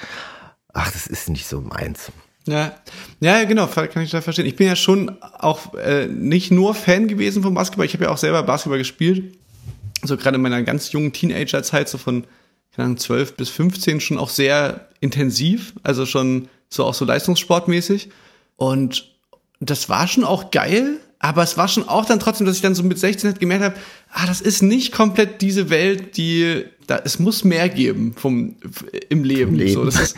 ach, 0.75 0.93
das 0.93 1.07
ist 1.07 1.29
nicht 1.29 1.47
so 1.47 1.61
meins. 1.61 2.13
Ja, 2.49 2.75
ja, 3.21 3.45
genau, 3.45 3.67
kann 3.67 4.03
ich 4.03 4.11
da 4.11 4.21
verstehen. 4.21 4.47
Ich 4.47 4.57
bin 4.57 4.67
ja 4.67 4.77
schon 4.77 5.17
auch 5.21 5.75
äh, 5.75 6.07
nicht 6.07 6.51
nur 6.51 6.75
Fan 6.75 7.07
gewesen 7.07 7.43
vom 7.43 7.55
Basketball, 7.55 7.87
ich 7.87 7.95
habe 7.95 8.05
ja 8.05 8.11
auch 8.11 8.19
selber 8.19 8.43
Basketball 8.43 8.79
gespielt. 8.79 9.35
So 10.03 10.17
gerade 10.17 10.37
in 10.37 10.43
meiner 10.43 10.63
ganz 10.63 10.93
jungen 10.93 11.13
Teenagerzeit, 11.13 11.89
so 11.89 11.99
von 11.99 12.25
keine 12.75 12.87
Ahnung, 12.87 12.99
12 12.99 13.35
bis 13.35 13.51
15 13.51 14.01
schon 14.01 14.19
auch 14.19 14.31
sehr 14.31 14.89
intensiv, 15.01 15.75
also 15.83 16.07
schon 16.07 16.49
so 16.69 16.85
auch 16.85 16.95
so 16.95 17.05
leistungssportmäßig. 17.05 18.11
Und 18.57 19.13
das 19.61 19.89
war 19.89 20.07
schon 20.07 20.25
auch 20.25 20.51
geil, 20.51 21.01
aber 21.19 21.43
es 21.43 21.57
war 21.57 21.69
schon 21.69 21.89
auch 21.89 22.05
dann 22.05 22.21
trotzdem, 22.21 22.47
dass 22.47 22.57
ich 22.57 22.63
dann 22.63 22.75
so 22.75 22.83
mit 22.83 22.99
16 22.99 23.31
halt 23.31 23.41
gemerkt 23.41 23.65
habe, 23.65 23.77
ah, 24.13 24.27
das 24.27 24.41
ist 24.41 24.63
nicht 24.63 24.93
komplett 24.93 25.43
diese 25.43 25.71
Welt, 25.71 26.17
die 26.17 26.65
da 26.87 27.03
es 27.05 27.19
muss 27.19 27.45
mehr 27.45 27.69
geben 27.69 28.15
vom 28.17 28.57
im 29.09 29.25
Leben. 29.25 29.55
Leben. 29.57 29.75
So, 29.75 29.85
das 29.85 30.01
ist 30.01 30.17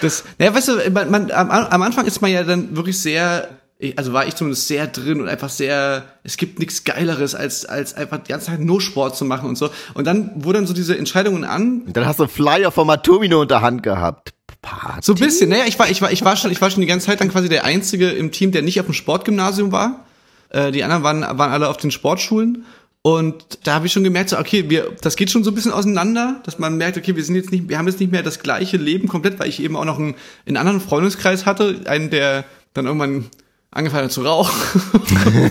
das, 0.00 0.24
ja, 0.38 0.54
weißt 0.54 0.68
du, 0.68 0.90
man, 0.90 1.10
man, 1.10 1.30
am, 1.30 1.50
am 1.50 1.82
Anfang 1.82 2.06
ist 2.06 2.20
man 2.20 2.30
ja 2.30 2.42
dann 2.42 2.76
wirklich 2.76 3.00
sehr 3.00 3.48
also 3.96 4.12
war 4.12 4.26
ich 4.26 4.36
zumindest 4.36 4.68
sehr 4.68 4.86
drin 4.86 5.20
und 5.20 5.28
einfach 5.28 5.48
sehr, 5.48 6.04
es 6.22 6.36
gibt 6.36 6.60
nichts 6.60 6.84
Geileres, 6.84 7.34
als, 7.34 7.66
als 7.66 7.94
einfach 7.94 8.18
die 8.18 8.30
ganze 8.30 8.46
Zeit 8.46 8.60
nur 8.60 8.80
Sport 8.80 9.16
zu 9.16 9.24
machen 9.24 9.48
und 9.48 9.58
so. 9.58 9.70
Und 9.94 10.06
dann 10.06 10.30
wurden 10.36 10.68
so 10.68 10.72
diese 10.72 10.96
Entscheidungen 10.96 11.44
an, 11.44 11.82
Und 11.86 11.96
dann 11.96 12.06
hast 12.06 12.20
du 12.20 12.24
einen 12.24 12.30
Flyer 12.30 12.70
vom 12.70 12.88
Atomino 12.90 13.42
in 13.42 13.48
der 13.48 13.60
Hand 13.60 13.82
gehabt. 13.82 14.34
Party. 14.60 15.00
so 15.02 15.14
ein 15.14 15.18
bisschen, 15.18 15.50
naja, 15.50 15.64
ich 15.66 15.76
war, 15.80 15.90
ich 15.90 16.00
war, 16.00 16.12
ich 16.12 16.24
war 16.24 16.36
schon, 16.36 16.52
ich 16.52 16.60
war 16.60 16.70
schon 16.70 16.82
die 16.82 16.86
ganze 16.86 17.06
Zeit 17.06 17.20
dann 17.20 17.30
quasi 17.30 17.48
der 17.48 17.64
Einzige 17.64 18.10
im 18.10 18.30
Team, 18.30 18.52
der 18.52 18.62
nicht 18.62 18.78
auf 18.78 18.86
dem 18.86 18.94
Sportgymnasium 18.94 19.72
war. 19.72 20.04
Äh, 20.50 20.70
die 20.70 20.84
anderen 20.84 21.02
waren, 21.02 21.22
waren 21.22 21.50
alle 21.50 21.68
auf 21.68 21.78
den 21.78 21.90
Sportschulen. 21.90 22.64
Und 23.02 23.58
da 23.64 23.74
habe 23.74 23.86
ich 23.86 23.92
schon 23.92 24.04
gemerkt, 24.04 24.30
so, 24.30 24.38
okay, 24.38 24.70
wir, 24.70 24.92
das 25.00 25.16
geht 25.16 25.28
schon 25.30 25.42
so 25.42 25.50
ein 25.50 25.54
bisschen 25.56 25.72
auseinander, 25.72 26.40
dass 26.44 26.60
man 26.60 26.76
merkt, 26.76 26.96
okay, 26.96 27.16
wir 27.16 27.24
sind 27.24 27.34
jetzt 27.34 27.50
nicht, 27.50 27.68
wir 27.68 27.76
haben 27.76 27.88
jetzt 27.88 27.98
nicht 27.98 28.12
mehr 28.12 28.22
das 28.22 28.38
gleiche 28.38 28.76
Leben 28.76 29.08
komplett, 29.08 29.40
weil 29.40 29.48
ich 29.48 29.60
eben 29.60 29.74
auch 29.74 29.84
noch 29.84 29.98
einen, 29.98 30.14
einen 30.46 30.56
anderen 30.56 30.80
Freundeskreis 30.80 31.44
hatte, 31.44 31.80
einen, 31.86 32.10
der 32.10 32.44
dann 32.74 32.86
irgendwann 32.86 33.26
angefangen 33.72 34.04
hat 34.04 34.12
zu 34.12 34.22
rauchen, 34.22 34.54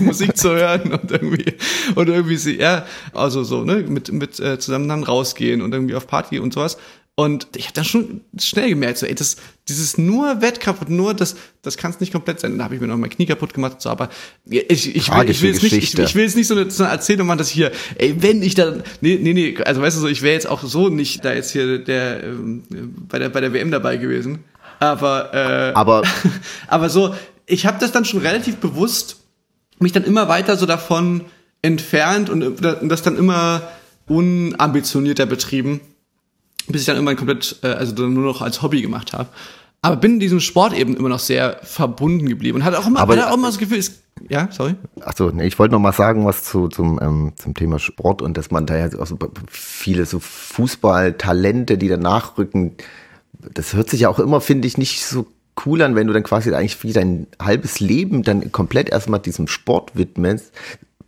Musik 0.00 0.36
zu 0.38 0.50
hören 0.50 0.92
und 0.94 1.10
irgendwie 1.10 1.54
und 1.94 2.08
irgendwie 2.08 2.36
sie, 2.36 2.58
ja, 2.58 2.86
also 3.12 3.42
so, 3.42 3.64
ne, 3.64 3.84
mit 3.86 4.12
mit 4.12 4.40
äh, 4.40 4.58
zusammen 4.58 4.88
dann 4.88 5.02
rausgehen 5.02 5.60
und 5.60 5.74
irgendwie 5.74 5.96
auf 5.96 6.06
Party 6.06 6.38
und 6.38 6.54
sowas. 6.54 6.78
Und 7.14 7.46
ich 7.56 7.64
habe 7.64 7.74
dann 7.74 7.84
schon 7.84 8.22
schnell 8.40 8.70
gemerkt, 8.70 8.96
so, 8.96 9.04
ey, 9.04 9.14
das, 9.14 9.36
dieses 9.68 9.98
nur 9.98 10.40
Wettkampf 10.40 10.80
und 10.80 10.88
nur 10.88 11.12
das, 11.12 11.36
das 11.60 11.76
kann 11.76 11.90
es 11.90 12.00
nicht 12.00 12.10
komplett 12.10 12.40
sein. 12.40 12.52
Dann 12.52 12.64
habe 12.64 12.74
ich 12.74 12.80
mir 12.80 12.86
noch 12.86 12.96
mein 12.96 13.10
Knie 13.10 13.26
kaputt 13.26 13.52
gemacht 13.52 13.74
und 13.74 13.82
so, 13.82 13.90
aber 13.90 14.08
ich, 14.46 14.70
ich, 14.70 14.96
ich, 14.96 15.14
will, 15.14 15.28
ich 15.28 15.42
will 15.42 15.52
jetzt 15.52 15.62
nicht, 15.62 15.74
ich, 15.74 15.98
ich 15.98 16.14
will 16.14 16.24
jetzt 16.24 16.36
nicht 16.36 16.46
so 16.46 16.54
eine, 16.54 16.70
so 16.70 16.84
eine 16.84 16.92
Erzählung 16.92 17.26
machen, 17.26 17.36
dass 17.36 17.48
ich 17.48 17.54
hier, 17.54 17.70
ey, 17.98 18.14
wenn 18.22 18.42
ich 18.42 18.54
dann, 18.54 18.82
nee, 19.02 19.18
nee, 19.20 19.34
nee, 19.34 19.58
also 19.62 19.82
weißt 19.82 19.98
du 19.98 20.00
so, 20.00 20.08
ich 20.08 20.22
wäre 20.22 20.32
jetzt 20.32 20.48
auch 20.48 20.62
so 20.62 20.88
nicht 20.88 21.22
da 21.22 21.34
jetzt 21.34 21.50
hier 21.50 21.78
der, 21.78 22.24
ähm, 22.24 22.62
bei 23.08 23.18
der, 23.18 23.28
bei 23.28 23.42
der 23.42 23.52
WM 23.52 23.70
dabei 23.70 23.98
gewesen. 23.98 24.44
Aber, 24.80 25.34
äh, 25.34 25.74
Aber 25.74 26.02
aber 26.66 26.88
so, 26.88 27.14
ich 27.44 27.66
habe 27.66 27.78
das 27.78 27.92
dann 27.92 28.06
schon 28.06 28.20
relativ 28.20 28.56
bewusst 28.56 29.18
mich 29.78 29.92
dann 29.92 30.04
immer 30.04 30.28
weiter 30.28 30.56
so 30.56 30.64
davon 30.64 31.22
entfernt 31.60 32.30
und 32.30 32.42
und 32.42 32.88
das 32.88 33.02
dann 33.02 33.16
immer 33.16 33.62
unambitionierter 34.06 35.26
betrieben, 35.26 35.80
bis 36.68 36.82
ich 36.82 36.86
dann 36.86 36.96
irgendwann 36.96 37.16
komplett, 37.16 37.58
äh, 37.62 37.68
also 37.68 37.92
dann 37.94 38.14
nur 38.14 38.24
noch 38.24 38.42
als 38.42 38.62
Hobby 38.62 38.82
gemacht 38.82 39.12
habe. 39.12 39.28
Aber 39.84 39.96
bin 39.96 40.14
in 40.14 40.20
diesem 40.20 40.40
Sport 40.40 40.74
eben 40.74 40.96
immer 40.96 41.08
noch 41.08 41.18
sehr 41.18 41.58
verbunden 41.64 42.28
geblieben 42.28 42.58
und 42.58 42.64
hatte 42.64 42.78
auch 42.78 42.86
immer, 42.86 43.00
Aber- 43.00 43.16
hatte 43.16 43.30
auch 43.30 43.34
immer 43.36 43.48
das 43.48 43.58
Gefühl, 43.58 43.78
es, 43.78 44.02
ja, 44.28 44.48
sorry. 44.52 44.76
Achso, 45.00 45.30
nee, 45.32 45.46
ich 45.46 45.58
wollte 45.58 45.72
noch 45.72 45.80
mal 45.80 45.92
sagen, 45.92 46.24
was 46.24 46.44
zu, 46.44 46.68
zum, 46.68 47.00
ähm, 47.02 47.32
zum 47.36 47.54
Thema 47.54 47.80
Sport 47.80 48.22
und 48.22 48.36
dass 48.36 48.52
man 48.52 48.66
da 48.66 48.76
ja 48.76 48.96
auch 49.00 49.06
so 49.06 49.18
viele 49.48 50.06
so 50.06 50.20
Fußballtalente, 50.20 51.78
die 51.78 51.88
danach 51.88 52.38
rücken, 52.38 52.76
das 53.54 53.72
hört 53.74 53.90
sich 53.90 54.02
ja 54.02 54.08
auch 54.08 54.20
immer, 54.20 54.40
finde 54.40 54.68
ich, 54.68 54.78
nicht 54.78 55.04
so 55.04 55.26
cool 55.66 55.82
an, 55.82 55.94
wenn 55.96 56.06
du 56.06 56.12
dann 56.12 56.22
quasi 56.22 56.52
eigentlich 56.54 56.82
wie 56.82 56.92
dein 56.92 57.26
halbes 57.40 57.80
Leben 57.80 58.22
dann 58.22 58.52
komplett 58.52 58.88
erstmal 58.88 59.20
diesem 59.20 59.48
Sport 59.48 59.96
widmest. 59.96 60.52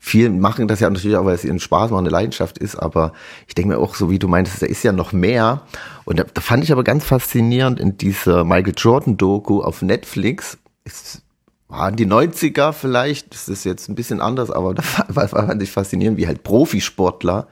Viele 0.07 0.29
machen 0.29 0.69
das 0.69 0.81
ja 0.81 0.91
natürlich 0.91 1.17
auch, 1.17 1.25
weil 1.25 1.35
es 1.35 1.47
ihnen 1.47 1.59
Spaß 1.59 1.91
macht, 1.91 2.01
eine 2.01 2.11
Leidenschaft 2.11 2.59
ist, 2.59 2.77
aber 2.77 3.15
ich 3.49 3.55
denke 3.55 3.71
mir 3.71 3.79
auch, 3.79 3.95
so 3.95 4.11
wie 4.11 4.19
du 4.19 4.29
meintest, 4.29 4.61
da 4.61 4.67
ist 4.67 4.83
ja 4.83 4.93
noch 4.93 5.15
mehr. 5.15 5.63
Und 6.05 6.19
da, 6.19 6.25
da 6.25 6.43
fand 6.43 6.63
ich 6.63 6.73
aber 6.73 6.85
ganz 6.85 7.07
faszinierend 7.07 7.81
in 7.81 7.97
dieser 7.97 8.45
Michael 8.45 8.75
Jordan 8.77 9.17
Doku 9.17 9.63
auf 9.63 9.81
Netflix. 9.81 10.59
Es 10.85 11.23
waren 11.69 11.97
die 11.97 12.07
90er 12.07 12.73
vielleicht, 12.73 13.33
das 13.33 13.49
ist 13.49 13.65
jetzt 13.65 13.89
ein 13.89 13.95
bisschen 13.95 14.21
anders, 14.21 14.51
aber 14.51 14.75
da 14.75 14.83
fand 15.27 15.63
ich 15.63 15.73
faszinierend, 15.73 16.19
wie 16.19 16.27
halt 16.27 16.43
Profisportler 16.43 17.49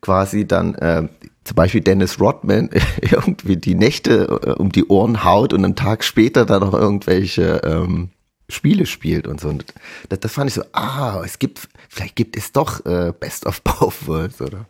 quasi 0.00 0.46
dann 0.46 0.76
äh, 0.76 1.08
zum 1.42 1.56
Beispiel 1.56 1.80
Dennis 1.80 2.20
Rodman 2.20 2.70
irgendwie 3.00 3.56
die 3.56 3.74
Nächte 3.74 4.40
äh, 4.44 4.50
um 4.52 4.70
die 4.70 4.86
Ohren 4.86 5.24
haut 5.24 5.52
und 5.52 5.64
einen 5.64 5.74
Tag 5.74 6.04
später 6.04 6.46
dann 6.46 6.60
noch 6.60 6.74
irgendwelche 6.74 7.60
ähm, 7.64 8.10
Spiele 8.50 8.86
spielt 8.86 9.26
und 9.26 9.40
so. 9.40 9.48
Und 9.48 9.64
das, 10.08 10.20
das 10.20 10.32
fand 10.32 10.48
ich 10.48 10.54
so, 10.54 10.62
ah, 10.72 11.22
es 11.24 11.38
gibt, 11.38 11.68
vielleicht 11.88 12.16
gibt 12.16 12.36
es 12.36 12.52
doch 12.52 12.84
äh, 12.86 13.12
Best 13.18 13.46
of 13.46 13.62
Both 13.62 14.06
Worlds, 14.06 14.40
oder? 14.40 14.66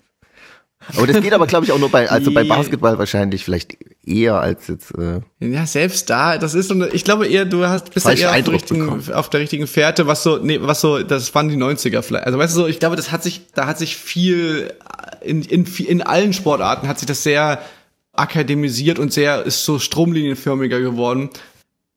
Aber 0.96 1.06
das 1.06 1.20
geht 1.20 1.32
aber, 1.32 1.46
glaube 1.46 1.66
ich, 1.66 1.72
auch 1.72 1.78
nur 1.78 1.90
bei, 1.90 2.08
also 2.08 2.32
bei. 2.32 2.44
Basketball 2.48 2.98
wahrscheinlich 2.98 3.44
vielleicht 3.44 3.76
eher 4.04 4.40
als 4.40 4.68
jetzt, 4.68 4.92
äh, 4.96 5.20
Ja, 5.40 5.66
selbst 5.66 6.08
da, 6.08 6.38
das 6.38 6.54
ist 6.54 6.68
so 6.68 6.74
eine, 6.74 6.88
ich 6.88 7.04
glaube 7.04 7.26
eher, 7.26 7.44
du 7.44 7.66
hast, 7.66 7.92
bist 7.92 8.06
ja 8.06 8.12
eher 8.12 8.30
auf 8.30 8.42
der, 8.42 8.54
richtigen, 8.54 9.12
auf 9.12 9.30
der 9.30 9.40
richtigen 9.40 9.66
Fährte, 9.66 10.06
was 10.06 10.22
so, 10.22 10.38
nee, 10.38 10.58
was 10.62 10.80
so, 10.80 11.02
das 11.02 11.34
waren 11.34 11.48
die 11.48 11.56
90er 11.56 12.00
vielleicht. 12.02 12.26
Also 12.26 12.38
weißt 12.38 12.56
du 12.56 12.60
so, 12.60 12.66
ich 12.66 12.78
glaube, 12.78 12.96
das 12.96 13.12
hat 13.12 13.22
sich, 13.22 13.42
da 13.54 13.66
hat 13.66 13.78
sich 13.78 13.96
viel, 13.96 14.72
in, 15.20 15.42
in, 15.42 15.66
in 15.66 16.00
allen 16.00 16.32
Sportarten 16.32 16.88
hat 16.88 16.98
sich 16.98 17.06
das 17.06 17.22
sehr 17.22 17.60
akademisiert 18.14 18.98
und 18.98 19.12
sehr, 19.12 19.42
ist 19.44 19.64
so 19.64 19.78
stromlinienförmiger 19.78 20.80
geworden. 20.80 21.30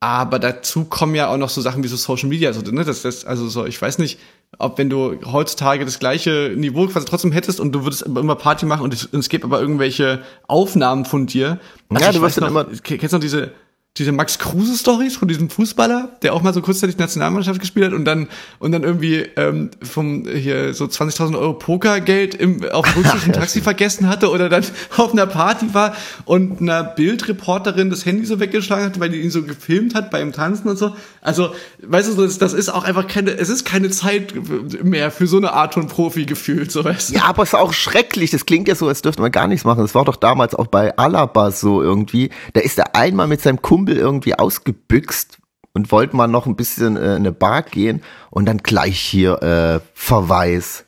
Aber 0.03 0.39
dazu 0.39 0.85
kommen 0.85 1.13
ja 1.13 1.27
auch 1.27 1.37
noch 1.37 1.49
so 1.49 1.61
Sachen 1.61 1.83
wie 1.83 1.87
so 1.87 1.95
Social 1.95 2.27
Media, 2.27 2.51
so, 2.53 2.61
ne, 2.61 2.83
das, 2.83 3.03
das, 3.03 3.23
also 3.23 3.47
so, 3.47 3.67
ich 3.67 3.79
weiß 3.79 3.99
nicht, 3.99 4.17
ob 4.57 4.79
wenn 4.79 4.89
du 4.89 5.15
heutzutage 5.31 5.85
das 5.85 5.99
gleiche 5.99 6.53
Niveau 6.57 6.87
quasi 6.87 7.05
trotzdem 7.05 7.31
hättest 7.31 7.59
und 7.59 7.71
du 7.71 7.83
würdest 7.83 8.01
immer 8.01 8.35
Party 8.35 8.65
machen 8.65 8.81
und 8.81 8.95
es, 8.95 9.05
und 9.05 9.19
es 9.19 9.29
gibt 9.29 9.43
aber 9.45 9.61
irgendwelche 9.61 10.23
Aufnahmen 10.47 11.05
von 11.05 11.27
dir. 11.27 11.59
Also 11.89 12.03
Ja, 12.03 12.11
du 12.11 12.21
wirst 12.21 12.37
weiß 12.37 12.41
dann 12.41 12.49
immer- 12.49 12.65
Kennst 12.81 13.13
du 13.13 13.17
noch 13.17 13.21
diese, 13.21 13.51
diese 13.97 14.13
Max 14.13 14.39
Kruse 14.39 14.77
Stories 14.77 15.17
von 15.17 15.27
diesem 15.27 15.49
Fußballer, 15.49 16.17
der 16.21 16.33
auch 16.33 16.41
mal 16.41 16.53
so 16.53 16.61
kurzzeitig 16.61 16.97
Nationalmannschaft 16.97 17.59
gespielt 17.59 17.87
hat 17.87 17.93
und 17.93 18.05
dann 18.05 18.29
und 18.59 18.71
dann 18.71 18.83
irgendwie 18.83 19.25
ähm, 19.35 19.69
vom 19.81 20.25
hier 20.25 20.73
so 20.73 20.85
20.000 20.85 21.37
Euro 21.37 21.55
Pokergeld 21.55 22.33
im 22.33 22.63
auf 22.71 22.89
dem 22.89 23.03
Rückweg 23.03 23.25
im 23.25 23.33
Taxi 23.33 23.59
vergessen 23.59 24.07
hatte 24.07 24.31
oder 24.31 24.47
dann 24.47 24.63
auf 24.97 25.11
einer 25.11 25.27
Party 25.27 25.73
war 25.73 25.93
und 26.23 26.61
einer 26.61 26.85
Bildreporterin 26.85 27.89
das 27.89 28.05
Handy 28.05 28.25
so 28.25 28.39
weggeschlagen 28.39 28.85
hat, 28.85 28.99
weil 29.01 29.09
die 29.09 29.19
ihn 29.19 29.29
so 29.29 29.43
gefilmt 29.43 29.93
hat 29.93 30.09
beim 30.09 30.31
Tanzen 30.31 30.69
und 30.69 30.77
so. 30.77 30.95
Also, 31.19 31.53
weißt 31.85 32.17
du, 32.17 32.21
das, 32.23 32.37
das 32.37 32.53
ist 32.53 32.69
auch 32.69 32.85
einfach 32.85 33.07
keine, 33.07 33.31
es 33.31 33.49
ist 33.49 33.65
keine 33.65 33.89
Zeit 33.89 34.33
mehr 34.83 35.11
für 35.11 35.27
so 35.27 35.35
eine 35.35 35.51
Art 35.51 35.73
von 35.73 35.87
Profi 35.87 36.25
gefühlt, 36.25 36.71
so 36.71 36.85
weißt 36.85 37.09
du. 37.09 37.15
Ja, 37.15 37.25
aber 37.25 37.43
es 37.43 37.49
ist 37.49 37.55
auch 37.55 37.73
schrecklich. 37.73 38.31
Das 38.31 38.45
klingt 38.45 38.69
ja 38.69 38.75
so, 38.75 38.87
als 38.87 39.01
dürfte 39.01 39.21
man 39.21 39.31
gar 39.31 39.47
nichts 39.47 39.65
machen. 39.65 39.81
Das 39.81 39.93
war 39.95 40.05
doch 40.05 40.15
damals 40.15 40.55
auch 40.55 40.67
bei 40.67 40.97
Alaba 40.97 41.51
so 41.51 41.81
irgendwie. 41.81 42.29
Da 42.53 42.61
ist 42.61 42.79
er 42.79 42.95
einmal 42.95 43.27
mit 43.27 43.41
seinem 43.41 43.61
Kumpel 43.61 43.80
irgendwie 43.89 44.35
ausgebüxt 44.35 45.37
und 45.73 45.91
wollte 45.91 46.15
mal 46.15 46.27
noch 46.27 46.45
ein 46.45 46.55
bisschen 46.55 46.97
äh, 46.97 47.11
in 47.11 47.17
eine 47.17 47.31
Bar 47.31 47.63
gehen 47.63 48.01
und 48.29 48.45
dann 48.45 48.57
gleich 48.57 48.99
hier 48.99 49.41
äh, 49.41 49.79
Verweis. 49.93 50.85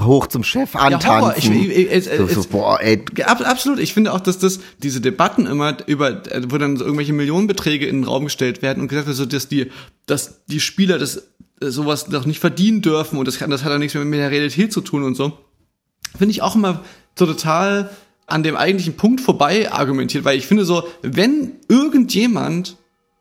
Hoch 0.00 0.26
zum 0.26 0.42
Chef 0.42 0.74
antanzen. 0.74 1.08
Horror. 1.20 1.36
Ich- 1.36 1.48
ich- 1.48 1.92
ich- 2.08 2.18
so, 2.18 2.26
so, 2.26 2.44
boah, 2.48 2.80
ey, 2.80 3.04
Ja, 3.16 3.26
ab, 3.26 3.40
absolut. 3.46 3.78
Ich 3.78 3.94
finde 3.94 4.12
auch, 4.12 4.18
dass 4.18 4.36
das 4.38 4.58
diese 4.82 5.00
Debatten 5.00 5.46
immer 5.46 5.76
über, 5.86 6.26
äh, 6.26 6.42
wo 6.48 6.58
dann 6.58 6.76
so 6.76 6.84
irgendwelche 6.84 7.12
Millionenbeträge 7.12 7.86
in 7.86 8.00
den 8.00 8.04
Raum 8.04 8.24
gestellt 8.24 8.62
werden 8.62 8.80
und 8.80 8.88
gesagt 8.88 9.06
wird, 9.06 9.16
so, 9.16 9.26
dass 9.26 9.46
die, 9.48 9.70
dass 10.06 10.44
die 10.46 10.58
Spieler 10.58 10.98
das 10.98 11.28
äh, 11.62 11.68
sowas 11.68 12.06
doch 12.06 12.26
nicht 12.26 12.40
verdienen 12.40 12.82
dürfen 12.82 13.16
und 13.16 13.28
das 13.28 13.38
kann, 13.38 13.48
das 13.50 13.62
hat 13.62 13.70
ja 13.70 13.78
nichts 13.78 13.94
mehr 13.94 14.04
mit 14.04 14.18
der 14.18 14.30
Realität 14.32 14.72
zu 14.72 14.80
tun 14.80 15.04
und 15.04 15.14
so. 15.14 15.38
Finde 16.18 16.32
ich 16.32 16.42
auch 16.42 16.56
immer 16.56 16.82
so 17.16 17.24
total 17.26 17.90
an 18.26 18.42
dem 18.42 18.56
eigentlichen 18.56 18.96
Punkt 18.96 19.20
vorbei 19.20 19.70
argumentiert, 19.70 20.24
weil 20.24 20.36
ich 20.36 20.46
finde 20.46 20.64
so, 20.64 20.84
wenn 21.02 21.52
irgendjemand 21.68 22.76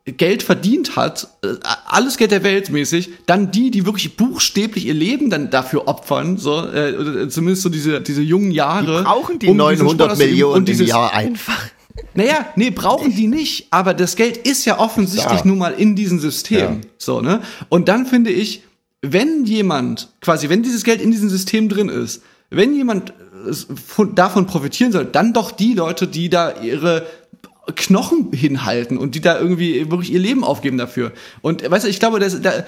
Geld 0.05 0.43
verdient 0.43 0.95
hat, 0.95 1.29
äh, 1.43 1.55
alles 1.87 2.17
Geld 2.17 2.29
der 2.29 2.43
Welt 2.43 2.69
mäßig, 2.69 3.09
dann 3.25 3.49
die, 3.51 3.71
die 3.71 3.87
wirklich 3.87 4.15
buchstäblich 4.17 4.85
ihr 4.85 4.93
Leben 4.93 5.31
dann 5.31 5.49
dafür 5.49 5.87
opfern, 5.87 6.37
so 6.37 6.59
äh, 6.67 6.93
oder 6.95 7.27
zumindest 7.29 7.63
so 7.63 7.69
diese 7.69 8.01
diese 8.01 8.21
jungen 8.21 8.51
Jahre. 8.51 9.03
brauchen 9.03 9.39
die 9.39 9.47
um 9.47 9.57
diesen 9.57 9.77
Sport 9.77 9.97
900 9.97 10.11
auszuüben 10.11 10.31
Millionen 10.31 10.53
und 10.53 10.59
im 10.59 10.65
dieses, 10.65 10.87
Jahr 10.89 11.11
einfach. 11.13 11.59
naja, 12.13 12.45
nee, 12.55 12.69
brauchen 12.69 13.15
die 13.15 13.25
nicht, 13.27 13.67
aber 13.71 13.95
das 13.95 14.15
Geld 14.15 14.37
ist 14.37 14.65
ja 14.65 14.77
offensichtlich 14.79 15.39
Ja. 15.39 15.45
nun 15.47 15.57
mal 15.57 15.73
in 15.73 15.95
diesem 15.95 16.19
System. 16.19 16.59
Ja. 16.59 16.77
So, 16.99 17.21
ne? 17.21 17.41
Und 17.69 17.87
dann 17.87 18.05
finde 18.05 18.29
ich, 18.29 18.61
wenn 19.01 19.45
jemand, 19.45 20.09
quasi, 20.21 20.49
wenn 20.49 20.61
dieses 20.61 20.83
Geld 20.83 21.01
in 21.01 21.09
diesem 21.09 21.29
System 21.29 21.67
drin 21.67 21.89
ist, 21.89 22.21
wenn 22.51 22.75
jemand 22.75 23.09
äh, 23.09 23.13
davon 24.15 24.45
profitieren 24.47 24.91
soll, 24.91 25.05
dann 25.05 25.33
doch 25.33 25.51
die 25.51 25.73
Leute, 25.73 26.07
die 26.07 26.29
da 26.29 26.61
ihre 26.61 27.05
Knochen 27.75 28.31
hinhalten 28.31 28.95
und 28.95 29.15
die 29.15 29.21
da 29.21 29.39
irgendwie 29.39 29.89
wirklich 29.89 30.13
ihr 30.13 30.19
Leben 30.19 30.43
aufgeben 30.43 30.77
dafür. 30.77 31.11
Und 31.41 31.67
weißt 31.67 31.85
du, 31.85 31.89
ich 31.89 31.99
glaube, 31.99 32.19
das, 32.19 32.39
da, 32.39 32.63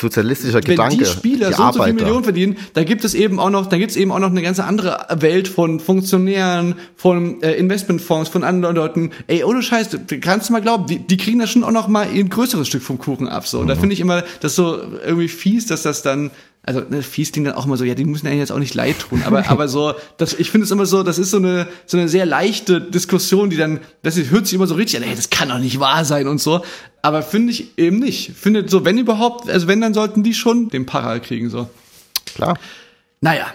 sozialistischer 0.00 0.54
wenn 0.54 0.62
Gedanke. 0.64 0.96
die 0.96 1.04
Spieler 1.04 1.52
so 1.52 1.62
und 1.62 1.74
so 1.74 1.82
viel. 1.84 1.92
Millionen 1.92 2.24
verdienen, 2.24 2.56
da 2.72 2.82
gibt 2.82 3.04
es 3.04 3.14
eben 3.14 3.38
auch 3.38 3.50
noch, 3.50 3.66
da 3.66 3.78
gibt 3.78 3.92
es 3.92 3.96
eben 3.96 4.10
auch 4.10 4.18
noch 4.18 4.30
eine 4.30 4.42
ganze 4.42 4.64
andere 4.64 5.06
Welt 5.20 5.46
von 5.46 5.78
Funktionären, 5.78 6.74
von 6.96 7.40
äh, 7.42 7.52
Investmentfonds, 7.52 8.28
von 8.28 8.42
anderen 8.42 8.74
Leuten. 8.74 9.10
Ey, 9.28 9.44
ohne 9.44 9.62
Scheiß, 9.62 9.90
du 9.90 9.98
du 10.00 10.18
kannst 10.18 10.50
mal 10.50 10.60
glauben, 10.60 10.86
die, 10.88 10.98
die 10.98 11.16
kriegen 11.16 11.38
da 11.38 11.46
schon 11.46 11.62
auch 11.62 11.70
noch 11.70 11.86
mal 11.86 12.08
ein 12.12 12.28
größeres 12.28 12.66
Stück 12.66 12.82
vom 12.82 12.98
Kuchen 12.98 13.28
ab. 13.28 13.46
So, 13.46 13.60
und 13.60 13.66
Mhm. 13.66 13.68
da 13.68 13.76
finde 13.76 13.92
ich 13.92 14.00
immer, 14.00 14.24
das 14.40 14.56
so 14.56 14.78
irgendwie 15.06 15.28
fies, 15.28 15.66
dass 15.66 15.82
das 15.82 16.02
dann 16.02 16.32
also 16.64 16.80
ne, 16.80 17.02
fies 17.02 17.32
klingt 17.32 17.46
dann 17.46 17.54
auch 17.54 17.66
immer 17.66 17.76
so, 17.76 17.84
ja, 17.84 17.94
die 17.94 18.04
müssen 18.04 18.26
eigentlich 18.26 18.40
jetzt 18.40 18.52
auch 18.52 18.58
nicht 18.58 18.74
leid 18.74 18.98
tun, 18.98 19.22
aber 19.24 19.48
aber 19.50 19.68
so, 19.68 19.94
das, 20.16 20.32
ich 20.34 20.50
finde 20.50 20.64
es 20.64 20.70
immer 20.70 20.86
so, 20.86 21.02
das 21.02 21.18
ist 21.18 21.30
so 21.30 21.36
eine 21.36 21.68
so 21.86 21.96
eine 21.96 22.08
sehr 22.08 22.26
leichte 22.26 22.80
Diskussion, 22.80 23.50
die 23.50 23.56
dann, 23.56 23.80
das 24.02 24.16
hört 24.16 24.46
sich 24.46 24.54
immer 24.54 24.66
so 24.66 24.74
richtig 24.74 24.96
an, 24.96 25.08
ey, 25.08 25.14
das 25.14 25.30
kann 25.30 25.48
doch 25.50 25.58
nicht 25.58 25.78
wahr 25.80 26.04
sein 26.04 26.26
und 26.26 26.40
so, 26.40 26.62
aber 27.02 27.22
finde 27.22 27.52
ich 27.52 27.78
eben 27.78 27.98
nicht. 27.98 28.32
Finde 28.34 28.66
so, 28.66 28.86
wenn 28.86 28.96
überhaupt, 28.96 29.50
also 29.50 29.68
wenn 29.68 29.82
dann 29.82 29.92
sollten 29.92 30.22
die 30.22 30.32
schon 30.32 30.70
den 30.70 30.86
Para 30.86 31.18
kriegen 31.18 31.50
so. 31.50 31.68
Klar. 32.34 32.58
Naja, 33.20 33.46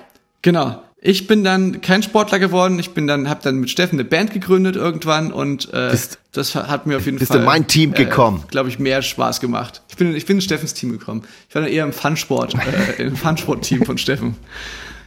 genau. 0.44 0.84
Ich 1.02 1.28
bin 1.28 1.44
dann 1.44 1.82
kein 1.82 2.04
Sportler 2.04 2.40
geworden. 2.40 2.78
Ich 2.80 2.92
bin 2.92 3.08
dann, 3.08 3.30
habe 3.30 3.40
dann 3.44 3.56
mit 3.58 3.70
Steffen 3.70 3.98
eine 4.00 4.04
Band 4.08 4.34
gegründet 4.34 4.76
irgendwann 4.76 5.32
und 5.32 5.74
äh, 5.74 5.90
Bist- 5.92 6.20
das 6.32 6.54
hat 6.56 6.86
mir 6.86 6.98
auf 6.98 7.06
jeden 7.06 7.18
bist 7.18 7.32
Fall 7.32 7.40
in 7.40 7.46
mein 7.46 7.68
Team 7.68 7.94
gekommen. 7.94 8.44
Äh, 8.48 8.52
Glaube 8.52 8.70
ich 8.70 8.80
mehr 8.80 9.02
Spaß 9.02 9.40
gemacht. 9.40 9.82
Ich 9.90 9.96
bin, 9.98 10.16
ich 10.16 10.26
bin 10.26 10.38
in 10.38 10.42
Steffens 10.42 10.74
Team 10.74 10.92
gekommen. 10.92 11.24
Ich 11.48 11.56
war 11.56 11.62
dann 11.62 11.72
eher 11.72 11.84
im 11.86 11.94
Funsport, 11.94 12.54
äh, 13.00 13.04
im 13.04 13.16
Funsport-Team 13.16 13.86
von 13.86 13.98
Steffen. 13.98 14.36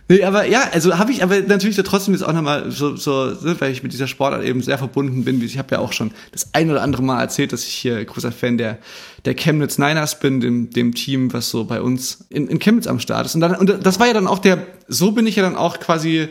Nee, 0.08 0.24
aber 0.24 0.46
ja, 0.46 0.68
also 0.72 0.98
habe 0.98 1.12
ich 1.12 1.22
aber 1.22 1.40
natürlich 1.40 1.76
da 1.76 1.82
trotzdem 1.82 2.12
jetzt 2.14 2.22
auch 2.22 2.32
nochmal 2.32 2.70
so, 2.70 2.96
so, 2.96 3.26
ne, 3.26 3.56
weil 3.60 3.72
ich 3.72 3.82
mit 3.82 3.92
dieser 3.92 4.06
Sportart 4.06 4.44
eben 4.44 4.60
sehr 4.60 4.76
verbunden 4.76 5.24
bin. 5.24 5.40
Ich 5.42 5.58
habe 5.58 5.74
ja 5.74 5.78
auch 5.78 5.92
schon 5.92 6.10
das 6.32 6.54
ein 6.54 6.70
oder 6.70 6.82
andere 6.82 7.02
Mal 7.02 7.20
erzählt, 7.20 7.52
dass 7.52 7.64
ich 7.64 7.74
hier 7.74 8.04
großer 8.04 8.32
Fan 8.32 8.58
der, 8.58 8.78
der 9.24 9.34
Chemnitz 9.34 9.78
Niners 9.78 10.18
bin, 10.18 10.40
dem, 10.40 10.70
dem 10.70 10.94
Team, 10.94 11.32
was 11.32 11.50
so 11.50 11.64
bei 11.64 11.80
uns 11.80 12.26
in, 12.28 12.48
in 12.48 12.58
Chemnitz 12.58 12.86
am 12.86 12.98
Start 12.98 13.26
ist. 13.26 13.34
Und, 13.34 13.40
dann, 13.40 13.54
und 13.54 13.86
das 13.86 14.00
war 14.00 14.06
ja 14.06 14.12
dann 14.12 14.26
auch 14.26 14.40
der, 14.40 14.66
so 14.88 15.12
bin 15.12 15.26
ich 15.26 15.36
ja 15.36 15.42
dann 15.42 15.56
auch 15.56 15.78
quasi, 15.78 16.28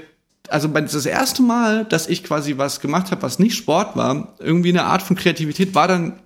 also 0.50 0.68
das 0.68 1.06
erste 1.06 1.42
Mal, 1.42 1.86
dass 1.86 2.08
ich 2.08 2.24
quasi 2.24 2.58
was 2.58 2.82
gemacht 2.82 3.10
habe, 3.12 3.22
was 3.22 3.40
nicht 3.40 3.56
Sport 3.56 3.96
war, 3.96 4.36
irgendwie 4.40 4.70
eine 4.70 4.84
Art 4.84 5.02
von 5.02 5.16
Kreativität, 5.16 5.74
war 5.74 5.88
dann 5.88 6.20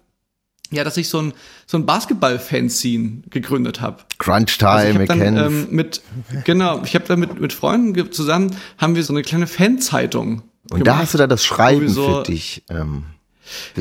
ja, 0.71 0.83
dass 0.83 0.97
ich 0.97 1.09
so 1.09 1.21
ein, 1.21 1.33
so 1.65 1.77
ein 1.77 1.85
Basketball-Fanzine 1.85 3.23
gegründet 3.29 3.81
habe. 3.81 4.03
Crunch 4.17 4.57
Also 4.63 4.87
ich 4.87 4.93
Time, 4.95 5.07
habe 5.09 5.19
dann 5.19 5.37
ähm, 5.37 5.67
mit 5.71 6.01
genau, 6.43 6.81
ich 6.83 6.95
habe 6.95 7.05
dann 7.07 7.19
mit 7.19 7.39
mit 7.39 7.53
Freunden 7.53 8.11
zusammen 8.11 8.55
haben 8.77 8.95
wir 8.95 9.03
so 9.03 9.13
eine 9.13 9.21
kleine 9.21 9.47
Fanzeitung. 9.47 10.41
und 10.71 10.85
da 10.85 10.97
hast 10.97 11.13
du 11.13 11.17
da 11.17 11.27
das 11.27 11.45
Schreiben 11.45 11.87
so- 11.89 12.17
für 12.17 12.23
dich. 12.23 12.63
Ähm, 12.69 13.03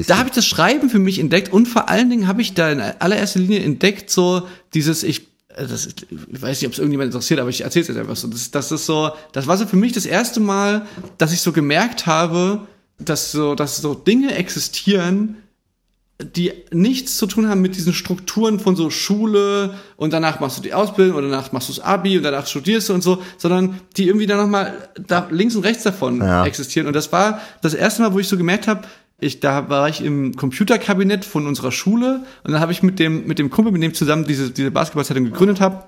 Da 0.07 0.18
habe 0.18 0.28
ich 0.28 0.35
das 0.35 0.47
Schreiben 0.47 0.91
für 0.91 0.99
mich 0.99 1.18
entdeckt 1.18 1.51
und 1.53 1.66
vor 1.66 1.89
allen 1.89 2.11
Dingen 2.11 2.26
habe 2.28 2.43
ich 2.43 2.53
da 2.55 2.70
in 2.70 2.80
allererster 2.80 3.41
Linie 3.41 3.61
entdeckt 3.61 4.11
so 4.11 4.47
dieses 4.74 5.03
ich 5.03 5.22
äh, 5.57 5.66
das 5.66 5.87
ist, 5.87 6.07
ich 6.11 6.43
weiß 6.43 6.61
nicht, 6.61 6.66
ob 6.66 6.72
es 6.74 6.78
irgendjemand 6.78 7.07
interessiert, 7.12 7.41
aber 7.41 7.49
ich 7.49 7.62
erzähle 7.62 7.82
es 7.82 7.89
jetzt 7.89 7.97
einfach 7.97 8.16
so. 8.16 8.28
Das, 8.28 8.51
das 8.51 8.72
ist 8.72 8.85
so, 8.87 9.12
das 9.32 9.47
war 9.47 9.57
so 9.57 9.66
für 9.66 9.76
mich 9.76 9.93
das 9.93 10.05
erste 10.05 10.41
Mal, 10.41 10.87
dass 11.16 11.32
ich 11.32 11.41
so 11.41 11.53
gemerkt 11.53 12.07
habe, 12.07 12.66
dass 12.99 13.32
so, 13.32 13.55
dass 13.55 13.78
so 13.78 13.95
Dinge 13.95 14.35
existieren, 14.35 15.37
die 16.22 16.52
nichts 16.70 17.16
zu 17.16 17.26
tun 17.26 17.48
haben 17.48 17.60
mit 17.60 17.74
diesen 17.76 17.92
Strukturen 17.92 18.60
von 18.60 18.76
so 18.76 18.88
Schule 18.88 19.74
und 19.96 20.12
danach 20.12 20.38
machst 20.38 20.56
du 20.58 20.62
die 20.62 20.72
Ausbildung 20.72 21.16
oder 21.16 21.28
danach 21.28 21.50
machst 21.50 21.68
du 21.68 21.72
das 21.72 21.84
Abi 21.84 22.16
und 22.16 22.22
danach 22.22 22.46
studierst 22.46 22.88
du 22.88 22.94
und 22.94 23.02
so, 23.02 23.20
sondern 23.36 23.80
die 23.96 24.06
irgendwie 24.06 24.26
dann 24.26 24.38
nochmal 24.38 24.88
da 25.08 25.26
links 25.30 25.56
und 25.56 25.64
rechts 25.64 25.82
davon 25.82 26.18
Ja. 26.18 26.46
existieren. 26.46 26.86
Und 26.86 26.94
das 26.94 27.10
war 27.12 27.40
das 27.62 27.74
erste 27.74 28.02
Mal, 28.02 28.12
wo 28.12 28.20
ich 28.20 28.28
so 28.28 28.36
gemerkt 28.36 28.68
habe, 28.68 28.82
ich, 29.20 29.40
da 29.40 29.68
war 29.68 29.88
ich 29.88 30.04
im 30.04 30.36
Computerkabinett 30.36 31.24
von 31.24 31.46
unserer 31.46 31.72
Schule 31.72 32.20
und 32.44 32.52
dann 32.52 32.60
habe 32.60 32.72
ich 32.72 32.82
mit 32.82 32.98
dem, 33.00 33.26
mit 33.26 33.38
dem 33.38 33.50
Kumpel, 33.50 33.72
mit 33.72 33.82
dem 33.82 33.90
ich 33.90 33.96
zusammen 33.96 34.24
diese, 34.24 34.50
diese 34.50 34.70
Basketballzeitung 34.70 35.24
gegründet 35.24 35.60
habe, 35.60 35.84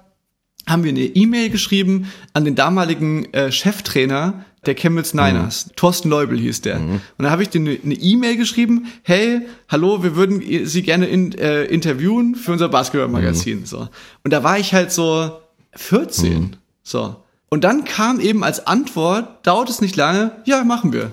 haben 0.68 0.82
wir 0.82 0.90
eine 0.90 1.00
E-Mail 1.02 1.50
geschrieben 1.50 2.10
an 2.32 2.44
den 2.44 2.56
damaligen 2.56 3.32
äh, 3.32 3.52
Cheftrainer 3.52 4.44
der 4.66 4.74
Chemnitz 4.74 5.14
Niners. 5.14 5.70
Thorsten 5.76 6.08
Leubel 6.08 6.38
hieß 6.38 6.60
der. 6.62 6.78
Und 6.80 7.00
da 7.18 7.30
habe 7.30 7.42
ich 7.42 7.48
dir 7.50 7.60
eine 7.60 7.72
E-Mail 7.94 8.36
geschrieben, 8.36 8.86
hey, 9.02 9.42
hallo, 9.68 10.02
wir 10.02 10.16
würden 10.16 10.42
Sie 10.66 10.82
gerne 10.82 11.06
in, 11.06 11.32
äh, 11.38 11.64
interviewen 11.64 12.34
für 12.34 12.52
unser 12.52 12.68
Basketballmagazin. 12.68 13.64
So. 13.66 13.88
Und 14.24 14.32
da 14.32 14.42
war 14.42 14.58
ich 14.58 14.74
halt 14.74 14.92
so 14.92 15.30
14. 15.74 16.56
So. 16.82 17.16
Und 17.48 17.64
dann 17.64 17.84
kam 17.84 18.20
eben 18.20 18.42
als 18.42 18.66
Antwort, 18.66 19.46
dauert 19.46 19.70
es 19.70 19.80
nicht 19.80 19.96
lange, 19.96 20.32
ja, 20.46 20.64
machen 20.64 20.92
wir. 20.92 21.12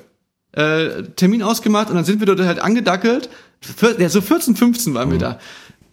Äh, 0.53 1.03
Termin 1.15 1.41
ausgemacht 1.43 1.89
und 1.89 1.95
dann 1.95 2.05
sind 2.05 2.19
wir 2.19 2.27
dort 2.27 2.39
halt 2.41 2.59
angedackelt. 2.59 3.29
Vier- 3.61 3.99
Ja, 3.99 4.09
so 4.09 4.19
14, 4.21 4.55
15 4.55 4.93
waren 4.93 5.09
wir 5.11 5.17
da. 5.19 5.39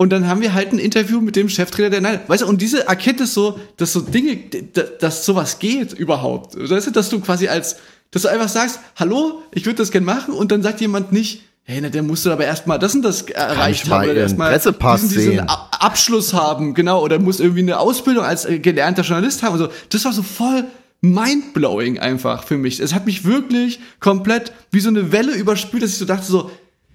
Und 0.00 0.08
dann 0.08 0.26
haben 0.28 0.40
wir 0.40 0.54
halt 0.54 0.72
ein 0.72 0.78
Interview 0.78 1.20
mit 1.20 1.36
dem 1.36 1.50
Cheftrainer 1.50 1.90
der 1.90 2.00
Nein. 2.00 2.20
Weißt 2.26 2.40
du, 2.40 2.46
und 2.46 2.62
diese 2.62 2.88
Erkenntnis 2.88 3.34
so, 3.34 3.60
dass 3.76 3.92
so 3.92 4.00
Dinge, 4.00 4.38
dass 4.98 5.26
sowas 5.26 5.58
geht 5.58 5.92
überhaupt. 5.92 6.56
Weißt 6.58 6.86
du, 6.86 6.90
dass 6.90 7.10
du 7.10 7.20
quasi 7.20 7.48
als, 7.48 7.76
dass 8.10 8.22
du 8.22 8.28
einfach 8.28 8.48
sagst, 8.48 8.80
hallo, 8.96 9.42
ich 9.52 9.66
würde 9.66 9.76
das 9.76 9.90
gern 9.90 10.04
machen 10.04 10.32
und 10.32 10.52
dann 10.52 10.62
sagt 10.62 10.80
jemand 10.80 11.12
nicht, 11.12 11.42
hey, 11.64 11.80
na, 11.82 11.90
der 11.90 12.02
musste 12.02 12.32
aber 12.32 12.46
erstmal 12.46 12.78
das 12.78 12.94
und 12.94 13.02
das 13.02 13.28
erreicht 13.28 13.90
haben 13.90 14.08
oder 14.08 14.14
erstmal 14.14 14.58
diesen, 14.58 14.78
diesen 14.78 15.08
sehen? 15.08 15.40
Abschluss 15.46 16.32
haben, 16.32 16.72
genau, 16.72 17.02
oder 17.04 17.18
muss 17.18 17.38
irgendwie 17.38 17.60
eine 17.60 17.78
Ausbildung 17.78 18.24
als 18.24 18.46
äh, 18.46 18.58
gelernter 18.58 19.02
Journalist 19.02 19.42
haben. 19.42 19.52
Also, 19.52 19.68
das 19.90 20.02
war 20.06 20.14
so 20.14 20.22
voll 20.22 20.64
mindblowing 21.02 21.98
einfach 21.98 22.44
für 22.44 22.56
mich. 22.56 22.80
Es 22.80 22.94
hat 22.94 23.04
mich 23.04 23.26
wirklich 23.26 23.80
komplett 24.00 24.54
wie 24.70 24.80
so 24.80 24.88
eine 24.88 25.12
Welle 25.12 25.34
überspült, 25.34 25.82
dass 25.82 25.90
ich 25.90 25.98
so 25.98 26.06
dachte 26.06 26.24
so, 26.24 26.50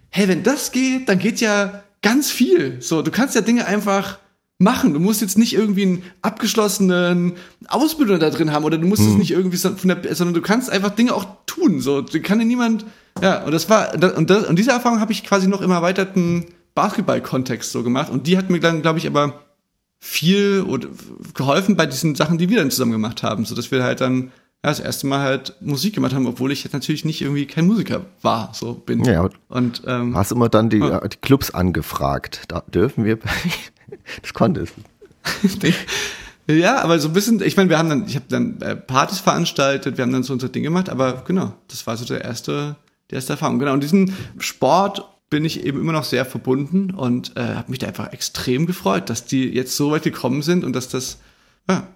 hey, 0.10 0.28
wenn 0.28 0.42
das 0.42 0.72
geht, 0.72 1.08
dann 1.08 1.20
geht 1.20 1.40
ja 1.40 1.84
ganz 2.06 2.30
viel. 2.30 2.78
So, 2.82 3.02
du 3.02 3.10
kannst 3.10 3.34
ja 3.34 3.42
Dinge 3.42 3.66
einfach 3.66 4.20
machen. 4.60 4.94
Du 4.94 5.00
musst 5.00 5.22
jetzt 5.22 5.40
nicht 5.40 5.56
irgendwie 5.56 5.82
einen 5.82 6.04
abgeschlossenen 6.22 7.34
Ausbildung 7.68 8.20
da 8.20 8.30
drin 8.30 8.52
haben 8.52 8.64
oder 8.64 8.78
du 8.78 8.86
musst 8.88 9.02
es 9.02 9.16
nicht 9.16 9.32
irgendwie 9.32 9.58
so 9.58 9.76
von 9.76 9.88
der, 9.90 10.16
sondern 10.16 10.36
du 10.36 10.42
kannst 10.42 10.70
einfach 10.70 10.92
Dinge 10.92 11.16
auch 11.16 11.26
tun. 11.48 11.82
So, 11.82 12.02
da 12.02 12.20
kann 12.20 12.38
dir 12.38 12.46
niemand, 12.46 12.86
ja, 13.24 13.44
und 13.44 13.52
das 13.52 13.72
war, 13.72 13.96
und, 14.18 14.30
das, 14.30 14.46
und 14.46 14.60
diese 14.60 14.70
Erfahrung 14.70 15.00
habe 15.00 15.14
ich 15.14 15.24
quasi 15.24 15.48
noch 15.48 15.62
im 15.62 15.72
erweiterten 15.72 16.46
Basketball-Kontext 16.76 17.72
so 17.72 17.82
gemacht 17.82 18.12
und 18.12 18.28
die 18.28 18.38
hat 18.38 18.52
mir 18.52 18.60
dann, 18.60 18.84
glaube 18.84 19.00
ich, 19.00 19.08
aber 19.08 19.42
viel 20.00 20.62
oder 20.62 20.90
geholfen 21.34 21.76
bei 21.76 21.88
diesen 21.88 22.14
Sachen, 22.14 22.38
die 22.38 22.50
wir 22.50 22.58
dann 22.58 22.70
zusammen 22.70 22.92
gemacht 22.92 23.24
haben, 23.24 23.46
so 23.46 23.56
dass 23.56 23.72
wir 23.72 23.84
halt 23.84 24.00
dann 24.00 24.32
ja, 24.66 24.72
das 24.72 24.80
erste 24.80 25.06
Mal 25.06 25.20
halt 25.20 25.54
Musik 25.62 25.94
gemacht 25.94 26.16
haben, 26.16 26.26
obwohl 26.26 26.52
ich 26.52 26.64
jetzt 26.64 26.74
natürlich 26.74 27.06
nicht 27.06 27.22
irgendwie 27.22 27.46
kein 27.46 27.68
Musiker 27.68 28.08
war, 28.24 28.50
so 28.56 28.74
bin. 28.74 29.04
Ja. 29.04 29.30
Und 29.48 29.84
ähm, 29.86 30.18
hast 30.18 30.32
immer 30.32 30.50
dann 30.50 30.72
die, 30.72 30.82
Ah. 30.82 31.08
die 31.08 31.18
Clubs 31.18 31.52
angefragt. 31.52 32.46
Da 32.48 32.64
dürfen 32.74 33.06
wir. 33.06 33.20
das 34.24 34.34
konntest. 34.34 34.74
ja, 36.48 36.82
aber 36.82 36.98
so 36.98 37.10
ein 37.10 37.14
bisschen, 37.14 37.44
ich 37.44 37.56
meine, 37.58 37.70
wir 37.70 37.78
haben 37.78 37.90
dann, 37.90 38.08
ich 38.08 38.16
habe 38.16 38.26
dann 38.28 38.60
äh, 38.62 38.76
Partys 38.76 39.20
veranstaltet, 39.20 39.98
wir 39.98 40.04
haben 40.04 40.12
dann 40.12 40.24
so 40.24 40.34
unser 40.34 40.50
Ding 40.50 40.64
gemacht, 40.64 40.90
aber 40.90 41.24
genau, 41.28 41.54
das 41.68 41.86
war 41.86 41.96
so 41.96 42.06
der 42.06 42.24
erste, 42.24 42.76
die 43.12 43.16
erste 43.16 43.34
Erfahrung. 43.34 43.60
Genau, 43.60 43.74
und 43.74 43.84
diesen 43.84 44.16
Sport 44.40 45.06
bin 45.30 45.46
ich 45.46 45.64
eben 45.64 45.80
immer 45.80 45.92
noch 45.94 46.06
sehr 46.06 46.26
verbunden 46.26 46.90
und 46.90 47.38
äh, 47.38 47.54
habe 47.54 47.70
mich 47.70 47.78
da 47.78 47.86
einfach 47.88 48.14
extrem 48.14 48.66
gefreut, 48.66 49.12
dass 49.12 49.26
die 49.26 49.48
jetzt 49.48 49.76
so 49.78 49.92
weit 49.92 50.02
gekommen 50.02 50.42
sind 50.42 50.64
und 50.64 50.74
dass 50.74 50.90
das, 50.90 51.20
ja, 51.70 51.88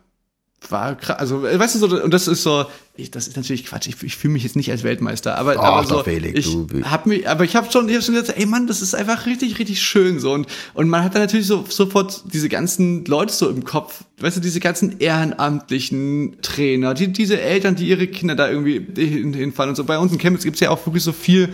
war 0.67 0.95
krass. 0.95 1.17
Also, 1.19 1.45
äh, 1.45 1.57
weißt 1.57 1.75
du, 1.75 1.79
so, 1.87 2.03
und 2.03 2.13
das 2.13 2.27
ist 2.27 2.43
so, 2.43 2.65
ich, 2.95 3.09
das 3.11 3.27
ist 3.27 3.37
natürlich 3.37 3.65
Quatsch. 3.65 3.87
Ich, 3.87 4.03
ich 4.03 4.17
fühle 4.17 4.33
mich 4.33 4.43
jetzt 4.43 4.57
nicht 4.57 4.69
als 4.69 4.83
Weltmeister, 4.83 5.37
aber, 5.37 5.55
Ach, 5.57 5.63
aber 5.63 5.87
so, 5.87 6.03
Felix, 6.03 6.37
ich 6.39 6.51
du- 6.51 6.67
hab 6.83 7.05
mich, 7.05 7.29
aber 7.29 7.45
ich 7.45 7.55
habe 7.55 7.71
schon, 7.71 7.87
ich 7.87 7.95
hab 7.95 8.03
schon 8.03 8.15
gesagt, 8.15 8.37
ey 8.37 8.45
Mann, 8.45 8.67
das 8.67 8.81
ist 8.81 8.93
einfach 8.93 9.25
richtig, 9.25 9.57
richtig 9.57 9.81
schön 9.81 10.19
so 10.19 10.33
und 10.33 10.47
und 10.73 10.89
man 10.89 11.03
hat 11.03 11.15
dann 11.15 11.21
natürlich 11.21 11.47
so 11.47 11.63
sofort 11.69 12.23
diese 12.33 12.49
ganzen 12.49 13.05
Leute 13.05 13.31
so 13.33 13.49
im 13.49 13.63
Kopf, 13.63 14.03
weißt 14.19 14.37
du, 14.37 14.41
diese 14.41 14.59
ganzen 14.59 14.99
ehrenamtlichen 14.99 16.37
Trainer, 16.41 16.93
die 16.93 17.07
diese 17.11 17.39
Eltern, 17.39 17.75
die 17.75 17.87
ihre 17.87 18.07
Kinder 18.07 18.35
da 18.35 18.49
irgendwie 18.49 18.85
hin, 19.01 19.33
hinfahren 19.33 19.69
und 19.69 19.75
so. 19.75 19.83
Bei 19.85 19.97
uns 19.97 20.11
in 20.11 20.17
Chemnitz 20.17 20.43
gibt's 20.43 20.59
ja 20.59 20.69
auch 20.69 20.85
wirklich 20.85 21.03
so 21.03 21.11
viel 21.13 21.49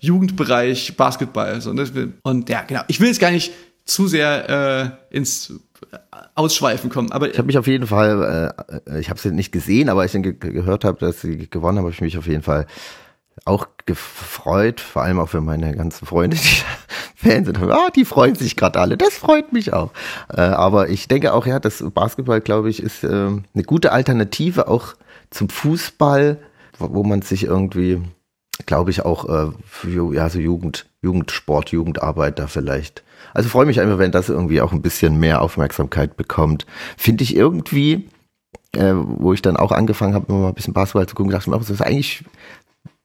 Jugendbereich 0.00 0.96
Basketball 0.96 1.60
so, 1.60 1.70
und, 1.70 1.76
das, 1.76 1.92
und 2.22 2.48
ja, 2.48 2.62
genau. 2.62 2.82
Ich 2.88 3.00
will 3.00 3.08
jetzt 3.08 3.20
gar 3.20 3.30
nicht 3.30 3.52
zu 3.84 4.06
sehr 4.06 4.98
äh, 5.10 5.16
ins 5.16 5.52
Ausschweifen 6.34 6.90
kommen, 6.90 7.12
aber 7.12 7.30
Ich 7.30 7.38
habe 7.38 7.46
mich 7.46 7.58
auf 7.58 7.66
jeden 7.66 7.86
Fall, 7.86 8.54
äh, 8.86 9.00
ich 9.00 9.10
habe 9.10 9.20
sie 9.20 9.30
nicht 9.30 9.52
gesehen, 9.52 9.88
aber 9.88 10.02
als 10.02 10.14
ich 10.14 10.22
ge 10.22 10.34
gehört 10.34 10.84
habe, 10.84 10.98
dass 10.98 11.20
sie 11.20 11.48
gewonnen 11.48 11.78
haben, 11.78 11.84
habe 11.84 11.92
ich 11.92 12.00
mich 12.00 12.18
auf 12.18 12.26
jeden 12.26 12.42
Fall 12.42 12.66
auch 13.44 13.68
gefreut, 13.86 14.80
vor 14.80 15.02
allem 15.02 15.18
auch 15.18 15.28
für 15.28 15.40
meine 15.40 15.74
ganzen 15.74 16.06
Freunde, 16.06 16.36
die 16.36 16.62
Fans 17.16 17.46
sind. 17.46 17.58
Ah, 17.58 17.88
die 17.94 18.04
freuen 18.04 18.34
sich 18.34 18.56
gerade 18.56 18.78
alle. 18.78 18.96
Das 18.96 19.14
freut 19.14 19.52
mich 19.52 19.72
auch. 19.72 19.90
Äh, 20.32 20.40
aber 20.40 20.88
ich 20.88 21.08
denke 21.08 21.32
auch, 21.32 21.46
ja, 21.46 21.58
das 21.58 21.82
Basketball, 21.92 22.40
glaube 22.40 22.70
ich, 22.70 22.82
ist 22.82 23.04
äh, 23.04 23.08
eine 23.08 23.64
gute 23.64 23.92
Alternative 23.92 24.68
auch 24.68 24.94
zum 25.30 25.48
Fußball, 25.48 26.38
wo, 26.78 26.94
wo 26.94 27.04
man 27.04 27.22
sich 27.22 27.44
irgendwie, 27.44 28.02
glaube 28.66 28.90
ich, 28.90 29.04
auch 29.04 29.28
äh, 29.28 29.52
für 29.64 30.14
ja, 30.14 30.28
so 30.28 30.38
Jugend, 30.38 30.86
Jugendsport, 31.02 31.70
Jugendarbeit 31.70 32.38
da 32.38 32.46
vielleicht. 32.46 33.02
Also 33.34 33.48
freue 33.48 33.66
mich 33.66 33.80
einfach, 33.80 33.98
wenn 33.98 34.12
das 34.12 34.28
irgendwie 34.28 34.60
auch 34.60 34.72
ein 34.72 34.82
bisschen 34.82 35.18
mehr 35.18 35.42
Aufmerksamkeit 35.42 36.16
bekommt. 36.16 36.66
Finde 36.96 37.24
ich 37.24 37.36
irgendwie, 37.36 38.08
äh, 38.76 38.94
wo 38.94 39.32
ich 39.32 39.42
dann 39.42 39.56
auch 39.56 39.72
angefangen 39.72 40.14
habe, 40.14 40.26
immer 40.28 40.38
mal 40.40 40.48
ein 40.48 40.54
bisschen 40.54 40.74
Basketball 40.74 41.06
zu 41.06 41.14
gucken, 41.14 41.32
dachte 41.32 41.44
ich 41.44 41.52
mir 41.52 41.58
das 41.58 41.70
ist 41.70 41.82
eigentlich 41.82 42.24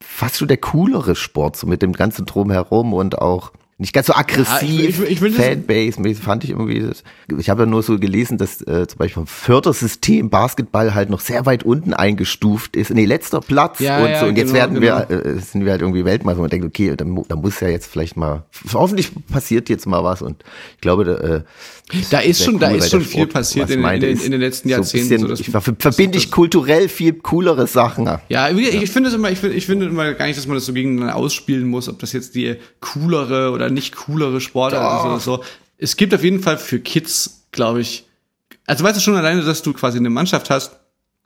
fast 0.02 0.38
schon 0.38 0.48
der 0.48 0.58
coolere 0.58 1.16
Sport, 1.16 1.56
so 1.56 1.68
mit 1.68 1.82
dem 1.82 1.94
ganzen 1.94 2.26
Drumherum 2.26 2.94
und 2.94 3.20
auch 3.20 3.52
nicht 3.84 3.94
ganz 3.94 4.08
so 4.08 4.14
aggressiv, 4.14 5.04
ich- 5.04 5.10
ich 5.12 5.22
will 5.22 5.32
das- 5.34 5.46
Fanbase, 5.46 6.22
fand 6.22 6.44
ich 6.46 6.52
irgendwie. 6.52 6.80
Das, 6.80 7.04
ich 7.38 7.50
habe 7.50 7.64
ja 7.64 7.66
nur 7.66 7.84
so 7.84 8.00
gelesen, 8.00 8.38
dass 8.38 8.62
äh, 8.62 8.88
zum 8.88 8.98
Beispiel 8.98 9.14
vom 9.16 9.28
Fördersystem 9.28 10.30
Basketball 10.30 10.94
halt 10.96 11.10
noch 11.10 11.20
sehr 11.20 11.46
weit 11.46 11.64
unten 11.64 11.94
eingestuft 11.94 12.76
ist. 12.76 12.92
Nee, 12.92 13.06
letzter 13.06 13.42
Platz 13.42 13.80
Ja, 13.80 14.02
und 14.04 14.10
ja, 14.10 14.20
so. 14.22 14.26
Und 14.28 14.38
jetzt 14.38 14.54
genau, 14.54 14.60
werden 14.60 14.82
wir, 14.82 15.08
äh, 15.10 15.40
sind 15.40 15.66
wir 15.66 15.72
halt 15.72 15.82
irgendwie 15.82 16.06
Weltmeister 16.06 16.38
und 16.40 16.44
man 16.44 16.50
denkt, 16.50 16.66
okay, 16.66 16.96
da, 16.96 17.06
da 17.28 17.36
muss 17.36 17.60
ja 17.60 17.68
jetzt 17.68 17.88
vielleicht 17.88 18.16
mal, 18.18 18.44
hoffentlich 18.74 19.12
passiert 19.32 19.68
jetzt 19.70 19.86
mal 19.86 20.04
was 20.04 20.22
und 20.22 20.44
ich 20.76 20.82
glaube, 20.82 21.04
da, 21.04 21.16
äh, 21.18 21.42
Da 22.10 22.20
ist 22.20 22.44
schon, 22.44 22.58
da 22.60 22.70
cool, 22.70 22.78
ist 22.78 22.84
weil 22.84 22.90
schon 22.90 23.00
der 23.02 23.08
viel 23.10 23.20
Sport, 23.22 23.34
passiert 23.34 23.70
in, 23.70 23.84
in, 23.84 24.02
in, 24.02 24.04
ist 24.04 24.26
in 24.26 24.32
den 24.32 24.40
letzten 24.42 24.70
so 24.70 24.76
Jahrzehnten. 24.76 25.10
bisschen, 25.28 25.36
so 25.36 25.42
ich 25.42 25.50
ver- 25.50 25.62
verbinde 25.78 26.18
ich 26.18 26.32
kulturell 26.32 26.88
viel 26.88 27.14
coolere 27.14 27.68
Sachen. 27.68 28.10
Ja, 28.30 28.50
ich, 28.50 28.74
ich 28.82 28.90
finde 28.92 29.10
es 29.10 29.16
immer, 29.16 29.30
ich 29.30 29.40
finde, 29.40 29.56
ich 29.58 29.66
finde 29.66 29.88
immer 29.88 30.14
gar 30.14 30.26
nicht, 30.28 30.38
dass 30.38 30.48
man 30.48 30.56
das 30.56 30.66
so 30.66 30.74
gegeneinander 30.74 31.16
ausspielen 31.16 31.68
muss, 31.68 31.90
ob 31.90 32.00
das 32.00 32.14
jetzt 32.14 32.36
die 32.36 32.56
coolere 32.80 33.52
oder 33.52 33.70
nicht 33.74 33.96
coolere 33.96 34.42
Sportart 34.42 35.00
ist 35.00 35.06
oder 35.06 35.20
so. 35.20 35.44
Es 35.78 35.98
gibt 35.98 36.14
auf 36.14 36.24
jeden 36.24 36.42
Fall 36.42 36.58
für 36.58 36.80
Kids, 36.80 37.48
glaube 37.52 37.82
ich, 37.82 38.06
also 38.66 38.84
weißt 38.84 38.98
du 38.98 39.02
schon 39.02 39.16
alleine, 39.16 39.42
dass 39.42 39.62
du 39.62 39.74
quasi 39.74 39.98
eine 39.98 40.10
Mannschaft 40.10 40.50
hast, 40.50 40.80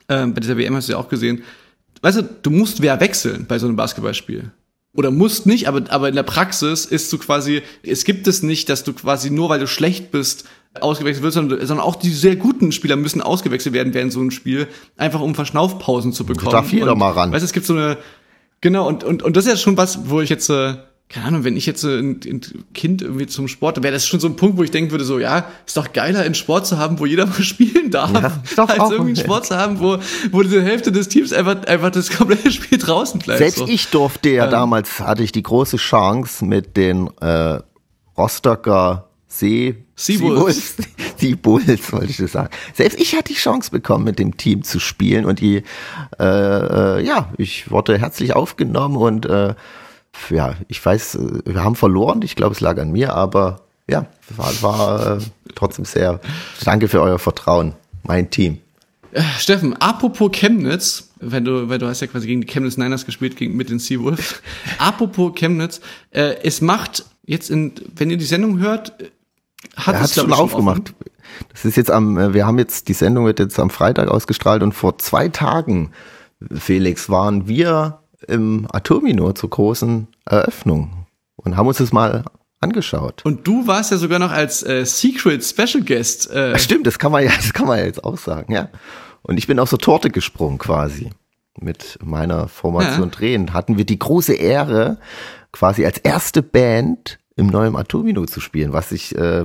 ähm, 0.08 0.34
bei 0.34 0.40
dieser 0.40 0.56
WM 0.56 0.74
hast 0.74 0.88
du 0.88 0.92
ja 0.92 0.98
auch 0.98 1.08
gesehen, 1.08 1.44
weißt 2.02 2.18
du, 2.18 2.22
du 2.22 2.50
musst 2.50 2.82
wer 2.82 3.00
wechseln 3.00 3.46
bei 3.46 3.58
so 3.58 3.66
einem 3.66 3.76
Basketballspiel. 3.76 4.50
Oder 4.94 5.10
musst 5.10 5.46
nicht, 5.46 5.68
aber, 5.68 5.82
aber 5.90 6.08
in 6.08 6.16
der 6.16 6.22
Praxis 6.24 6.84
ist 6.84 7.12
du 7.12 7.18
quasi, 7.18 7.62
es 7.82 8.04
gibt 8.04 8.26
es 8.26 8.42
nicht, 8.42 8.68
dass 8.68 8.82
du 8.82 8.92
quasi 8.94 9.30
nur 9.30 9.48
weil 9.48 9.60
du 9.60 9.66
schlecht 9.66 10.10
bist, 10.10 10.44
ausgewechselt 10.80 11.22
wirst, 11.22 11.34
sondern, 11.34 11.64
sondern 11.66 11.86
auch 11.86 11.96
die 11.96 12.10
sehr 12.10 12.36
guten 12.36 12.72
Spieler 12.72 12.96
müssen 12.96 13.20
ausgewechselt 13.20 13.74
werden 13.74 13.94
während 13.94 14.12
so 14.12 14.20
einem 14.20 14.30
Spiel, 14.30 14.66
einfach 14.96 15.20
um 15.20 15.34
Verschnaufpausen 15.34 16.12
zu 16.12 16.24
bekommen. 16.24 16.50
darf 16.52 16.72
jeder 16.72 16.92
und, 16.92 16.98
mal 16.98 17.12
ran. 17.12 17.30
Weißt 17.32 17.42
du, 17.42 17.46
es 17.46 17.52
gibt 17.52 17.66
so 17.66 17.74
eine, 17.74 17.98
genau, 18.60 18.88
und, 18.88 19.04
und, 19.04 19.22
und 19.22 19.36
das 19.36 19.44
ist 19.44 19.50
ja 19.50 19.56
schon 19.56 19.76
was, 19.76 20.08
wo 20.08 20.20
ich 20.20 20.30
jetzt, 20.30 20.48
äh, 20.50 20.76
keine 21.08 21.26
Ahnung, 21.26 21.44
wenn 21.44 21.56
ich 21.56 21.64
jetzt 21.64 21.84
äh, 21.84 21.98
ein, 22.00 22.20
ein 22.24 22.40
Kind 22.74 23.00
irgendwie 23.00 23.26
zum 23.26 23.48
Sport, 23.48 23.82
wäre 23.82 23.94
das 23.94 24.06
schon 24.06 24.20
so 24.20 24.28
ein 24.28 24.36
Punkt, 24.36 24.58
wo 24.58 24.62
ich 24.62 24.70
denken 24.70 24.90
würde, 24.90 25.04
so, 25.04 25.18
ja, 25.18 25.46
ist 25.66 25.76
doch 25.76 25.92
geiler, 25.94 26.20
einen 26.20 26.34
Sport 26.34 26.66
zu 26.66 26.76
haben, 26.76 26.98
wo 26.98 27.06
jeder 27.06 27.24
mal 27.26 27.42
spielen 27.42 27.90
darf, 27.90 28.12
Ja, 28.12 28.42
doch 28.56 28.68
als 28.68 28.78
auch- 28.78 28.90
irgendwie 28.90 29.12
einen 29.12 29.24
Sport 29.24 29.46
zu 29.46 29.56
haben, 29.56 29.80
wo, 29.80 29.98
wo 30.32 30.42
die 30.42 30.60
Hälfte 30.60 30.92
des 30.92 31.08
Teams 31.08 31.32
einfach, 31.32 31.64
einfach 31.64 31.90
das 31.90 32.10
komplette 32.10 32.52
Spiel 32.52 32.76
draußen 32.78 33.20
bleibt. 33.20 33.38
Selbst 33.38 33.58
so. 33.58 33.66
ich 33.66 33.88
durfte 33.88 34.28
ja 34.28 34.46
damals, 34.48 35.00
hatte 35.00 35.22
ich 35.22 35.32
die 35.32 35.42
große 35.42 35.78
Chance 35.78 36.44
mit 36.44 36.76
den 36.76 37.08
äh, 37.20 37.60
Rostocker 38.16 39.08
See 39.28 39.76
Seawolves. 39.94 40.76
Seawolves, 41.16 41.92
wollte 41.92 42.10
ich 42.10 42.16
das 42.18 42.32
sagen. 42.32 42.50
Selbst 42.74 43.00
ich 43.00 43.14
hatte 43.14 43.32
die 43.32 43.38
Chance 43.38 43.70
bekommen, 43.70 44.04
mit 44.04 44.18
dem 44.18 44.36
Team 44.36 44.62
zu 44.62 44.78
spielen 44.78 45.24
und 45.24 45.40
die, 45.40 45.62
äh, 46.18 46.24
äh, 46.98 47.04
ja, 47.04 47.32
ich 47.36 47.70
wurde 47.70 47.98
herzlich 47.98 48.34
aufgenommen 48.34 48.96
und 48.96 49.26
äh, 49.26 49.54
ja, 50.30 50.54
ich 50.68 50.84
weiß, 50.84 51.16
äh, 51.16 51.40
wir 51.44 51.64
haben 51.64 51.76
verloren, 51.76 52.22
ich 52.22 52.36
glaube, 52.36 52.54
es 52.54 52.60
lag 52.60 52.78
an 52.78 52.92
mir, 52.92 53.14
aber 53.14 53.62
ja, 53.88 54.06
war, 54.36 54.62
war 54.62 55.16
äh, 55.16 55.20
trotzdem 55.54 55.84
sehr, 55.84 56.20
danke 56.64 56.88
für 56.88 57.00
euer 57.00 57.18
Vertrauen, 57.18 57.74
mein 58.02 58.30
Team. 58.30 58.58
Steffen, 59.38 59.74
apropos 59.80 60.30
Chemnitz, 60.32 61.10
wenn 61.18 61.44
du, 61.44 61.68
weil 61.68 61.78
du 61.78 61.86
hast 61.86 62.00
ja 62.00 62.06
quasi 62.06 62.26
gegen 62.26 62.42
die 62.42 62.46
Chemnitz 62.46 62.76
Niners 62.76 63.06
gespielt, 63.06 63.36
gegen, 63.36 63.56
mit 63.56 63.70
den 63.70 63.78
Seawolves. 63.78 64.42
apropos 64.78 65.34
Chemnitz, 65.34 65.80
äh, 66.10 66.36
es 66.42 66.60
macht 66.60 67.04
jetzt 67.24 67.50
in, 67.50 67.72
wenn 67.96 68.10
ihr 68.10 68.18
die 68.18 68.24
Sendung 68.24 68.58
hört, 68.58 69.00
äh, 69.00 69.10
hat 69.76 69.94
Er 69.94 70.02
es 70.02 70.14
schon 70.14 70.32
aufgemacht. 70.32 70.94
Das 71.52 71.64
ist 71.64 71.76
jetzt 71.76 71.90
am, 71.90 72.18
äh, 72.18 72.34
wir 72.34 72.46
haben 72.46 72.58
jetzt, 72.58 72.88
die 72.88 72.92
Sendung 72.92 73.24
wird 73.24 73.38
jetzt 73.38 73.58
am 73.58 73.70
Freitag 73.70 74.08
ausgestrahlt 74.08 74.62
und 74.62 74.72
vor 74.72 74.98
zwei 74.98 75.28
Tagen, 75.28 75.92
Felix, 76.52 77.08
waren 77.08 77.48
wir 77.48 78.00
im 78.26 78.66
Atomino 78.72 79.32
zur 79.32 79.50
großen 79.50 80.08
Eröffnung 80.24 81.06
und 81.36 81.56
haben 81.56 81.66
uns 81.68 81.78
das 81.78 81.92
mal 81.92 82.24
angeschaut. 82.60 83.24
Und 83.24 83.46
du 83.46 83.66
warst 83.66 83.90
ja 83.92 83.96
sogar 83.96 84.18
noch 84.18 84.32
als 84.32 84.62
äh, 84.64 84.84
Secret 84.84 85.44
Special 85.44 85.84
Guest. 85.84 86.30
Äh, 86.30 86.58
stimmt, 86.58 86.86
das 86.86 86.98
kann 86.98 87.12
man 87.12 87.22
ja, 87.24 87.30
das 87.36 87.52
kann 87.52 87.66
man 87.66 87.78
ja 87.78 87.84
jetzt 87.84 88.02
auch 88.04 88.18
sagen, 88.18 88.52
ja. 88.52 88.68
Und 89.22 89.36
ich 89.38 89.46
bin 89.46 89.58
auf 89.58 89.68
so 89.70 89.76
Torte 89.76 90.10
gesprungen 90.10 90.58
quasi. 90.58 91.10
Mit 91.60 91.98
meiner 92.04 92.46
Formation 92.48 93.08
Ja. 93.10 93.16
Drehen 93.16 93.52
hatten 93.52 93.76
wir 93.76 93.84
die 93.84 93.98
große 93.98 94.32
Ehre, 94.34 94.98
quasi 95.52 95.84
als 95.84 95.98
erste 95.98 96.40
Band 96.42 97.18
im 97.34 97.48
neuen 97.48 97.74
Atomino 97.74 98.26
zu 98.26 98.40
spielen, 98.40 98.72
was 98.72 98.92
ich, 98.92 99.14
äh, 99.16 99.44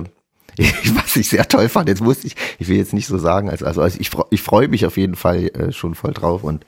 was 0.94 1.16
ich 1.16 1.28
sehr 1.28 1.48
toll 1.48 1.68
fand. 1.68 1.88
Jetzt 1.88 2.04
wusste 2.04 2.28
ich, 2.28 2.36
ich 2.60 2.68
will 2.68 2.76
jetzt 2.76 2.92
nicht 2.92 3.08
so 3.08 3.18
sagen, 3.18 3.50
als, 3.50 3.62
also 3.64 3.84
ich, 3.84 4.10
freu- 4.10 4.26
ich 4.30 4.42
freue 4.42 4.68
mich 4.68 4.86
auf 4.86 4.96
jeden 4.96 5.16
Fall 5.16 5.46
äh, 5.48 5.72
schon 5.72 5.94
voll 5.96 6.12
drauf 6.12 6.44
und 6.44 6.64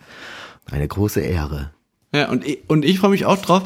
eine 0.68 0.86
große 0.88 1.20
Ehre. 1.20 1.70
Ja, 2.12 2.28
und 2.28 2.46
ich, 2.46 2.58
und 2.68 2.84
ich 2.84 2.98
freue 2.98 3.10
mich 3.10 3.24
auch 3.26 3.40
drauf, 3.40 3.62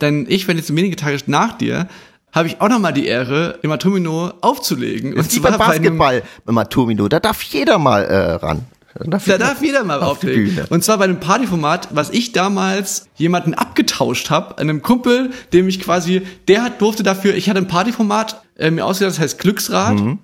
denn 0.00 0.26
ich, 0.28 0.48
wenn 0.48 0.56
jetzt 0.56 0.74
wenige 0.74 0.96
Tage 0.96 1.18
nach 1.26 1.56
dir, 1.56 1.88
habe 2.32 2.48
ich 2.48 2.60
auch 2.60 2.68
noch 2.68 2.80
mal 2.80 2.92
die 2.92 3.06
Ehre, 3.06 3.58
im 3.62 3.70
Atomino 3.70 4.32
aufzulegen. 4.40 5.14
Und 5.14 5.30
zwar 5.30 5.56
Basketball 5.56 6.22
im 6.46 6.58
Atomino, 6.58 7.08
da 7.08 7.20
darf 7.20 7.42
jeder 7.42 7.78
mal 7.78 8.02
äh, 8.04 8.32
ran. 8.32 8.64
Da 8.98 9.38
darf 9.38 9.62
jeder 9.62 9.82
mal 9.84 10.00
Auf 10.00 10.20
die 10.20 10.28
auflegen. 10.28 10.66
Und 10.70 10.84
zwar 10.84 10.98
bei 10.98 11.04
einem 11.04 11.18
Partyformat, 11.18 11.88
was 11.92 12.10
ich 12.10 12.32
damals 12.32 13.08
jemanden 13.16 13.54
abgetauscht 13.54 14.30
habe, 14.30 14.58
einem 14.58 14.82
Kumpel, 14.82 15.30
dem 15.52 15.68
ich 15.68 15.80
quasi, 15.80 16.22
der 16.46 16.62
hat 16.62 16.80
durfte 16.80 17.02
dafür, 17.02 17.34
ich 17.34 17.50
hatte 17.50 17.58
ein 17.58 17.66
Partyformat 17.66 18.42
äh, 18.56 18.70
mir 18.70 18.84
ausgedacht, 18.84 19.16
das 19.16 19.20
heißt 19.20 19.38
Glücksrad. 19.38 19.94
Mhm. 19.94 20.18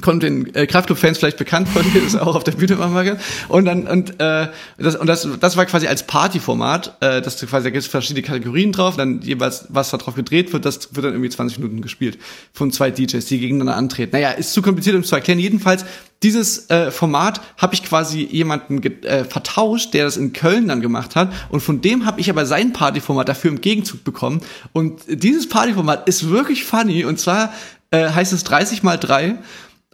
Kommt 0.00 0.22
den 0.22 0.52
äh, 0.54 0.66
Kraftclub-Fans 0.66 1.18
vielleicht 1.18 1.36
bekannt 1.36 1.68
von 1.68 1.84
mir, 1.92 2.00
das 2.02 2.16
auch 2.16 2.34
auf 2.34 2.44
der 2.44 2.52
Bühne 2.52 2.74
machen. 2.76 3.16
Und 3.48 3.64
dann 3.64 3.86
und 3.86 4.20
äh, 4.20 4.48
das 4.76 4.96
und 4.96 5.06
das 5.06 5.28
das 5.40 5.56
war 5.56 5.66
quasi 5.66 5.86
als 5.86 6.02
Partyformat, 6.04 6.96
äh, 7.00 7.22
das 7.22 7.38
quasi 7.46 7.64
da 7.64 7.70
gibt 7.70 7.86
verschiedene 7.86 8.26
Kategorien 8.26 8.72
drauf, 8.72 8.96
dann 8.96 9.22
jeweils 9.22 9.66
was 9.68 9.90
da 9.90 9.96
drauf 9.96 10.14
gedreht 10.14 10.52
wird, 10.52 10.64
das 10.64 10.94
wird 10.94 11.06
dann 11.06 11.12
irgendwie 11.12 11.30
20 11.30 11.58
Minuten 11.58 11.80
gespielt 11.80 12.18
von 12.52 12.72
zwei 12.72 12.90
DJs, 12.90 13.24
die 13.24 13.38
gegeneinander 13.38 13.76
antreten. 13.76 14.10
Naja, 14.12 14.30
ist 14.30 14.52
zu 14.52 14.62
kompliziert 14.62 14.96
um 14.96 15.04
zu 15.04 15.14
erklären. 15.14 15.38
Jedenfalls 15.38 15.84
dieses 16.24 16.70
äh, 16.70 16.90
Format 16.90 17.40
habe 17.58 17.74
ich 17.74 17.84
quasi 17.84 18.22
jemanden 18.22 18.82
äh, 18.82 19.24
vertauscht, 19.24 19.92
der 19.94 20.04
das 20.04 20.16
in 20.16 20.32
Köln 20.32 20.68
dann 20.68 20.80
gemacht 20.80 21.16
hat 21.16 21.32
und 21.50 21.60
von 21.60 21.82
dem 21.82 22.06
habe 22.06 22.20
ich 22.20 22.30
aber 22.30 22.46
sein 22.46 22.72
Partyformat 22.72 23.28
dafür 23.28 23.50
im 23.50 23.60
Gegenzug 23.60 24.04
bekommen 24.04 24.40
und 24.72 25.02
dieses 25.06 25.48
Partyformat 25.48 26.08
ist 26.08 26.30
wirklich 26.30 26.64
funny 26.64 27.04
und 27.04 27.20
zwar 27.20 27.52
äh, 27.90 28.08
heißt 28.08 28.32
es 28.32 28.42
30 28.44 28.82
mal 28.82 28.96
3 28.96 29.36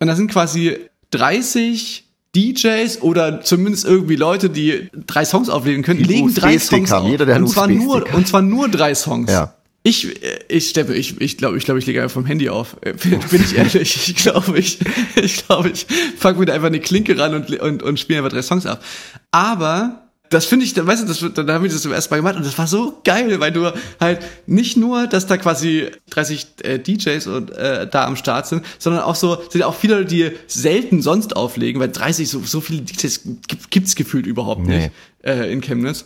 und 0.00 0.06
da 0.08 0.16
sind 0.16 0.30
quasi 0.30 0.76
30 1.12 2.04
DJs 2.34 3.02
oder 3.02 3.40
zumindest 3.42 3.84
irgendwie 3.84 4.16
Leute, 4.16 4.50
die 4.50 4.88
drei 5.06 5.24
Songs 5.24 5.48
auflegen 5.48 5.82
können, 5.82 5.98
Die 5.98 6.04
legen 6.04 6.32
drei 6.34 6.58
Songs 6.58 6.92
auf. 6.92 7.08
jeder, 7.08 7.36
und 7.36 7.48
zwar 7.48 7.66
nur 7.68 8.06
und 8.14 8.26
zwar 8.28 8.42
nur 8.42 8.68
drei 8.68 8.94
Songs. 8.94 9.30
Ja. 9.30 9.54
Ich, 9.82 10.22
äh, 10.22 10.38
ich, 10.48 10.68
Steppe, 10.68 10.94
ich, 10.94 11.20
ich 11.20 11.38
glaube, 11.38 11.56
ich 11.56 11.64
glaube, 11.64 11.80
ich 11.80 11.86
lege 11.86 12.02
einfach 12.02 12.12
vom 12.14 12.26
Handy 12.26 12.50
auf. 12.50 12.76
Äh, 12.82 12.92
Bin, 12.92 13.18
bin 13.30 13.42
ich 13.42 13.56
ehrlich. 13.56 14.08
Ich 14.08 14.16
glaube, 14.16 14.58
ich, 14.58 14.78
ich 15.16 15.46
glaube, 15.46 15.70
ich 15.70 15.86
fange 16.18 16.38
mir 16.38 16.46
da 16.46 16.52
einfach 16.52 16.66
eine 16.66 16.80
Klinke 16.80 17.16
ran 17.18 17.34
und, 17.34 17.50
und, 17.60 17.82
und 17.82 17.98
spiele 17.98 18.18
einfach 18.18 18.30
drei 18.30 18.42
Songs 18.42 18.66
ab. 18.66 18.84
Aber 19.30 19.99
das 20.30 20.46
finde 20.46 20.64
ich, 20.64 20.74
weißt 20.76 21.02
du, 21.02 21.06
das, 21.06 21.20
wird- 21.22 21.36
dann 21.36 21.50
haben 21.50 21.62
wir 21.64 21.70
das 21.70 21.82
zum 21.82 21.92
ersten 21.92 22.14
Mal 22.14 22.18
gemacht 22.18 22.36
und 22.36 22.46
das 22.46 22.56
war 22.56 22.66
so 22.66 22.98
geil, 23.04 23.38
weil 23.40 23.52
du 23.52 23.72
halt 24.00 24.20
nicht 24.46 24.76
nur, 24.76 25.06
dass 25.08 25.26
da 25.26 25.36
quasi 25.36 25.88
30 26.10 26.46
äh, 26.62 26.78
DJs 26.78 27.26
und 27.26 27.50
äh, 27.50 27.86
da 27.90 28.06
am 28.06 28.16
Start 28.16 28.46
sind, 28.46 28.64
sondern 28.78 29.02
auch 29.02 29.16
so 29.16 29.42
sind 29.50 29.62
auch 29.64 29.74
viele, 29.74 30.04
die 30.06 30.30
selten 30.46 31.02
sonst 31.02 31.36
auflegen, 31.36 31.80
weil 31.80 31.90
30 31.90 32.28
so 32.28 32.40
so 32.44 32.60
viele 32.60 32.82
DJs 32.82 33.20
gibt, 33.48 33.70
gibt's 33.70 33.94
gefühlt 33.96 34.24
überhaupt 34.26 34.66
nicht 34.66 34.92
äh, 35.24 35.52
in 35.52 35.60
Chemnitz. 35.60 36.04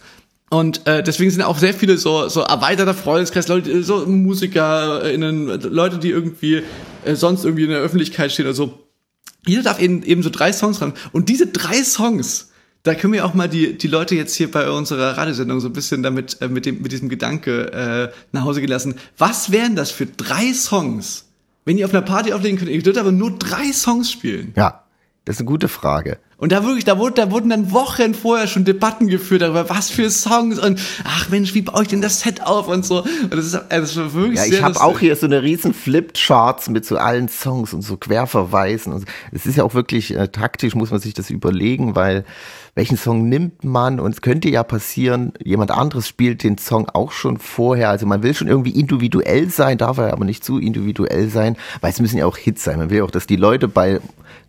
Und 0.50 0.86
äh, 0.86 1.02
deswegen 1.02 1.30
sind 1.30 1.42
auch 1.42 1.58
sehr 1.58 1.74
viele 1.74 1.98
so 1.98 2.28
so 2.28 2.40
erweiterter 2.42 2.94
Freundeskreis, 2.94 3.48
Leute, 3.48 3.82
so 3.82 4.06
MusikerInnen, 4.06 5.60
Leute, 5.70 5.98
die 5.98 6.10
irgendwie 6.10 6.62
äh, 7.04 7.14
sonst 7.14 7.44
irgendwie 7.44 7.64
in 7.64 7.70
der 7.70 7.80
Öffentlichkeit 7.80 8.32
stehen 8.32 8.46
oder 8.46 8.54
so. 8.54 8.78
Jeder 9.46 9.62
darf 9.62 9.80
eben, 9.80 10.02
eben 10.02 10.22
so 10.22 10.30
drei 10.30 10.52
Songs 10.52 10.80
ran. 10.80 10.94
Und 11.12 11.28
diese 11.28 11.46
drei 11.48 11.82
Songs, 11.84 12.50
da 12.84 12.94
können 12.94 13.14
wir 13.14 13.24
auch 13.24 13.32
mal 13.34 13.48
die, 13.48 13.76
die 13.76 13.88
Leute 13.88 14.14
jetzt 14.14 14.34
hier 14.34 14.50
bei 14.50 14.70
unserer 14.70 15.16
Radiosendung 15.16 15.58
so 15.58 15.68
ein 15.68 15.72
bisschen 15.72 16.02
damit, 16.02 16.40
äh, 16.40 16.48
mit, 16.48 16.66
dem, 16.66 16.82
mit 16.82 16.92
diesem 16.92 17.08
Gedanke 17.08 17.72
äh, 17.72 18.12
nach 18.32 18.44
Hause 18.44 18.60
gehen 18.60 18.70
lassen. 18.70 18.94
Was 19.16 19.50
wären 19.50 19.74
das 19.74 19.90
für 19.90 20.06
drei 20.06 20.52
Songs? 20.52 21.24
Wenn 21.64 21.78
ihr 21.78 21.86
auf 21.86 21.94
einer 21.94 22.02
Party 22.02 22.34
auflegen 22.34 22.58
könnt, 22.58 22.70
ihr 22.70 22.82
dürft 22.82 22.98
aber 22.98 23.10
nur 23.10 23.38
drei 23.38 23.72
Songs 23.72 24.12
spielen. 24.12 24.52
Ja, 24.54 24.83
das 25.24 25.36
ist 25.36 25.40
eine 25.40 25.46
gute 25.46 25.68
Frage. 25.68 26.18
Und 26.36 26.52
da 26.52 26.64
wirklich, 26.64 26.84
da, 26.84 26.98
wurde, 26.98 27.14
da 27.14 27.30
wurden 27.30 27.48
dann 27.48 27.72
Wochen 27.72 28.12
vorher 28.12 28.46
schon 28.46 28.64
Debatten 28.64 29.06
geführt 29.06 29.40
darüber, 29.40 29.70
was 29.70 29.88
für 29.88 30.10
Songs 30.10 30.58
und 30.58 30.78
ach 31.04 31.30
Mensch, 31.30 31.54
wie 31.54 31.62
baue 31.62 31.82
ich 31.82 31.88
denn 31.88 32.02
das 32.02 32.20
Set 32.20 32.42
auf 32.42 32.68
und 32.68 32.84
so. 32.84 33.02
Und 33.02 33.32
das 33.32 33.46
ist, 33.46 33.58
das 33.70 33.96
war 33.96 34.12
wirklich 34.12 34.40
Ja, 34.40 34.46
ich 34.46 34.62
habe 34.62 34.78
auch 34.82 34.98
hier 34.98 35.16
so 35.16 35.24
eine 35.24 35.42
riesen 35.42 35.72
Flipcharts 35.72 36.68
mit 36.68 36.84
so 36.84 36.98
allen 36.98 37.28
Songs 37.28 37.72
und 37.72 37.80
so 37.82 37.96
Querverweisen. 37.96 38.92
Und. 38.92 39.06
Es 39.32 39.46
ist 39.46 39.56
ja 39.56 39.64
auch 39.64 39.72
wirklich 39.72 40.14
äh, 40.14 40.28
taktisch, 40.28 40.74
muss 40.74 40.90
man 40.90 41.00
sich 41.00 41.14
das 41.14 41.30
überlegen, 41.30 41.94
weil 41.94 42.24
welchen 42.74 42.96
Song 42.96 43.28
nimmt 43.28 43.64
man? 43.64 44.00
Und 44.00 44.12
es 44.12 44.20
könnte 44.20 44.48
ja 44.50 44.64
passieren, 44.64 45.32
jemand 45.42 45.70
anderes 45.70 46.08
spielt 46.08 46.42
den 46.42 46.58
Song 46.58 46.88
auch 46.92 47.12
schon 47.12 47.38
vorher. 47.38 47.88
Also 47.88 48.04
man 48.04 48.22
will 48.22 48.34
schon 48.34 48.48
irgendwie 48.48 48.78
individuell 48.78 49.48
sein, 49.48 49.78
darf 49.78 49.98
er 49.98 50.12
aber 50.12 50.24
nicht 50.24 50.44
zu 50.44 50.58
individuell 50.58 51.28
sein, 51.28 51.56
weil 51.80 51.92
es 51.92 52.00
müssen 52.00 52.18
ja 52.18 52.26
auch 52.26 52.36
Hits 52.36 52.64
sein. 52.64 52.78
Man 52.78 52.90
will 52.90 53.02
auch, 53.02 53.12
dass 53.12 53.26
die 53.26 53.36
Leute 53.36 53.68
bei 53.68 54.00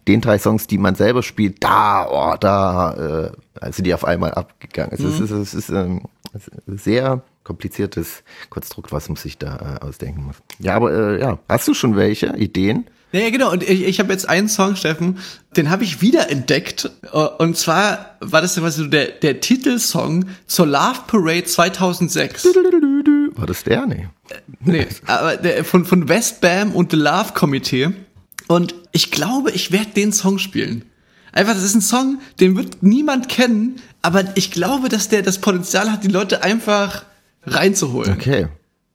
den 0.08 0.22
drei 0.22 0.38
Songs, 0.38 0.68
die 0.68 0.78
man 0.78 0.95
selber 0.95 1.24
spielt, 1.24 1.64
da, 1.64 2.08
oh, 2.10 2.36
da, 2.39 3.30
äh, 3.30 3.60
also 3.60 3.84
die 3.84 3.93
auf 3.93 4.06
einmal 4.06 4.32
abgegangen. 4.32 4.91
Also 4.91 5.08
es 5.08 5.20
ist, 5.20 5.32
es 5.32 5.53
ist 5.53 5.70
ähm, 5.70 6.03
es 6.34 6.47
ist 6.47 6.68
ein 6.68 6.78
sehr 6.78 7.24
kompliziertes 7.43 8.24
Konstrukt, 8.49 8.91
was 8.91 9.08
man 9.08 9.16
sich 9.16 9.38
da 9.38 9.80
äh, 9.82 9.86
ausdenken 9.86 10.24
muss. 10.26 10.36
Ja, 10.60 10.76
aber 10.76 10.91
äh, 10.91 11.22
ja, 11.22 11.39
hast 11.47 11.68
du 11.68 11.74
schon 11.74 11.95
welche 11.95 12.36
Ideen? 12.38 12.86
Ja, 13.12 13.22
ja, 13.22 13.30
genau. 13.30 13.51
Und 13.51 13.64
ich, 13.64 13.84
ich 13.86 13.99
habe 13.99 14.12
jetzt 14.12 14.28
einen 14.28 14.49
Song, 14.49 14.76
Steffen, 14.76 15.20
den 15.56 15.70
habe 15.70 15.84
ich 15.84 16.01
wiederentdeckt. 16.01 16.91
Äh, 17.14 17.18
Und 17.18 17.56
zwar 17.56 18.18
war 18.20 18.41
das 18.41 18.56
quasi 18.56 18.84
so 18.84 18.89
der, 18.89 19.08
der 19.08 19.39
Titelsong 19.39 20.26
zur 20.47 20.68
Love 20.68 21.01
Parade 21.08 21.45
2006. 21.45 22.45
War 23.36 23.45
das 23.45 23.64
der? 23.64 23.86
Nee. 23.86 24.08
Nee, 24.60 24.88
aber 25.06 25.38
der, 25.38 25.64
von, 25.64 25.86
von 25.86 26.10
Westbam 26.10 26.74
und 26.74 26.91
The 26.91 26.97
Love 26.97 27.34
Committee. 27.34 27.89
Und 28.48 28.76
ich 28.91 29.12
glaube, 29.12 29.52
ich 29.52 29.72
werde 29.72 29.91
den 29.91 30.14
Song 30.14 30.38
spielen. 30.39 30.86
Einfach, 31.32 31.54
das 31.54 31.64
ist 31.64 31.76
ein 31.76 31.82
Song, 31.82 32.20
den 32.39 32.56
wird 32.56 32.82
niemand 32.82 33.28
kennen, 33.28 33.82
aber 34.02 34.24
ich 34.36 34.52
glaube, 34.52 34.88
dass 34.88 35.10
der 35.10 35.22
das 35.22 35.39
Potenzial 35.39 35.91
hat, 35.91 36.04
die 36.04 36.08
Leute 36.08 36.43
einfach 36.43 37.04
reinzuholen. 37.46 38.14
Okay. 38.14 38.48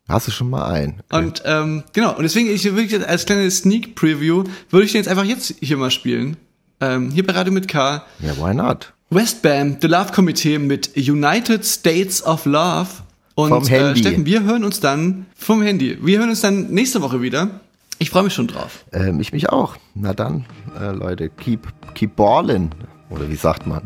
Hast 0.08 0.26
du 0.26 0.32
schon 0.32 0.50
mal 0.50 0.66
einen? 0.66 1.02
Und 1.12 1.42
ähm, 1.44 1.84
genau, 1.92 2.16
und 2.16 2.22
deswegen, 2.24 2.50
ich 2.50 2.64
würde 2.64 2.82
jetzt 2.82 3.06
als 3.06 3.26
kleine 3.26 3.48
Sneak 3.50 3.94
Preview, 3.94 4.44
würde 4.70 4.86
ich 4.86 4.92
den 4.92 5.00
jetzt 5.00 5.08
einfach 5.08 5.24
jetzt 5.24 5.54
hier 5.60 5.76
mal 5.76 5.90
spielen. 5.90 6.36
Ähm, 6.80 7.10
hier 7.10 7.24
bei 7.24 7.32
Radio 7.32 7.52
mit 7.52 7.68
K. 7.68 8.04
Ja, 8.20 8.36
why 8.36 8.54
not? 8.54 8.92
Westbam, 9.10 9.76
The 9.80 9.86
Love 9.86 10.12
Committee 10.12 10.58
mit 10.58 10.96
United 10.96 11.64
States 11.64 12.24
of 12.24 12.44
Love. 12.46 12.88
Und 13.34 13.50
Vom 13.50 13.66
Handy. 13.66 14.00
Äh, 14.00 14.02
Steffen, 14.02 14.26
wir 14.26 14.42
hören 14.42 14.64
uns 14.64 14.80
dann 14.80 15.26
vom 15.36 15.62
Handy. 15.62 15.98
Wir 16.02 16.18
hören 16.18 16.30
uns 16.30 16.40
dann 16.40 16.70
nächste 16.70 17.00
Woche 17.02 17.22
wieder. 17.22 17.60
Ich 18.02 18.08
freue 18.08 18.22
mich 18.22 18.32
schon 18.32 18.46
drauf. 18.46 18.86
Ähm, 18.92 19.20
ich 19.20 19.32
mich 19.34 19.50
auch. 19.50 19.76
Na 19.94 20.14
dann, 20.14 20.46
äh, 20.80 20.90
Leute, 20.90 21.28
keep, 21.28 21.68
keep 21.94 22.16
ballin'. 22.16 22.70
Oder 23.10 23.28
wie 23.28 23.36
sagt 23.36 23.66
man? 23.66 23.82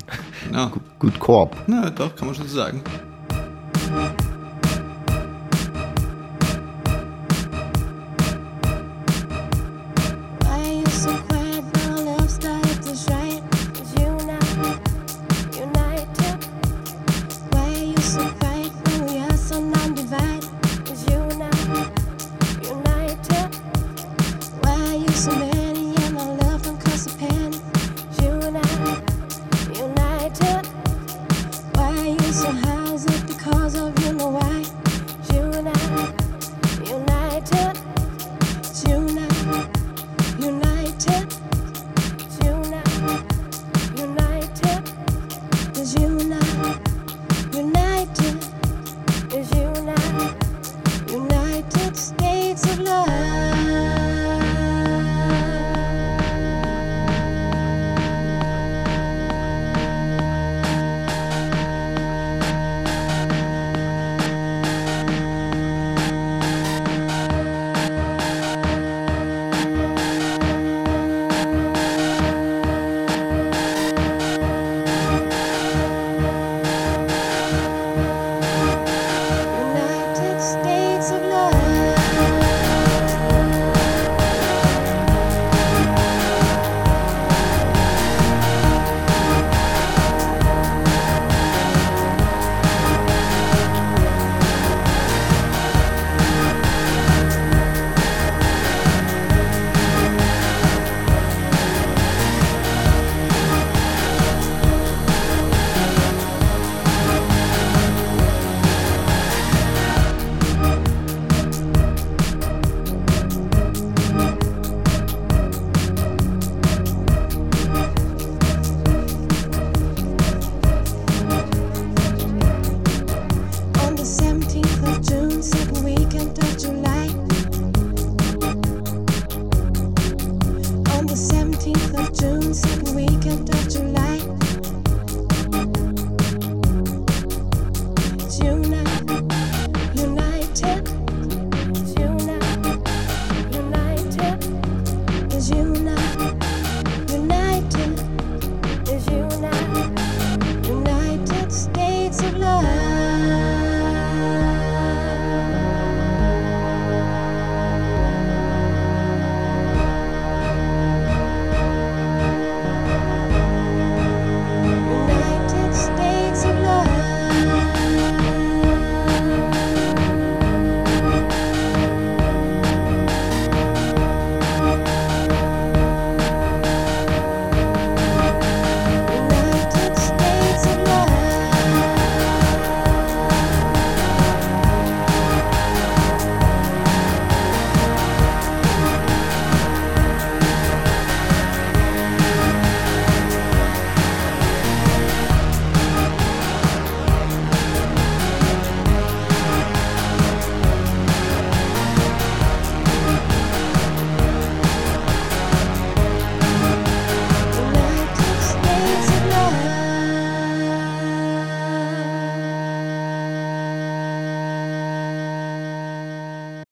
Ja. 0.52 0.70
Gut 1.00 1.18
Korb. 1.18 1.56
Na 1.66 1.90
doch, 1.90 2.14
kann 2.14 2.28
man 2.28 2.36
schon 2.36 2.46
so 2.46 2.54
sagen. 2.56 2.80